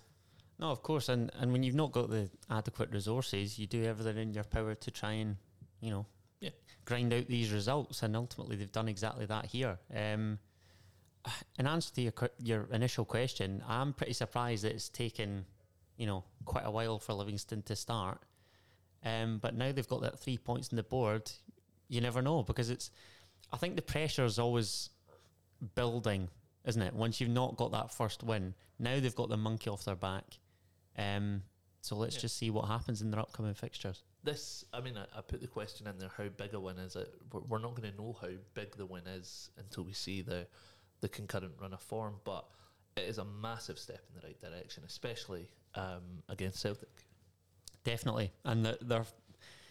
No, 0.59 0.71
of 0.71 0.83
course, 0.83 1.09
and 1.09 1.31
and 1.41 1.53
when 1.53 1.63
you've 1.63 1.75
not 1.83 1.93
got 1.93 2.11
the 2.11 2.31
adequate 2.49 2.91
resources, 2.91 3.59
you 3.59 3.67
do 3.67 3.85
everything 3.85 4.19
in 4.19 4.35
your 4.35 4.45
power 4.45 4.75
to 4.75 4.91
try 4.91 5.13
and 5.13 5.37
you 5.81 5.91
know 5.91 6.07
Yeah. 6.41 6.51
grind 6.85 7.13
out 7.13 7.27
these 7.27 7.53
results, 7.53 8.03
and 8.03 8.15
ultimately 8.17 8.57
they've 8.57 8.79
done 8.81 8.89
exactly 8.89 9.27
that 9.27 9.47
here. 9.47 9.79
Um, 9.95 10.39
in 11.59 11.67
answer 11.67 11.95
to 11.95 12.03
your 12.03 12.13
your 12.39 12.65
initial 12.73 13.05
question, 13.05 13.63
I'm 13.67 13.93
pretty 13.95 14.13
surprised 14.13 14.65
that 14.65 14.73
it's 14.75 14.89
taken 14.91 15.47
you 15.97 16.07
know 16.07 16.25
quite 16.45 16.67
a 16.67 16.71
while 16.71 16.99
for 16.99 17.15
Livingston 17.15 17.63
to 17.63 17.77
start. 17.77 18.19
Um, 19.05 19.39
but 19.39 19.55
now 19.55 19.71
they've 19.73 19.87
got 19.89 20.01
that 20.03 20.19
three 20.19 20.39
points 20.39 20.71
on 20.73 20.77
the 20.77 20.83
board. 20.83 21.31
You 21.89 22.01
never 22.01 22.23
know 22.23 22.43
because 22.43 22.71
it's. 22.71 22.91
I 23.53 23.57
think 23.59 23.77
the 23.77 23.83
pressure 23.83 24.25
is 24.25 24.39
always 24.39 24.91
building, 25.75 26.29
isn't 26.65 26.81
it? 26.83 26.95
Once 26.95 27.21
you've 27.21 27.31
not 27.31 27.57
got 27.57 27.73
that 27.73 27.93
first 27.93 28.23
win, 28.23 28.55
now 28.79 28.99
they've 29.01 29.15
got 29.15 29.29
the 29.29 29.37
monkey 29.37 29.71
off 29.71 29.85
their 29.85 29.95
back. 29.95 30.25
Um, 30.97 31.43
so 31.81 31.97
let's 31.97 32.17
Yeah. 32.17 32.23
just 32.23 32.37
see 32.39 32.51
what 32.51 32.67
happens 32.67 33.03
in 33.03 33.11
their 33.11 33.21
upcoming 33.21 33.55
fixtures. 33.55 34.03
this, 34.23 34.65
I 34.73 34.81
mean, 34.81 34.97
I, 34.97 35.05
I 35.19 35.21
put 35.21 35.43
the 35.43 35.47
question 35.47 35.87
in 35.87 35.99
there: 35.99 36.11
how 36.17 36.29
big 36.29 36.55
a 36.55 36.61
win 36.61 36.79
is 36.79 36.97
it? 36.97 37.13
We're, 37.31 37.41
we're 37.43 37.59
not 37.59 37.75
going 37.75 37.91
to 37.93 37.97
know 37.99 38.17
how 38.19 38.31
big 38.55 38.75
the 38.77 38.87
win 38.87 39.07
is 39.07 39.51
until 39.59 39.85
we 39.85 39.93
see 39.93 40.23
the 40.23 40.47
the 41.03 41.09
concurrent 41.11 41.53
run 41.61 41.75
of 41.75 41.81
form. 41.83 42.15
But 42.25 42.47
it 42.97 43.03
is 43.03 43.19
a 43.19 43.25
massive 43.25 43.79
step 43.79 44.01
in 44.09 44.21
the 44.21 44.27
right 44.27 44.41
direction, 44.41 44.83
especially 44.87 45.51
um, 45.75 46.23
against 46.31 46.61
Celtic. 46.61 46.89
Definitely, 47.85 48.33
and 48.45 48.65
the, 48.65 48.79
their, 48.81 49.05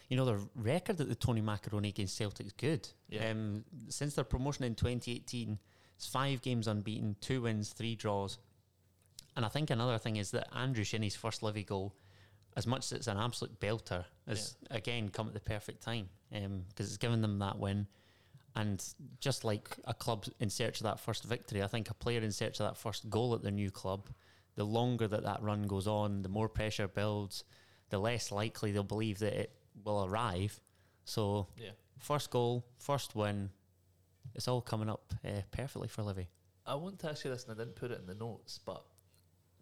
you 0.08 0.16
know, 0.16 0.24
their 0.24 0.38
record 0.54 1.00
at 1.00 1.08
the 1.08 1.14
Tony 1.14 1.40
Macaroni 1.40 1.88
against 1.88 2.16
Celtic 2.16 2.46
is 2.46 2.52
good. 2.52 2.88
Yeah. 3.08 3.30
Um, 3.30 3.64
since 3.88 4.14
their 4.14 4.24
promotion 4.24 4.64
in 4.64 4.74
2018, 4.74 5.58
it's 5.96 6.06
five 6.06 6.40
games 6.42 6.68
unbeaten, 6.68 7.16
two 7.20 7.42
wins, 7.42 7.70
three 7.70 7.94
draws. 7.94 8.38
And 9.36 9.44
I 9.44 9.48
think 9.48 9.70
another 9.70 9.98
thing 9.98 10.16
is 10.16 10.30
that 10.30 10.48
Andrew 10.54 10.84
Shinnie's 10.84 11.16
first 11.16 11.42
Livy 11.42 11.64
goal, 11.64 11.94
as 12.56 12.66
much 12.66 12.84
as 12.86 12.92
it's 12.92 13.06
an 13.08 13.18
absolute 13.18 13.58
belter, 13.58 14.04
has 14.28 14.56
again 14.70 15.08
come 15.08 15.26
at 15.26 15.34
the 15.34 15.40
perfect 15.40 15.82
time 15.82 16.08
because 16.30 16.86
it's 16.86 16.96
given 16.96 17.20
them 17.20 17.38
that 17.40 17.58
win. 17.58 17.86
And 18.56 18.84
just 19.18 19.42
like 19.42 19.76
a 19.84 19.94
club 19.94 20.26
in 20.38 20.48
search 20.48 20.78
of 20.80 20.84
that 20.84 21.00
first 21.00 21.24
victory, 21.24 21.62
I 21.62 21.66
think 21.66 21.90
a 21.90 21.94
player 21.94 22.20
in 22.20 22.30
search 22.30 22.60
of 22.60 22.66
that 22.68 22.76
first 22.76 23.10
goal 23.10 23.34
at 23.34 23.42
their 23.42 23.50
new 23.50 23.72
club, 23.72 24.08
the 24.54 24.64
longer 24.64 25.08
that 25.08 25.24
that 25.24 25.42
run 25.42 25.66
goes 25.66 25.88
on, 25.88 26.22
the 26.22 26.28
more 26.28 26.48
pressure 26.48 26.86
builds, 26.86 27.42
the 27.90 27.98
less 27.98 28.30
likely 28.32 28.72
they'll 28.72 28.82
believe 28.82 29.18
that 29.20 29.32
it 29.34 29.52
will 29.84 30.04
arrive. 30.04 30.60
So, 31.04 31.48
Yeah. 31.56 31.72
first 31.98 32.30
goal, 32.30 32.64
first 32.78 33.14
win, 33.14 33.50
it's 34.34 34.48
all 34.48 34.60
coming 34.62 34.88
up 34.88 35.12
uh, 35.24 35.42
perfectly 35.50 35.88
for 35.88 36.02
Livy. 36.02 36.28
I 36.66 36.74
want 36.76 36.98
to 37.00 37.10
ask 37.10 37.24
you 37.24 37.30
this, 37.30 37.44
and 37.44 37.52
I 37.52 37.62
didn't 37.62 37.76
put 37.76 37.90
it 37.90 38.00
in 38.00 38.06
the 38.06 38.14
notes, 38.14 38.58
but 38.64 38.84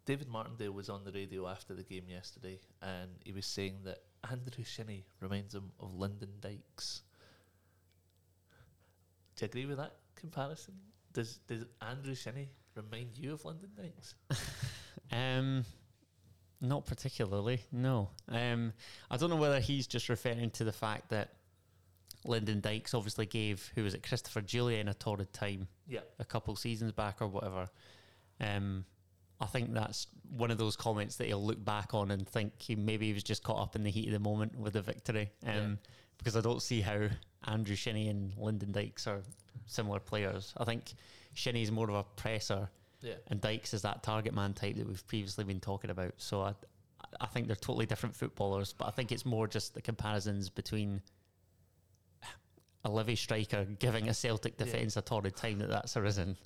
David 0.05 0.27
Martindale 0.29 0.71
was 0.71 0.89
on 0.89 1.03
the 1.03 1.11
radio 1.11 1.47
after 1.47 1.73
the 1.73 1.83
game 1.83 2.07
yesterday, 2.07 2.59
and 2.81 3.11
he 3.25 3.33
was 3.33 3.45
saying 3.45 3.79
that 3.83 3.99
Andrew 4.29 4.63
Shinnie 4.63 5.05
reminds 5.19 5.53
him 5.53 5.71
of 5.79 5.93
Lyndon 5.95 6.39
Dykes. 6.39 7.01
Do 9.35 9.45
you 9.45 9.49
agree 9.49 9.65
with 9.65 9.77
that 9.77 9.95
comparison? 10.15 10.75
Does 11.11 11.37
does 11.47 11.65
Andrew 11.81 12.15
Shinnie 12.15 12.49
remind 12.75 13.17
you 13.17 13.33
of 13.33 13.43
Lyndon 13.45 13.71
Dykes? 13.75 14.15
Um, 15.11 15.63
not 16.63 16.85
particularly, 16.85 17.61
no. 17.71 18.09
Um, 18.29 18.73
I 19.11 19.17
don't 19.17 19.29
know 19.29 19.35
whether 19.35 19.59
he's 19.59 19.85
just 19.85 20.09
referring 20.09 20.49
to 20.51 20.63
the 20.63 20.71
fact 20.71 21.09
that 21.09 21.33
Lyndon 22.25 22.61
Dykes 22.61 22.93
obviously 22.93 23.25
gave, 23.25 23.69
who 23.75 23.83
was 23.83 23.93
it, 23.93 24.01
Christopher 24.01 24.41
Jullien 24.41 24.89
a 24.89 24.93
torrid 24.93 25.33
time 25.33 25.67
Yeah, 25.87 25.99
a 26.19 26.25
couple 26.25 26.55
seasons 26.55 26.93
back 26.93 27.21
or 27.21 27.27
whatever. 27.27 27.69
Um, 28.39 28.85
I 29.41 29.45
think 29.45 29.73
that's 29.73 30.07
one 30.29 30.51
of 30.51 30.57
those 30.57 30.77
comments 30.77 31.17
that 31.17 31.27
he'll 31.27 31.45
look 31.45 31.63
back 31.63 31.93
on 31.93 32.11
and 32.11 32.27
think 32.27 32.53
he 32.61 32.75
maybe 32.75 33.07
he 33.07 33.13
was 33.13 33.23
just 33.23 33.43
caught 33.43 33.61
up 33.61 33.75
in 33.75 33.83
the 33.83 33.91
heat 33.91 34.07
of 34.07 34.13
the 34.13 34.19
moment 34.19 34.57
with 34.57 34.73
the 34.73 34.81
victory. 34.81 35.31
Um, 35.45 35.53
Yeah. 35.53 35.67
Because 36.17 36.37
I 36.37 36.41
don't 36.41 36.61
see 36.61 36.79
how 36.79 37.09
Andrew 37.45 37.75
Shinnie 37.75 38.07
and 38.07 38.31
Lyndon 38.37 38.71
Dykes 38.71 39.07
are 39.07 39.21
similar 39.65 39.99
players. 39.99 40.53
I 40.55 40.63
think 40.63 40.93
Shinnie's 41.33 41.71
more 41.71 41.89
of 41.89 41.95
a 41.95 42.03
presser 42.03 42.69
yeah. 43.03 43.15
and 43.27 43.39
Dykes 43.41 43.73
is 43.73 43.81
that 43.83 44.01
target 44.01 44.33
man 44.33 44.53
type 44.53 44.75
that 44.77 44.87
we've 44.87 45.05
previously 45.07 45.43
been 45.43 45.59
talking 45.59 45.91
about. 45.91 46.13
So 46.17 46.41
I, 46.41 46.53
I 47.21 47.27
think 47.27 47.47
they're 47.47 47.55
totally 47.55 47.85
different 47.85 48.15
footballers, 48.15 48.73
but 48.73 48.87
I 48.87 48.91
think 48.91 49.11
it's 49.11 49.25
more 49.25 49.47
just 49.47 49.73
the 49.73 49.81
comparisons 49.81 50.49
between 50.49 51.01
a 52.85 52.89
Livy 52.89 53.15
striker 53.15 53.65
giving 53.79 54.09
a 54.09 54.13
Celtic 54.13 54.55
Yeah. 54.57 54.65
defence 54.65 54.97
a 54.97 55.01
torrid 55.01 55.35
time 55.35 55.59
that 55.59 55.69
that's 55.69 55.95
arisen. 55.97 56.37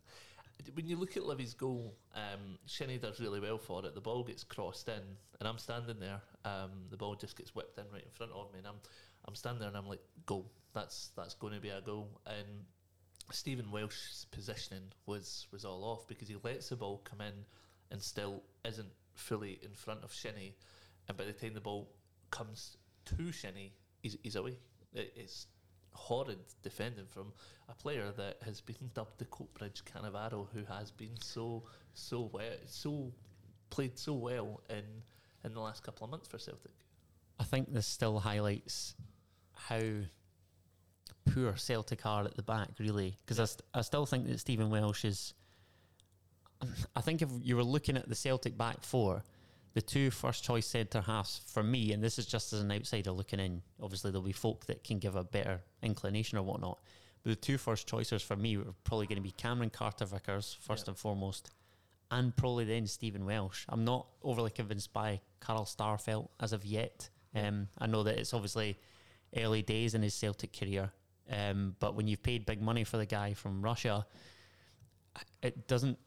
When 0.73 0.87
you 0.87 0.97
look 0.97 1.15
at 1.15 1.23
Livy's 1.23 1.53
goal, 1.53 1.95
um, 2.15 2.57
Shinnie 2.65 2.97
does 2.97 3.19
really 3.19 3.39
well 3.39 3.59
for 3.59 3.85
it. 3.85 3.93
The 3.93 4.01
ball 4.01 4.23
gets 4.23 4.43
crossed 4.43 4.89
in, 4.89 5.01
and 5.39 5.47
I'm 5.47 5.59
standing 5.59 5.99
there. 5.99 6.19
Um, 6.45 6.71
the 6.89 6.97
ball 6.97 7.15
just 7.15 7.37
gets 7.37 7.53
whipped 7.53 7.77
in 7.77 7.85
right 7.93 8.03
in 8.03 8.09
front 8.11 8.31
of 8.31 8.51
me, 8.51 8.59
and 8.59 8.67
I'm 8.67 8.79
I'm 9.25 9.35
standing 9.35 9.59
there, 9.59 9.69
and 9.69 9.77
I'm 9.77 9.87
like, 9.87 10.01
goal. 10.25 10.51
That's 10.73 11.11
that's 11.15 11.35
going 11.35 11.53
to 11.53 11.59
be 11.59 11.69
a 11.69 11.81
goal. 11.81 12.09
And 12.25 12.65
Stephen 13.31 13.71
Welsh's 13.71 14.25
positioning 14.31 14.91
was 15.05 15.47
was 15.51 15.65
all 15.65 15.83
off 15.83 16.07
because 16.07 16.27
he 16.27 16.35
lets 16.43 16.69
the 16.69 16.75
ball 16.75 17.01
come 17.03 17.21
in 17.21 17.33
and 17.91 18.01
still 18.01 18.43
isn't 18.65 18.91
fully 19.15 19.59
in 19.63 19.71
front 19.73 20.03
of 20.03 20.13
Shinnie, 20.13 20.55
and 21.07 21.17
by 21.17 21.25
the 21.25 21.33
time 21.33 21.53
the 21.53 21.61
ball 21.61 21.89
comes 22.31 22.77
to 23.05 23.31
Shinnie, 23.31 23.73
he's, 24.01 24.17
he's 24.23 24.35
away. 24.35 24.57
It, 24.93 25.13
it's 25.15 25.47
horrid 25.91 26.37
defending 26.61 27.05
from 27.07 27.33
a 27.69 27.73
player 27.73 28.11
that 28.15 28.37
has 28.43 28.61
been 28.61 28.75
dubbed 28.93 29.17
the 29.17 29.25
Coatbridge 29.25 29.83
Cannavaro, 29.83 30.47
who 30.53 30.63
has 30.65 30.91
been 30.91 31.19
so 31.21 31.63
so 31.93 32.29
well, 32.31 32.57
so 32.65 33.11
played 33.69 33.97
so 33.97 34.13
well 34.13 34.61
in 34.69 34.83
in 35.43 35.53
the 35.53 35.59
last 35.59 35.83
couple 35.83 36.05
of 36.05 36.11
months 36.11 36.27
for 36.27 36.37
Celtic. 36.37 36.71
I 37.39 37.43
think 37.43 37.73
this 37.73 37.87
still 37.87 38.19
highlights 38.19 38.95
how 39.53 39.81
poor 41.33 41.55
Celtic 41.55 42.05
are 42.05 42.25
at 42.25 42.35
the 42.35 42.43
back, 42.43 42.69
really. 42.79 43.15
Because 43.25 43.39
I, 43.39 43.45
st- 43.45 43.61
I 43.73 43.81
still 43.81 44.05
think 44.05 44.27
that 44.27 44.39
Stephen 44.39 44.69
Welsh 44.69 45.05
is. 45.05 45.33
I 46.95 47.01
think 47.01 47.21
if 47.21 47.29
you 47.41 47.55
were 47.55 47.63
looking 47.63 47.97
at 47.97 48.09
the 48.09 48.15
Celtic 48.15 48.57
back 48.57 48.83
four, 48.83 49.23
the 49.73 49.81
two 49.81 50.09
first 50.09 50.43
choice 50.43 50.65
centre 50.65 51.01
halves 51.01 51.41
for 51.45 51.61
me, 51.61 51.91
and 51.93 52.03
this 52.03 52.17
is 52.17 52.25
just 52.25 52.51
as 52.51 52.61
an 52.61 52.71
outsider 52.71 53.11
looking 53.11 53.39
in, 53.39 53.61
obviously 53.81 54.09
there'll 54.09 54.25
be 54.25 54.31
folk 54.31 54.65
that 54.65 54.83
can 54.83 54.97
give 54.97 55.15
a 55.15 55.23
better 55.23 55.61
inclination 55.83 56.37
or 56.39 56.43
whatnot. 56.43 56.79
But 57.23 57.29
the 57.29 57.35
two 57.35 57.59
first 57.59 57.87
choices 57.87 58.23
for 58.23 58.35
me 58.35 58.57
were 58.57 58.73
probably 58.83 59.05
going 59.05 59.17
to 59.17 59.21
be 59.21 59.31
Cameron 59.31 59.69
Carter 59.69 60.05
Vickers, 60.05 60.57
first 60.61 60.87
Yeah. 60.87 60.91
and 60.91 60.97
foremost, 60.97 61.51
and 62.09 62.35
probably 62.35 62.65
then 62.65 62.87
Stephen 62.87 63.25
Welsh. 63.25 63.65
I'm 63.69 63.85
not 63.85 64.07
overly 64.23 64.49
convinced 64.49 64.93
by 64.93 65.21
Carl 65.39 65.65
Starfelt 65.65 66.29
as 66.39 66.53
of 66.53 66.65
yet. 66.65 67.09
Um, 67.35 67.67
I 67.77 67.85
know 67.85 68.01
that 68.03 68.17
it's 68.17 68.33
obviously 68.33 68.79
early 69.35 69.61
days 69.61 69.93
in 69.93 70.01
his 70.01 70.15
Celtic 70.15 70.57
career, 70.57 70.91
um, 71.29 71.75
but 71.79 71.95
when 71.95 72.07
you've 72.07 72.23
paid 72.23 72.45
big 72.45 72.61
money 72.61 72.83
for 72.83 72.97
the 72.97 73.05
guy 73.05 73.33
from 73.33 73.61
Russia, 73.61 74.05
it 75.41 75.67
doesn't 75.67 75.97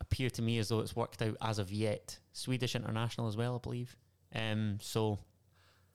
appear 0.00 0.30
to 0.30 0.42
me 0.42 0.58
as 0.58 0.68
though 0.68 0.80
it's 0.80 0.96
worked 0.96 1.22
out 1.22 1.36
as 1.40 1.58
of 1.58 1.70
yet. 1.70 2.18
Swedish 2.32 2.74
international 2.74 3.28
as 3.28 3.36
well, 3.36 3.56
I 3.56 3.58
believe. 3.58 3.96
Um, 4.34 4.78
so, 4.80 5.18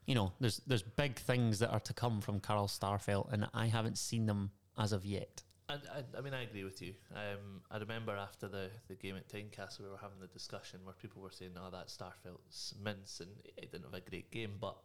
you 0.05 0.15
know, 0.15 0.33
there's 0.39 0.61
there's 0.67 0.83
big 0.83 1.17
things 1.17 1.59
that 1.59 1.71
are 1.71 1.79
to 1.81 1.93
come 1.93 2.21
from 2.21 2.39
Carl 2.39 2.67
Starfelt, 2.67 3.31
and 3.31 3.47
I 3.53 3.67
haven't 3.67 3.97
seen 3.97 4.25
them 4.25 4.51
as 4.77 4.93
of 4.93 5.05
yet. 5.05 5.43
And, 5.69 5.81
and 5.95 6.05
I 6.17 6.21
mean, 6.21 6.33
I 6.33 6.43
agree 6.43 6.63
with 6.63 6.81
you. 6.81 6.93
Um, 7.13 7.61
I 7.69 7.77
remember 7.77 8.13
after 8.13 8.47
the, 8.47 8.69
the 8.87 8.95
game 8.95 9.17
at 9.17 9.27
Tynecastle, 9.27 9.81
we 9.81 9.89
were 9.89 9.97
having 10.01 10.19
the 10.21 10.27
discussion 10.27 10.79
where 10.85 10.93
people 10.93 11.21
were 11.21 11.31
saying, 11.31 11.51
"Oh, 11.57 11.69
that 11.71 11.87
Starfelt's 11.87 12.73
mince," 12.81 13.19
and 13.19 13.29
he 13.57 13.65
didn't 13.65 13.83
have 13.83 13.93
a 13.93 14.09
great 14.09 14.31
game. 14.31 14.51
But 14.61 14.77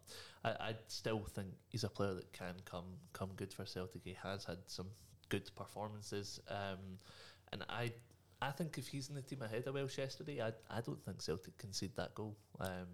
I, 0.44 0.50
I 0.50 0.74
still 0.88 1.20
think 1.20 1.48
he's 1.68 1.84
a 1.84 1.88
player 1.88 2.14
that 2.14 2.32
can 2.32 2.54
come 2.64 2.98
come 3.12 3.30
good 3.36 3.52
for 3.52 3.64
Celtic. 3.64 4.02
He 4.04 4.16
has 4.24 4.44
had 4.44 4.58
some 4.66 4.88
good 5.28 5.48
performances, 5.54 6.40
um, 6.48 6.98
and 7.52 7.64
I 7.68 7.92
I 8.40 8.50
think 8.50 8.76
if 8.76 8.88
he's 8.88 9.08
in 9.08 9.14
the 9.14 9.22
team 9.22 9.42
ahead 9.42 9.68
of 9.68 9.74
Welsh 9.74 9.98
yesterday, 9.98 10.42
I 10.42 10.52
I 10.68 10.80
don't 10.80 11.00
think 11.04 11.22
Celtic 11.22 11.56
concede 11.58 11.94
that 11.94 12.12
goal. 12.16 12.36
Um, 12.58 12.88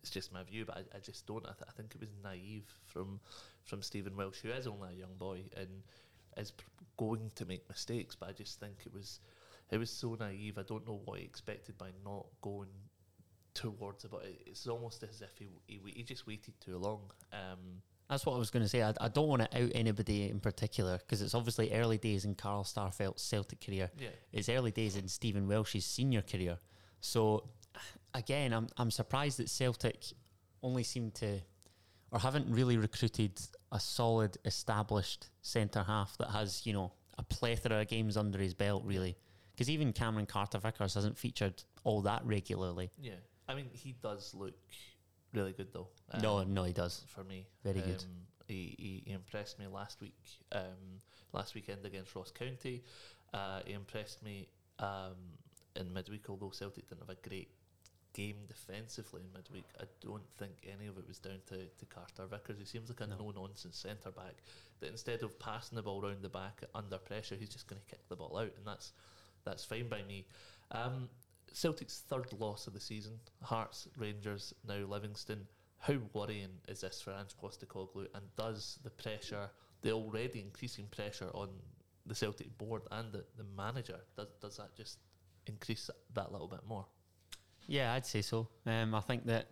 it's 0.00 0.10
just 0.10 0.32
my 0.32 0.44
view, 0.44 0.64
but 0.64 0.76
I, 0.76 0.96
I 0.96 1.00
just 1.00 1.26
don't. 1.26 1.44
I, 1.44 1.50
th- 1.50 1.68
I 1.68 1.72
think 1.72 1.94
it 1.94 2.00
was 2.00 2.10
naive 2.22 2.64
from 2.84 3.20
from 3.64 3.82
Stephen 3.82 4.16
Welsh, 4.16 4.38
who 4.40 4.50
is 4.50 4.66
only 4.68 4.90
a 4.94 4.96
young 4.96 5.16
boy 5.18 5.42
and 5.56 5.82
is 6.40 6.52
going 6.96 7.30
to 7.34 7.44
make 7.44 7.68
mistakes. 7.68 8.16
But 8.16 8.30
I 8.30 8.32
just 8.32 8.58
think 8.60 8.76
it 8.86 8.92
was 8.92 9.20
it 9.70 9.78
was 9.78 9.90
so 9.90 10.16
naive. 10.18 10.58
I 10.58 10.62
don't 10.62 10.86
know 10.86 11.00
what 11.04 11.18
he 11.18 11.24
expected 11.24 11.76
by 11.78 11.90
not 12.04 12.26
going 12.42 12.68
towards 13.54 14.04
it. 14.04 14.10
But 14.10 14.24
it, 14.24 14.40
it's 14.46 14.66
almost 14.66 15.02
as 15.02 15.20
if 15.22 15.30
he 15.38 15.46
he, 15.66 15.80
he 15.92 16.02
just 16.02 16.26
waited 16.26 16.54
too 16.60 16.78
long. 16.78 17.10
Um, 17.32 17.82
That's 18.08 18.24
what 18.24 18.34
I 18.34 18.38
was 18.38 18.50
going 18.50 18.62
to 18.62 18.68
say. 18.68 18.82
I, 18.82 18.94
I 19.00 19.08
don't 19.08 19.28
want 19.28 19.42
to 19.50 19.62
out 19.62 19.70
anybody 19.74 20.28
in 20.30 20.40
particular 20.40 20.98
because 20.98 21.20
it's 21.22 21.34
obviously 21.34 21.72
early 21.72 21.98
days 21.98 22.24
in 22.24 22.34
Carl 22.34 22.64
Starfelt's 22.64 23.22
Celtic 23.22 23.64
career. 23.64 23.90
yeah, 23.98 24.08
It's 24.32 24.48
early 24.48 24.70
days 24.70 24.96
in 24.96 25.08
Stephen 25.08 25.46
Welsh's 25.48 25.84
senior 25.84 26.22
career. 26.22 26.58
So, 27.00 27.48
again, 28.14 28.52
I'm 28.52 28.68
I'm 28.76 28.90
surprised 28.90 29.38
that 29.38 29.48
Celtic 29.48 30.04
only 30.62 30.82
seem 30.82 31.10
to, 31.12 31.40
or 32.10 32.18
haven't 32.18 32.46
really 32.52 32.76
recruited 32.76 33.40
a 33.72 33.80
solid, 33.80 34.38
established 34.44 35.28
centre 35.42 35.82
half 35.82 36.16
that 36.18 36.30
has 36.30 36.64
you 36.66 36.72
know 36.72 36.92
a 37.18 37.22
plethora 37.22 37.80
of 37.80 37.88
games 37.88 38.16
under 38.16 38.38
his 38.38 38.54
belt, 38.54 38.82
really. 38.84 39.16
Because 39.52 39.68
even 39.70 39.92
Cameron 39.92 40.26
Carter 40.26 40.58
Vickers 40.58 40.94
hasn't 40.94 41.18
featured 41.18 41.62
all 41.84 42.00
that 42.02 42.24
regularly. 42.24 42.90
yeah. 43.00 43.14
I 43.48 43.54
mean, 43.54 43.70
he 43.72 43.94
does 44.02 44.34
look 44.34 44.54
really 45.32 45.52
good 45.52 45.72
though. 45.72 45.88
no, 46.22 46.38
Um, 46.38 46.52
no, 46.54 46.64
he 46.64 46.72
does. 46.72 47.02
for 47.08 47.24
me. 47.24 47.46
Very 47.64 47.80
good. 47.80 48.02
Um, 48.04 48.26
he, 48.46 48.76
he, 48.78 49.02
he 49.06 49.12
impressed 49.12 49.58
me 49.58 49.66
last 49.66 50.00
week, 50.00 50.14
um, 50.52 51.00
last 51.32 51.54
weekend 51.54 51.84
against 51.86 52.14
Ross 52.14 52.30
County. 52.30 52.84
Uh, 53.34 53.60
he 53.64 53.72
impressed 53.72 54.22
me 54.22 54.48
um, 54.78 55.16
in 55.76 55.92
midweek, 55.92 56.28
although 56.28 56.50
Celtic 56.50 56.88
didn't 56.88 57.00
have 57.00 57.10
a 57.16 57.28
great 57.28 57.50
game 58.14 58.36
defensively 58.48 59.22
in 59.22 59.32
midweek. 59.32 59.66
I 59.80 59.84
don't 60.00 60.28
think 60.38 60.52
any 60.66 60.86
of 60.86 60.98
it 60.98 61.06
was 61.06 61.18
down 61.18 61.40
to, 61.46 61.56
to 61.56 61.86
Carter 61.86 62.26
Vickers. 62.26 62.58
He 62.58 62.64
seems 62.64 62.88
like 62.88 63.00
a 63.00 63.06
No. 63.06 63.16
no 63.16 63.30
nonsense 63.30 63.76
centre 63.76 64.10
back 64.10 64.36
that 64.80 64.90
instead 64.90 65.22
of 65.22 65.38
passing 65.38 65.76
the 65.76 65.82
ball 65.82 66.00
round 66.00 66.22
the 66.22 66.28
back 66.28 66.62
under 66.74 66.98
pressure, 66.98 67.36
he's 67.36 67.48
just 67.48 67.68
going 67.68 67.80
to 67.80 67.86
kick 67.88 68.08
the 68.08 68.16
ball 68.16 68.36
out, 68.38 68.52
and 68.56 68.66
that's 68.66 68.92
that's 69.44 69.64
fine 69.64 69.88
by 69.88 70.02
me. 70.02 70.26
Um, 70.72 71.08
Celtic's 71.52 72.00
third 72.00 72.32
loss 72.38 72.66
of 72.66 72.74
the 72.74 72.80
season. 72.80 73.18
Hearts, 73.42 73.88
Rangers, 73.96 74.52
now 74.66 74.78
Livingston. 74.86 75.46
How 75.78 75.96
worrying 76.12 76.60
is 76.66 76.80
this 76.80 77.00
for 77.00 77.12
Ange 77.12 77.36
Postecoglou? 77.40 78.08
And 78.14 78.24
does 78.36 78.78
the 78.82 78.90
pressure, 78.90 79.48
the 79.82 79.92
already 79.92 80.40
increasing 80.40 80.86
pressure 80.86 81.30
on 81.34 81.48
the 82.04 82.14
Celtic 82.14 82.56
board 82.58 82.82
and 82.90 83.12
the, 83.12 83.24
the 83.36 83.44
manager, 83.56 84.00
does 84.16 84.28
does 84.40 84.56
that 84.56 84.74
just 84.74 84.98
increase 85.46 85.88
that 86.14 86.32
little 86.32 86.48
bit 86.48 86.66
more? 86.66 86.86
Yeah, 87.68 87.92
I'd 87.92 88.06
say 88.06 88.22
so. 88.22 88.48
Um, 88.66 88.94
I 88.94 89.00
think 89.00 89.26
that 89.26 89.46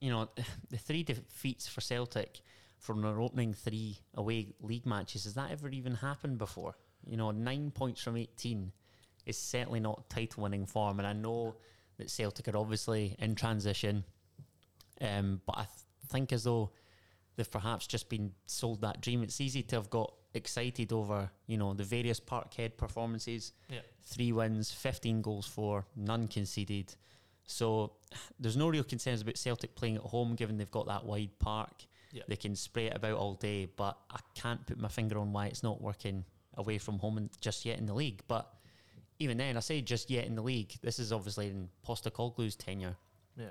you 0.00 0.10
know 0.10 0.28
the 0.70 0.76
three 0.76 1.02
defeats 1.04 1.66
for 1.66 1.80
Celtic 1.80 2.40
from 2.78 3.00
their 3.00 3.20
opening 3.20 3.54
three 3.54 3.98
away 4.14 4.48
league 4.60 4.84
matches 4.84 5.24
has 5.24 5.34
that 5.34 5.50
ever 5.50 5.68
even 5.70 5.94
happened 5.94 6.36
before? 6.36 6.74
You 7.06 7.16
know, 7.16 7.30
nine 7.30 7.70
points 7.70 8.02
from 8.02 8.16
eighteen 8.16 8.72
is 9.24 9.38
certainly 9.38 9.80
not 9.80 10.10
title 10.10 10.42
winning 10.42 10.66
form, 10.66 10.98
and 10.98 11.06
I 11.06 11.14
know 11.14 11.54
that 11.96 12.10
Celtic 12.10 12.48
are 12.48 12.56
obviously 12.56 13.14
in 13.20 13.36
transition, 13.36 14.04
um, 15.00 15.40
but 15.46 15.56
I 15.56 15.62
th- 15.62 15.86
think 16.08 16.32
as 16.32 16.42
though 16.44 16.72
they've 17.36 17.50
perhaps 17.50 17.86
just 17.86 18.08
been 18.08 18.32
sold 18.46 18.80
that 18.82 19.00
dream. 19.00 19.22
It's 19.22 19.40
easy 19.40 19.62
to 19.64 19.76
have 19.76 19.90
got 19.90 20.12
excited 20.34 20.92
over, 20.92 21.30
you 21.46 21.56
know, 21.56 21.74
the 21.74 21.84
various 21.84 22.20
Parkhead 22.20 22.76
performances. 22.76 23.52
Yeah. 23.68 23.80
Three 24.02 24.32
wins, 24.32 24.70
15 24.70 25.22
goals 25.22 25.46
for, 25.46 25.86
none 25.96 26.28
conceded. 26.28 26.94
So 27.46 27.92
there's 28.38 28.56
no 28.56 28.68
real 28.68 28.84
concerns 28.84 29.22
about 29.22 29.36
Celtic 29.36 29.74
playing 29.74 29.96
at 29.96 30.02
home, 30.02 30.34
given 30.34 30.56
they've 30.56 30.70
got 30.70 30.86
that 30.86 31.04
wide 31.04 31.38
park. 31.38 31.84
Yeah. 32.12 32.22
They 32.28 32.36
can 32.36 32.54
spray 32.54 32.86
it 32.86 32.96
about 32.96 33.18
all 33.18 33.34
day, 33.34 33.66
but 33.76 33.98
I 34.10 34.20
can't 34.34 34.64
put 34.66 34.78
my 34.78 34.88
finger 34.88 35.18
on 35.18 35.32
why 35.32 35.46
it's 35.46 35.62
not 35.62 35.82
working 35.82 36.24
away 36.56 36.78
from 36.78 36.98
home 36.98 37.18
and 37.18 37.30
just 37.40 37.64
yet 37.64 37.78
in 37.78 37.86
the 37.86 37.94
league. 37.94 38.22
But 38.28 38.50
even 39.18 39.36
then, 39.36 39.56
I 39.56 39.60
say 39.60 39.80
just 39.80 40.10
yet 40.10 40.24
in 40.24 40.34
the 40.34 40.42
league. 40.42 40.74
This 40.82 40.98
is 40.98 41.12
obviously 41.12 41.48
in 41.48 41.68
Postecoglou's 41.86 42.56
tenure. 42.56 42.96
Yeah. 43.36 43.46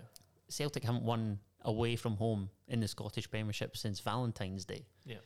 Celtic 0.49 0.83
haven't 0.83 1.03
won 1.03 1.39
away 1.65 1.95
from 1.95 2.17
home 2.17 2.49
in 2.67 2.79
the 2.79 2.87
Scottish 2.87 3.29
Premiership 3.29 3.75
since 3.77 3.99
Valentine's 3.99 4.65
Day, 4.65 4.85
Yeah. 5.05 5.17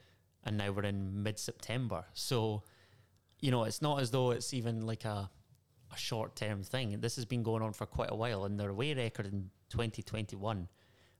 and 0.43 0.57
now 0.57 0.71
we're 0.71 0.83
in 0.85 1.23
mid-September. 1.23 2.05
So, 2.13 2.63
you 3.39 3.51
know, 3.51 3.63
it's 3.63 3.81
not 3.81 4.01
as 4.01 4.11
though 4.11 4.31
it's 4.31 4.53
even 4.53 4.85
like 4.85 5.05
a 5.05 5.29
a 5.89 5.95
short-term 5.97 6.63
thing. 6.63 6.99
This 6.99 7.15
has 7.15 7.23
been 7.23 7.43
going 7.43 7.63
on 7.63 7.71
for 7.71 7.85
quite 7.85 8.11
a 8.11 8.15
while, 8.15 8.43
and 8.43 8.59
their 8.59 8.69
away 8.71 8.93
record 8.93 9.25
in 9.25 9.49
2021 9.69 10.67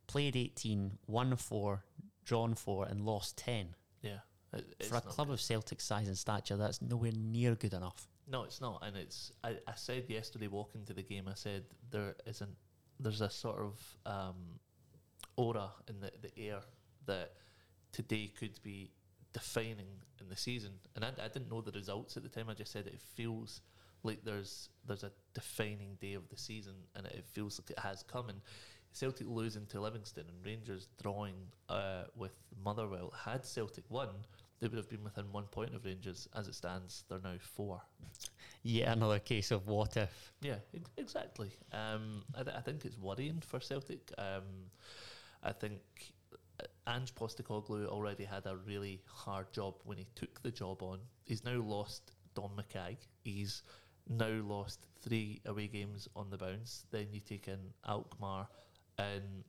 played 0.07 0.36
18, 0.36 0.97
won 1.07 1.36
four, 1.38 1.86
drawn 2.26 2.53
four, 2.53 2.86
and 2.86 2.99
lost 3.05 3.38
10. 3.38 3.76
Yeah. 4.01 4.20
It- 4.51 4.84
For 4.84 4.97
a 4.97 5.01
club 5.01 5.28
good. 5.28 5.36
of 5.36 5.41
Celtic 5.41 5.80
size 5.80 6.07
and 6.09 6.18
stature, 6.18 6.57
that's 6.57 6.82
nowhere 6.82 7.13
near 7.13 7.55
good 7.55 7.74
enough. 7.74 8.09
No, 8.28 8.43
it's 8.43 8.59
not, 8.59 8.84
and 8.86 8.97
it's. 8.97 9.32
I, 9.41 9.57
I 9.65 9.76
said 9.76 10.09
yesterday 10.09 10.47
walking 10.47 10.84
to 10.86 10.93
the 10.93 11.01
game. 11.03 11.30
I 11.30 11.34
said 11.36 11.63
there 11.89 12.15
isn't. 12.26 12.57
There's 12.99 13.22
a 13.22 13.30
sort 13.30 13.59
of 13.59 13.97
um, 14.05 14.59
aura 15.38 15.70
in 15.88 16.00
the, 16.02 16.12
the 16.22 16.38
air 16.38 16.60
that 17.06 17.34
today 17.92 18.32
could 18.38 18.60
be 18.64 18.92
defining 19.34 19.88
in 20.20 20.30
the 20.30 20.36
season, 20.36 20.72
and 20.96 21.06
I, 21.06 21.10
I 21.24 21.28
didn't 21.28 21.50
know 21.50 21.62
the 21.62 21.72
results 21.72 22.18
at 22.18 22.24
the 22.24 22.30
time. 22.30 22.50
I 22.50 22.54
just 22.54 22.72
said 22.72 22.88
it 22.88 23.00
feels 23.16 23.62
like 24.04 24.24
there's 24.24 24.70
there's 24.86 25.04
a 25.04 25.12
defining 25.34 25.98
day 26.02 26.14
of 26.14 26.28
the 26.30 26.38
season, 26.38 26.74
and 26.96 27.06
it 27.08 27.26
feels 27.32 27.60
like 27.60 27.70
it 27.70 27.80
has 27.80 28.04
come. 28.04 28.30
And 28.30 28.42
Celtic 28.92 29.28
losing 29.28 29.66
to 29.68 29.80
Livingston 29.80 30.26
and 30.28 30.46
Rangers 30.46 30.88
drawing 31.02 31.36
uh, 31.70 32.04
with 32.16 32.34
Motherwell. 32.64 33.14
Had 33.26 33.46
Celtic 33.46 33.84
won, 33.90 34.10
they 34.60 34.68
would 34.68 34.78
have 34.78 34.90
been 34.90 35.04
within 35.04 35.32
one 35.32 35.46
point 35.46 35.76
of 35.76 35.86
Rangers. 35.86 36.28
As 36.36 36.48
it 36.48 36.56
stands, 36.56 37.04
they're 37.10 37.20
now 37.24 37.36
four. 37.40 37.82
Yet 38.64 38.90
another 38.90 39.20
case 39.20 39.52
of 39.52 39.68
what 39.68 39.98
if. 39.98 40.34
Yeah, 40.42 40.56
ex- 40.74 40.92
exactly. 40.98 41.52
Um, 41.72 42.24
I, 42.36 42.44
th- 42.44 42.56
I 42.56 42.62
think 42.62 42.86
it's 42.86 42.98
worrying 42.98 43.42
for 43.46 43.60
Celtic. 43.60 44.12
Um, 44.18 44.72
I 45.48 45.54
think 45.54 45.82
uh, 46.60 46.91
Ange 46.91 47.16
Postecoglou 47.16 47.88
already 47.88 48.26
had 48.26 48.45
a 48.45 48.58
really 48.58 49.02
hard 49.08 49.52
job 49.54 49.76
when 49.86 49.98
he 49.98 50.06
took 50.14 50.41
the 50.43 50.52
job 50.52 50.84
on. 50.84 51.00
He's 51.24 51.45
now 51.45 51.62
lost 51.62 52.12
Dom 52.36 52.52
McKay. 52.58 52.98
He's 53.24 53.64
now 54.10 54.41
lost 54.43 54.86
three 55.02 55.41
away 55.45 55.68
games 55.68 56.10
on 56.18 56.30
the 56.30 56.38
bounce. 56.38 56.86
Then 56.91 57.08
you 57.12 57.22
take 57.22 57.48
in 57.48 57.60
Alkmaar 57.88 58.48
and 58.98 59.43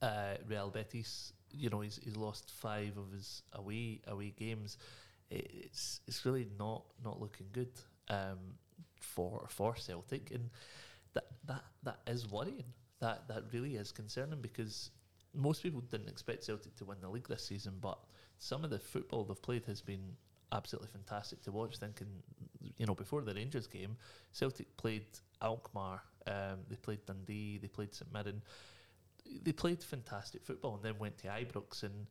uh, 0.00 0.34
Real 0.46 0.70
Betis. 0.70 1.32
You 1.50 1.70
know, 1.70 1.80
he's, 1.80 1.98
he's 2.02 2.16
lost 2.16 2.52
five 2.52 2.96
of 2.96 3.10
his 3.12 3.42
away 3.54 4.00
away 4.06 4.34
games. 4.38 4.78
It, 5.30 5.50
it's 5.52 6.00
it's 6.06 6.24
really 6.24 6.46
not 6.58 6.84
not 7.04 7.20
looking 7.20 7.46
good 7.52 7.72
um, 8.08 8.38
for 9.00 9.46
for 9.48 9.74
Celtic, 9.74 10.30
and 10.30 10.48
that 11.14 11.26
that 11.46 11.64
that 11.82 11.98
is 12.06 12.30
worrying. 12.30 12.72
That 13.00 13.26
that 13.28 13.44
really 13.52 13.76
is 13.76 13.92
concerning 13.92 14.40
because 14.40 14.90
most 15.34 15.62
people 15.62 15.80
didn't 15.80 16.08
expect 16.08 16.44
Celtic 16.44 16.76
to 16.76 16.84
win 16.84 16.98
the 17.00 17.08
league 17.08 17.28
this 17.28 17.44
season, 17.44 17.74
but 17.80 17.98
some 18.38 18.64
of 18.64 18.70
the 18.70 18.78
football 18.78 19.24
they've 19.24 19.40
played 19.40 19.64
has 19.66 19.80
been 19.80 20.16
absolutely 20.52 20.88
fantastic 20.88 21.42
to 21.42 21.52
watch. 21.52 21.76
Thinking, 21.78 22.08
you 22.76 22.86
know, 22.86 22.94
before 22.94 23.22
the 23.22 23.34
Rangers 23.34 23.66
game, 23.66 23.96
Celtic 24.32 24.76
played 24.76 25.06
Alkmaar, 25.42 26.02
um, 26.26 26.60
they 26.68 26.76
played 26.76 27.04
Dundee, 27.06 27.58
they 27.58 27.68
played 27.68 27.94
St 27.94 28.12
Mirren. 28.12 28.42
They 29.42 29.52
played 29.52 29.82
fantastic 29.82 30.42
football 30.44 30.76
and 30.76 30.82
then 30.82 30.98
went 30.98 31.18
to 31.18 31.28
Ibrox 31.28 31.82
and 31.82 32.06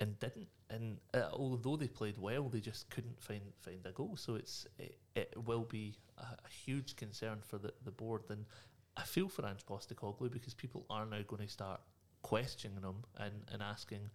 and 0.00 0.18
didn't. 0.18 0.48
And 0.70 0.98
uh, 1.14 1.28
although 1.32 1.76
they 1.76 1.88
played 1.88 2.18
well, 2.18 2.48
they 2.48 2.60
just 2.60 2.88
couldn't 2.90 3.20
find 3.20 3.42
find 3.60 3.84
a 3.84 3.92
goal. 3.92 4.16
So 4.16 4.34
it's 4.36 4.66
it, 4.78 4.98
it 5.14 5.34
will 5.44 5.64
be 5.64 5.96
a, 6.18 6.22
a 6.22 6.48
huge 6.64 6.96
concern 6.96 7.38
for 7.42 7.58
the, 7.58 7.72
the 7.84 7.90
board. 7.90 8.22
And 8.30 8.44
I 8.96 9.02
feel 9.02 9.28
for 9.28 9.46
Ange 9.46 9.64
Postecoglou 9.66 10.30
because 10.30 10.54
people 10.54 10.86
are 10.90 11.06
now 11.06 11.22
going 11.26 11.46
to 11.46 11.52
start 11.52 11.80
questioning 12.22 12.82
him 12.82 12.96
and, 13.18 13.32
and 13.52 13.62
asking, 13.62 14.10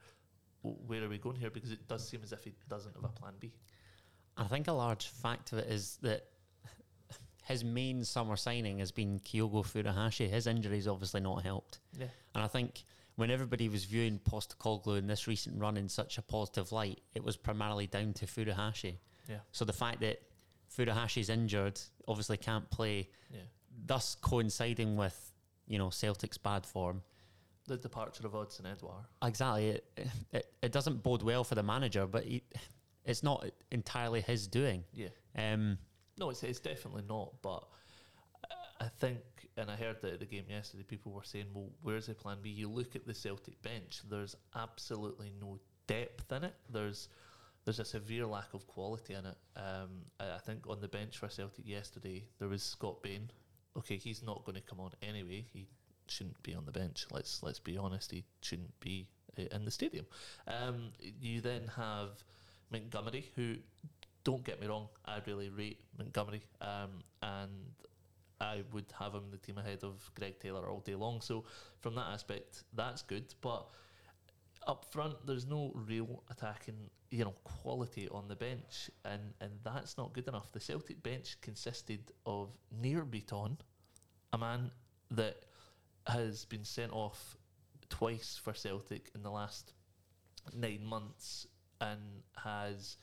where 0.61 1.03
are 1.03 1.09
we 1.09 1.17
going 1.17 1.35
here? 1.37 1.49
Because 1.49 1.71
it 1.71 1.87
does 1.87 2.07
seem 2.07 2.21
as 2.23 2.31
if 2.31 2.43
he 2.43 2.53
doesn't 2.69 2.93
have 2.95 3.03
a 3.03 3.09
plan 3.09 3.33
B. 3.39 3.51
I 4.35 4.45
think 4.45 4.67
a 4.67 4.73
large 4.73 5.07
fact 5.07 5.51
of 5.53 5.59
it 5.59 5.67
is 5.67 5.97
that 6.01 6.25
his 7.45 7.63
main 7.63 8.03
summer 8.03 8.35
signing 8.35 8.79
has 8.79 8.91
been 8.91 9.19
Kyogo 9.19 9.65
Furuhashi. 9.65 10.29
His 10.29 10.47
injuries 10.47 10.87
obviously 10.87 11.21
not 11.21 11.43
helped. 11.43 11.79
Yeah. 11.97 12.07
And 12.35 12.43
I 12.43 12.47
think 12.47 12.83
when 13.15 13.31
everybody 13.31 13.69
was 13.69 13.85
viewing 13.85 14.19
Postecoglou 14.29 14.97
in 14.97 15.07
this 15.07 15.27
recent 15.27 15.59
run 15.59 15.77
in 15.77 15.87
such 15.89 16.17
a 16.17 16.21
positive 16.21 16.71
light, 16.71 16.99
it 17.15 17.23
was 17.23 17.37
primarily 17.37 17.87
down 17.87 18.13
to 18.13 18.25
Furuhashi. 18.25 18.97
Yeah. 19.29 19.37
So 19.51 19.65
the 19.65 19.73
fact 19.73 20.01
that 20.01 20.21
Furuhashi's 20.75 21.29
injured, 21.29 21.79
obviously 22.07 22.37
can't 22.37 22.69
play, 22.69 23.09
Yeah. 23.33 23.39
thus 23.85 24.15
coinciding 24.21 24.97
with, 24.97 25.31
you 25.67 25.77
know, 25.79 25.89
Celtic's 25.89 26.37
bad 26.37 26.65
form. 26.65 27.01
The 27.67 27.77
departure 27.77 28.25
of 28.25 28.33
Odsonne 28.33 28.65
Edouard. 28.65 29.05
Exactly. 29.21 29.69
It, 29.69 29.85
it, 30.31 30.53
it 30.63 30.71
doesn't 30.71 31.03
bode 31.03 31.21
well 31.21 31.43
for 31.43 31.55
the 31.55 31.63
manager, 31.63 32.07
but 32.07 32.23
he, 32.23 32.41
it's 33.05 33.23
not 33.23 33.45
entirely 33.71 34.21
his 34.21 34.47
doing. 34.47 34.83
Yeah. 34.93 35.09
Um, 35.37 35.77
No, 36.17 36.29
it's, 36.29 36.43
it's 36.43 36.59
definitely 36.59 37.03
not. 37.07 37.33
But 37.41 37.63
I 38.79 38.87
think, 38.99 39.19
and 39.57 39.69
I 39.69 39.75
heard 39.75 40.01
that 40.01 40.13
at 40.13 40.19
the 40.19 40.25
game 40.25 40.45
yesterday, 40.49 40.83
people 40.83 41.11
were 41.11 41.23
saying, 41.23 41.47
well, 41.53 41.69
where's 41.81 42.05
the 42.07 42.13
plan 42.13 42.37
B? 42.41 42.49
You 42.49 42.69
look 42.69 42.95
at 42.95 43.05
the 43.05 43.13
Celtic 43.13 43.61
bench, 43.61 44.01
there's 44.09 44.35
absolutely 44.55 45.31
no 45.41 45.59
depth 45.87 46.31
in 46.31 46.43
it. 46.45 46.53
There's 46.71 47.09
there's 47.65 47.79
a 47.79 47.85
severe 47.85 48.25
lack 48.25 48.53
of 48.53 48.65
quality 48.65 49.13
in 49.13 49.25
it. 49.25 49.37
Um, 49.57 49.89
I, 50.21 50.35
I 50.35 50.37
think 50.37 50.67
on 50.67 50.79
the 50.79 50.87
bench 50.87 51.17
for 51.17 51.27
Celtic 51.27 51.67
yesterday, 51.67 52.23
there 52.39 52.47
was 52.47 52.63
Scott 52.63 53.03
Bain. 53.03 53.29
Okay, 53.77 53.97
he's 53.97 54.23
not 54.23 54.45
going 54.45 54.55
to 54.55 54.61
come 54.61 54.79
on 54.79 54.91
anyway. 55.01 55.45
He 55.51 55.67
shouldn't 56.09 56.41
be 56.43 56.53
on 56.53 56.65
the 56.65 56.71
bench. 56.71 57.05
Let's 57.11 57.43
let's 57.43 57.59
be 57.59 57.77
honest. 57.77 58.11
He 58.11 58.23
shouldn't 58.41 58.79
be 58.79 59.07
in 59.37 59.65
the 59.65 59.71
stadium. 59.71 60.05
Um, 60.47 60.91
you 61.21 61.41
then 61.41 61.69
have 61.75 62.23
Montgomery, 62.71 63.29
who 63.35 63.55
don't 64.23 64.43
get 64.43 64.59
me 64.59 64.67
wrong, 64.67 64.87
I 65.05 65.19
really 65.25 65.49
rate 65.49 65.79
Montgomery, 65.97 66.43
um, 66.61 67.01
and 67.21 67.51
I 68.41 68.63
would 68.73 68.85
have 68.99 69.13
him 69.13 69.31
the 69.31 69.37
team 69.37 69.57
ahead 69.57 69.83
of 69.83 70.09
Greg 70.15 70.39
Taylor 70.39 70.69
all 70.69 70.81
day 70.81 70.95
long. 70.95 71.21
So 71.21 71.45
from 71.79 71.95
that 71.95 72.07
aspect, 72.11 72.63
that's 72.73 73.01
good. 73.01 73.33
But 73.41 73.67
up 74.67 74.85
front, 74.91 75.15
there's 75.25 75.47
no 75.47 75.71
real 75.73 76.23
attacking, 76.29 76.89
you 77.09 77.23
know, 77.23 77.35
quality 77.43 78.07
on 78.09 78.27
the 78.27 78.35
bench, 78.35 78.91
and 79.05 79.33
and 79.39 79.51
that's 79.63 79.97
not 79.97 80.13
good 80.13 80.27
enough. 80.27 80.51
The 80.51 80.59
Celtic 80.59 81.01
bench 81.01 81.37
consisted 81.41 82.11
of 82.25 82.49
Nir 82.81 83.05
Bitton, 83.05 83.57
a 84.33 84.37
man 84.37 84.71
that 85.11 85.37
has 86.07 86.45
been 86.45 86.65
sent 86.65 86.91
off 86.91 87.37
twice 87.89 88.39
for 88.41 88.53
Celtic 88.53 89.11
in 89.15 89.23
the 89.23 89.31
last 89.31 89.73
nine 90.53 90.83
months 90.85 91.47
and 91.81 91.99
has 92.35 92.97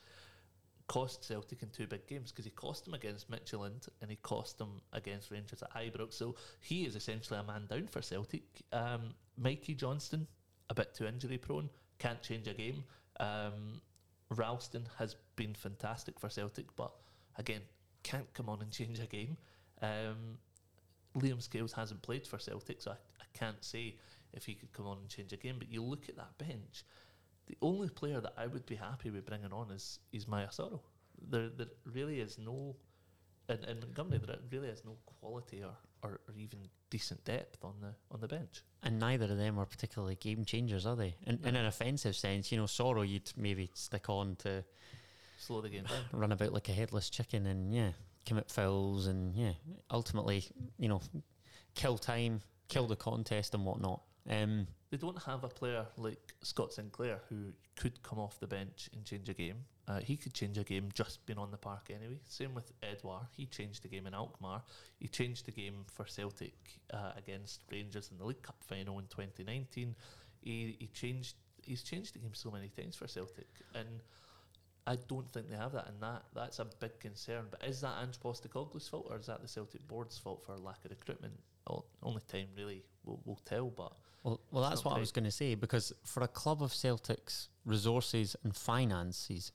cost 0.87 1.25
Celtic 1.25 1.63
in 1.63 1.71
two 1.71 1.87
big 1.87 2.07
games 2.07 2.31
because 2.31 2.45
he 2.45 2.51
cost 2.51 2.85
them 2.85 2.95
against 2.95 3.31
Midtjylland 3.31 3.89
and 4.01 4.11
he 4.11 4.17
cost 4.17 4.59
them 4.59 4.81
against 4.93 5.31
Rangers 5.31 5.63
at 5.63 5.73
Ibrox. 5.75 6.15
So 6.15 6.37
he 6.61 6.85
is 6.85 6.97
essentially 6.97 7.39
a 7.39 7.43
man 7.43 7.67
down 7.67 7.87
for 7.87 8.03
Celtic. 8.03 8.43
Um, 8.73 9.15
Mikey 9.37 9.75
Johnston, 9.75 10.27
a 10.71 10.75
bit 10.75 10.95
too 10.95 11.07
injury 11.07 11.39
prone, 11.39 11.71
can't 11.99 12.23
change 12.23 12.47
a 12.49 12.55
game. 12.55 12.85
Um, 13.21 13.81
Ralston 14.31 14.89
has 14.99 15.17
been 15.37 15.55
fantastic 15.55 16.19
for 16.19 16.29
Celtic, 16.29 16.67
but 16.77 16.93
again, 17.39 17.63
can't 18.03 18.33
come 18.35 18.49
on 18.49 18.61
and 18.61 18.71
change 18.71 18.99
a 19.01 19.07
game. 19.07 19.37
Um, 19.81 20.39
Liam 21.17 21.41
Scales 21.43 21.73
hasn't 21.73 22.03
played 22.03 22.27
for 22.27 22.39
Celtic, 22.39 22.83
so 22.83 22.93
I, 22.93 22.95
I 22.95 23.27
can't 23.33 23.63
say 23.63 23.97
if 24.33 24.45
he 24.45 24.55
could 24.55 24.73
come 24.73 24.87
on 24.87 24.99
and 24.99 25.09
change 25.09 25.33
a 25.33 25.37
game. 25.37 25.57
But 25.59 25.71
you 25.71 25.83
look 25.83 26.09
at 26.09 26.17
that 26.17 26.37
bench, 26.39 26.85
the 27.47 27.57
only 27.63 27.89
player 27.89 28.21
that 28.21 28.35
I 28.37 28.47
would 28.47 28.67
be 28.67 28.75
happy 28.75 29.11
with 29.11 29.27
bringing 29.27 29.53
on 29.53 29.71
is 29.71 29.99
Ismaila 30.13 30.55
Soro. 30.55 30.81
There, 31.31 31.49
there 31.49 31.67
really 31.93 32.21
is 32.21 32.39
no, 32.39 32.77
in, 33.49 33.59
in 33.65 33.81
Montgomery, 33.81 34.21
there 34.27 34.39
really 34.51 34.69
is 34.69 34.85
no 34.85 34.97
quality 35.21 35.63
or, 35.63 35.77
or, 36.03 36.21
or 36.29 36.35
even 36.37 36.59
decent 36.91 37.25
depth 37.25 37.65
on 37.65 37.75
the 37.81 37.95
on 38.11 38.21
the 38.21 38.29
bench. 38.29 38.63
and 38.83 39.01
neither 39.01 39.25
of 39.25 39.37
them 39.37 39.59
are 39.59 39.67
particularly 39.67 40.17
game 40.17 40.45
changers, 40.45 40.87
are 40.87 40.97
they? 40.97 41.15
In, 41.27 41.39
in 41.45 41.57
an 41.57 41.67
offensive 41.67 42.17
sense, 42.17 42.51
you 42.53 42.59
know, 42.59 42.65
Soro 42.65 43.07
you'd 43.09 43.33
maybe 43.37 43.71
stick 43.75 44.09
on 44.09 44.37
to 44.37 44.65
Slow 45.39 45.61
the 45.61 45.69
game 45.69 45.85
down. 45.85 45.99
run 46.13 46.33
about 46.33 46.53
like 46.53 46.69
a 46.69 46.73
headless 46.73 47.11
chicken 47.11 47.47
and 47.47 47.75
yeah, 47.75 47.91
commit 48.25 48.51
fouls 48.51 49.07
and 49.07 49.35
yeah, 49.37 49.53
ultimately, 49.91 50.45
you 50.79 50.89
know, 50.89 51.01
kill 51.75 51.99
time 51.99 52.41
kill 52.69 52.87
the 52.87 52.97
contest 52.97 53.55
and 53.55 53.65
whatnot. 53.65 54.03
Um, 54.29 54.67
They 54.91 54.97
don't 54.97 55.21
have 55.25 55.45
a 55.45 55.49
player 55.49 55.87
like 55.97 56.35
Scott 56.43 56.73
Sinclair 56.73 57.21
who 57.29 57.53
could 57.77 58.03
come 58.03 58.19
off 58.19 58.41
the 58.41 58.47
bench 58.47 58.89
and 58.95 59.05
change 59.05 59.29
a 59.29 59.35
game. 59.35 59.65
Uh, 59.87 60.01
he 60.01 60.17
could 60.17 60.33
change 60.33 60.57
a 60.57 60.65
game 60.65 60.89
just 60.95 61.27
being 61.27 61.39
on 61.39 61.51
the 61.51 61.59
park 61.59 61.91
anyway. 61.91 62.19
Same 62.27 62.55
with 62.55 62.73
Edouard. 62.83 63.27
He 63.37 63.47
changed 63.47 63.83
the 63.83 63.89
game 63.89 64.07
in 64.07 64.15
Alkmaar. 64.15 64.63
He 64.99 65.09
changed 65.09 65.45
the 65.47 65.53
game 65.53 65.85
for 65.93 66.07
Celtic 66.07 66.55
uh, 66.93 67.13
against 67.17 67.63
Rangers 67.71 68.11
in 68.11 68.19
the 68.19 68.25
League 68.25 68.43
Cup 68.43 68.57
final 68.67 68.99
in 68.99 69.07
2019. 69.07 69.95
He, 70.41 70.77
he 70.79 70.87
changed. 70.87 71.37
He's 71.63 71.83
changed 71.83 72.15
the 72.15 72.19
game 72.19 72.35
so 72.35 72.51
many 72.51 72.69
times 72.69 72.95
for 72.95 73.07
Celtic, 73.09 73.49
and 73.75 73.89
I 74.87 74.97
don't 75.09 75.31
think 75.33 75.49
they 75.49 75.57
have 75.57 75.73
that, 75.73 75.89
and 75.89 76.01
that 76.03 76.25
that's 76.35 76.59
a 76.59 76.67
big 76.67 76.99
concern. 77.01 77.47
But 77.51 77.65
is 77.67 77.81
that 77.81 77.95
Ange 78.03 78.21
Postecoglou's 78.21 78.87
fault, 78.87 79.07
or 79.11 79.19
is 79.19 79.27
that 79.27 79.41
the 79.41 79.49
Celtic 79.49 79.87
board's 79.89 80.19
fault 80.19 80.45
for 80.45 80.57
lack 80.57 80.85
of 80.85 80.91
recruitment? 80.91 81.35
Well, 81.69 81.87
only 82.03 82.21
time 82.29 82.49
really 82.57 82.85
will, 83.05 83.21
will 83.25 83.41
tell. 83.47 83.71
But 83.71 83.93
well, 84.23 84.41
well, 84.51 84.69
that's 84.69 84.85
what 84.85 84.97
I 84.97 85.01
was 85.01 85.13
going 85.13 85.25
to 85.25 85.31
say 85.31 85.55
because 85.55 85.93
for 86.05 86.23
a 86.23 86.29
club 86.29 86.63
of 86.63 86.75
Celtic's 86.75 87.49
resources 87.65 88.37
and 88.45 88.55
finances, 88.55 89.53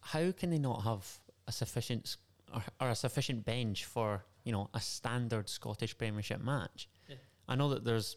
how 0.00 0.30
can 0.32 0.50
they 0.50 0.58
not 0.58 0.82
have 0.84 1.18
a 1.48 1.52
sufficient 1.52 2.16
or, 2.54 2.62
or 2.80 2.90
a 2.90 2.96
sufficient 2.96 3.44
bench 3.44 3.84
for 3.84 4.24
you 4.44 4.52
know 4.52 4.70
a 4.74 4.80
standard 4.80 5.48
Scottish 5.48 5.98
Premiership 5.98 6.40
match? 6.40 6.88
Yeah. 7.08 7.16
I 7.48 7.56
know 7.56 7.68
that 7.70 7.84
there's 7.84 8.16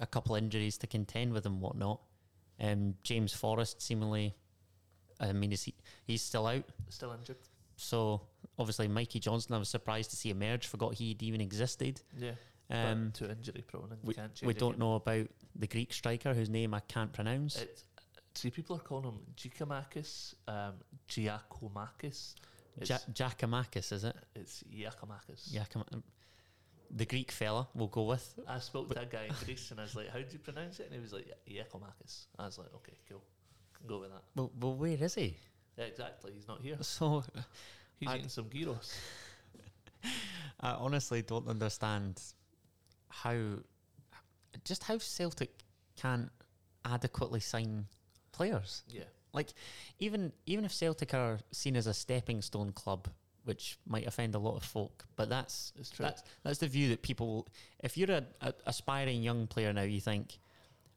a 0.00 0.06
couple 0.06 0.36
injuries 0.36 0.78
to 0.78 0.86
contend 0.86 1.32
with 1.32 1.46
and 1.46 1.60
whatnot. 1.60 2.00
Um, 2.60 2.94
James 3.02 3.32
Forrest 3.32 3.80
seemingly, 3.80 4.34
I 5.20 5.32
mean, 5.32 5.52
is 5.52 5.62
he, 5.64 5.74
he's 6.04 6.22
still 6.22 6.46
out. 6.46 6.64
still 6.88 7.12
injured. 7.12 7.36
So 7.76 8.22
obviously, 8.58 8.88
Mikey 8.88 9.20
Johnston, 9.20 9.54
I 9.54 9.58
was 9.58 9.68
surprised 9.68 10.10
to 10.10 10.16
see 10.16 10.30
emerge. 10.30 10.66
Forgot 10.66 10.94
he'd 10.94 11.22
even 11.22 11.40
existed. 11.40 12.00
Yeah. 12.18 12.32
Um, 12.70 13.10
too 13.12 13.24
injury 13.24 13.64
prone 13.66 13.88
and 13.90 13.98
we, 14.04 14.14
can't 14.14 14.40
we 14.44 14.54
don't 14.54 14.78
know 14.78 14.94
about 14.94 15.26
the 15.56 15.66
Greek 15.66 15.92
striker 15.92 16.32
whose 16.32 16.48
name 16.48 16.72
I 16.72 16.78
can't 16.80 17.12
pronounce. 17.12 17.56
It, 17.56 17.82
see, 18.34 18.50
people 18.50 18.76
are 18.76 18.80
calling 18.80 19.06
him 19.06 19.18
Giakoumakis, 19.36 20.34
um, 20.46 20.74
Giakoumakis. 21.08 22.34
Ja- 22.82 22.98
Giakoumakis, 23.12 23.92
is 23.92 24.04
it? 24.04 24.14
it's 24.36 24.62
Giakoumakis. 24.72 25.52
Giacom- 25.52 26.02
the 26.92 27.06
Greek 27.06 27.32
fella, 27.32 27.68
we'll 27.74 27.88
go 27.88 28.04
with. 28.04 28.38
I 28.48 28.58
spoke 28.60 28.92
to 28.94 29.00
a 29.00 29.06
guy 29.06 29.24
in 29.24 29.34
Greece 29.44 29.70
and 29.72 29.80
I 29.80 29.84
was 29.84 29.94
like, 29.96 30.08
how 30.08 30.18
do 30.18 30.26
you 30.30 30.38
pronounce 30.38 30.78
it? 30.80 30.86
And 30.86 30.94
he 30.94 31.00
was 31.00 31.12
like, 31.12 31.26
Giakoumakis. 31.48 32.26
I 32.38 32.46
was 32.46 32.58
like, 32.58 32.72
okay, 32.76 32.94
cool. 33.08 33.22
Go 33.86 34.00
with 34.00 34.10
that. 34.10 34.22
Well, 34.36 34.50
well, 34.60 34.74
where 34.74 34.96
is 35.02 35.14
he? 35.14 35.36
Yeah, 35.76 35.84
exactly. 35.84 36.32
He's 36.34 36.46
not 36.48 36.60
here. 36.60 36.76
So 36.82 37.24
He's 37.98 38.08
I'd- 38.08 38.18
eating 38.18 38.28
some 38.30 38.48
gyros. 38.50 38.94
I 40.60 40.70
honestly 40.72 41.22
don't 41.22 41.48
understand 41.48 42.20
how, 43.08 43.36
just 44.64 44.84
how 44.84 44.98
Celtic 44.98 45.50
can't 45.96 46.30
adequately 46.84 47.40
sign 47.40 47.86
players. 48.32 48.82
Yeah. 48.88 49.04
Like, 49.32 49.52
even 49.98 50.32
even 50.46 50.64
if 50.64 50.72
Celtic 50.72 51.14
are 51.14 51.38
seen 51.52 51.76
as 51.76 51.86
a 51.86 51.94
stepping 51.94 52.42
stone 52.42 52.72
club, 52.72 53.08
which 53.44 53.78
might 53.86 54.06
offend 54.06 54.34
a 54.34 54.38
lot 54.38 54.56
of 54.56 54.64
folk, 54.64 55.04
but 55.16 55.28
that's. 55.28 55.72
That's 55.98 56.22
that's 56.42 56.58
the 56.58 56.66
view 56.66 56.88
that 56.90 57.02
people. 57.02 57.46
If 57.78 57.96
you're 57.96 58.10
a, 58.10 58.24
a 58.40 58.52
aspiring 58.66 59.22
young 59.22 59.46
player 59.46 59.72
now, 59.72 59.82
you 59.82 60.00
think, 60.00 60.38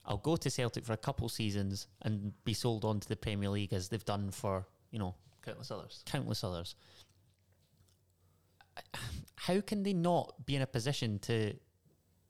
I'll 0.05 0.17
go 0.17 0.35
to 0.35 0.49
Celtic 0.49 0.85
for 0.85 0.93
a 0.93 0.97
couple 0.97 1.29
seasons 1.29 1.87
and 2.01 2.33
be 2.43 2.53
sold 2.53 2.83
on 2.85 2.99
to 2.99 3.07
the 3.07 3.15
Premier 3.15 3.49
League 3.49 3.73
as 3.73 3.89
they've 3.89 4.03
done 4.05 4.31
for 4.31 4.67
you 4.91 4.99
know 4.99 5.15
Countless 5.43 5.71
others. 5.71 6.03
countless 6.05 6.43
others. 6.43 6.75
How 9.35 9.61
can 9.61 9.83
they 9.83 9.93
not 9.93 10.45
be 10.45 10.55
in 10.55 10.61
a 10.61 10.67
position 10.67 11.19
to 11.19 11.53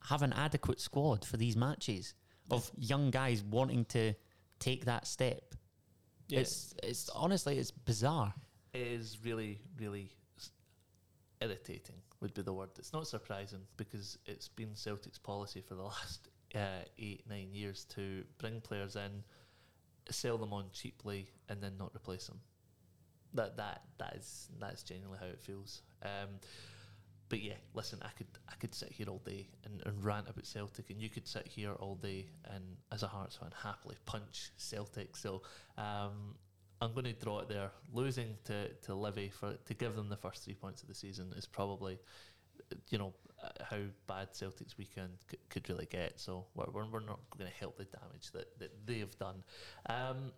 have 0.05 0.21
an 0.23 0.33
adequate 0.33 0.79
squad 0.81 1.23
for 1.25 1.37
these 1.37 1.55
matches 1.55 2.13
of 2.51 2.69
young 2.77 3.11
guys 3.11 3.43
wanting 3.43 3.85
to 3.85 4.13
take 4.59 4.85
that 4.85 5.07
step? 5.07 5.53
Yeah. 6.27 6.39
It's 6.39 6.73
it's 6.81 7.09
honestly 7.09 7.57
it's 7.59 7.71
bizarre. 7.71 8.33
it 8.73 8.81
is 8.81 9.19
really, 9.23 9.59
really 9.79 10.11
irritating, 11.41 11.95
would 12.21 12.33
be 12.33 12.41
the 12.41 12.53
word. 12.53 12.69
It's 12.79 12.93
not 12.93 13.07
surprising 13.07 13.59
because 13.77 14.17
it's 14.25 14.47
been 14.49 14.75
Celtic's 14.75 15.19
policy 15.19 15.61
for 15.61 15.75
the 15.75 15.83
last 15.93 16.29
uh, 16.55 16.81
eight, 16.97 17.23
nine 17.29 17.42
years 17.53 17.85
to 17.95 18.23
bring 18.37 18.61
players 18.61 18.95
in, 18.95 19.23
sell 20.09 20.37
them 20.37 20.53
on 20.53 20.65
cheaply, 20.73 21.29
and 21.49 21.61
then 21.61 21.77
not 21.77 21.91
replace 21.95 22.27
them. 22.27 22.39
That 23.33 23.57
that 23.57 23.81
that 23.97 24.15
is 24.15 24.49
that 24.59 24.73
is 24.73 24.83
genuinely 24.83 25.19
how 25.19 25.27
it 25.27 25.41
feels. 25.41 25.81
Um, 26.03 26.39
but 27.29 27.41
yeah, 27.41 27.53
listen, 27.73 27.99
I 28.03 28.09
could 28.15 28.27
I 28.47 28.53
could 28.59 28.75
sit 28.75 28.91
here 28.91 29.07
all 29.09 29.21
day 29.25 29.47
and, 29.65 29.81
and 29.85 30.03
rant 30.03 30.29
about 30.29 30.45
Celtic, 30.45 30.89
and 30.91 31.01
you 31.01 31.09
could 31.09 31.27
sit 31.27 31.47
here 31.47 31.73
all 31.73 31.95
day 31.95 32.27
and, 32.53 32.63
as 32.91 33.01
a 33.01 33.07
Hearts 33.07 33.37
fan, 33.37 33.49
happily 33.63 33.95
punch 34.05 34.51
Celtic. 34.57 35.17
So 35.17 35.41
um, 35.77 36.35
I'm 36.79 36.93
going 36.93 37.05
to 37.05 37.13
draw 37.13 37.39
it 37.39 37.49
there. 37.49 37.71
Losing 37.91 38.35
to 38.45 38.69
to 38.83 38.93
Livy 38.93 39.29
for 39.29 39.55
to 39.65 39.73
give 39.73 39.95
them 39.95 40.09
the 40.09 40.17
first 40.17 40.43
three 40.43 40.53
points 40.53 40.83
of 40.83 40.89
the 40.89 40.93
season 40.93 41.33
is 41.35 41.47
probably, 41.47 41.97
you 42.89 42.97
know, 42.99 43.13
how 43.69 43.79
bad 44.07 44.29
Celtic's 44.35 44.77
weekend 44.77 45.11
c- 45.29 45.37
could 45.49 45.67
really 45.69 45.87
get. 45.87 46.19
So 46.19 46.45
we're 46.55 46.65
we're, 46.71 46.89
we're 46.89 46.99
not 46.99 47.19
going 47.37 47.49
to 47.49 47.57
help 47.57 47.77
the 47.77 47.85
damage 47.85 48.31
that 48.33 48.59
that 48.59 48.85
they 48.85 48.99
have 48.99 49.17
done. 49.17 49.43
Um, 49.87 50.31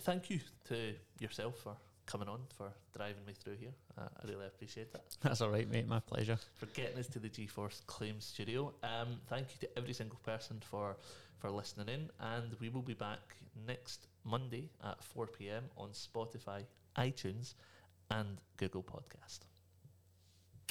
thank 0.00 0.30
you 0.30 0.40
to 0.68 0.94
yourself 1.18 1.58
for 1.58 1.76
coming 2.06 2.28
on 2.28 2.40
for 2.56 2.72
driving 2.96 3.24
me 3.26 3.32
through 3.32 3.56
here. 3.56 3.74
Uh, 3.96 4.08
I 4.22 4.28
really 4.28 4.46
appreciate 4.46 4.92
that 4.92 5.04
That's 5.20 5.40
all 5.40 5.50
right, 5.50 5.70
mate. 5.70 5.86
My 5.86 6.00
pleasure. 6.00 6.38
for 6.54 6.66
getting 6.66 6.98
us 6.98 7.06
to 7.08 7.18
the 7.20 7.28
G4 7.28 7.86
Claims 7.86 8.24
Studio. 8.24 8.72
Um, 8.82 9.20
thank 9.28 9.48
you 9.52 9.66
to 9.66 9.78
every 9.78 9.92
single 9.94 10.18
person 10.24 10.60
for 10.60 10.96
for 11.38 11.50
listening 11.50 11.88
in, 11.88 12.08
and 12.20 12.54
we 12.60 12.68
will 12.68 12.82
be 12.82 12.94
back 12.94 13.34
next 13.66 14.06
Monday 14.24 14.70
at 14.84 15.02
4 15.02 15.26
p.m. 15.26 15.64
on 15.76 15.88
Spotify, 15.90 16.62
iTunes, 16.96 17.54
and 18.10 18.38
Google 18.56 18.82
Podcast. 18.84 19.51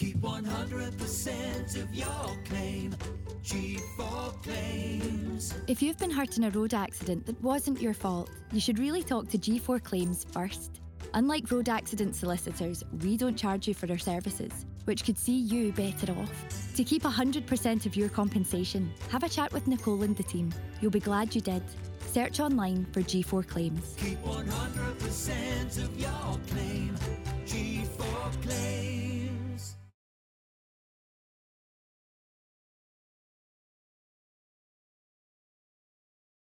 Keep 0.02 0.18
100% 0.22 1.80
of 1.80 1.94
your 1.94 2.08
claim. 2.46 2.92
G4 3.44 4.42
claims. 4.42 5.54
If 5.68 5.84
you've 5.84 6.00
been 6.00 6.10
hurt 6.10 6.40
in 6.40 6.46
a 6.46 6.50
road 6.50 6.74
accident 6.74 7.28
that 7.28 7.40
wasn't 7.44 7.80
your 7.80 7.94
fault, 7.94 8.32
you 8.52 8.60
should 8.60 8.80
really 8.80 9.04
talk 9.04 9.30
to 9.30 9.38
G4 9.38 9.84
Claims 9.84 10.26
first. 10.32 10.82
Unlike 11.14 11.52
road 11.52 11.70
accident 11.70 12.16
solicitors, 12.16 12.84
we 13.04 13.16
don't 13.16 13.38
charge 13.38 13.68
you 13.68 13.76
for 13.76 13.88
our 13.92 14.00
services, 14.00 14.66
which 14.86 15.06
could 15.06 15.20
see 15.20 15.38
you 15.38 15.72
better 15.72 16.14
off. 16.14 16.74
To 16.78 16.84
keep 16.84 17.04
100% 17.04 17.86
of 17.86 17.96
your 17.96 18.10
compensation, 18.10 18.92
have 19.12 19.22
a 19.22 19.30
chat 19.30 19.54
with 19.54 19.68
Nicole 19.68 20.02
and 20.02 20.18
the 20.18 20.24
team. 20.24 20.52
You'll 20.82 20.90
be 20.90 21.00
glad 21.00 21.36
you 21.36 21.42
did. 21.42 21.62
Search 22.08 22.40
online 22.40 22.88
for 22.92 23.02
G4 23.02 23.48
Claims. 23.48 23.94
Keep 23.98 24.18
100% 24.24 25.84
of 25.84 26.00
your 26.00 26.40
claim. 26.48 26.96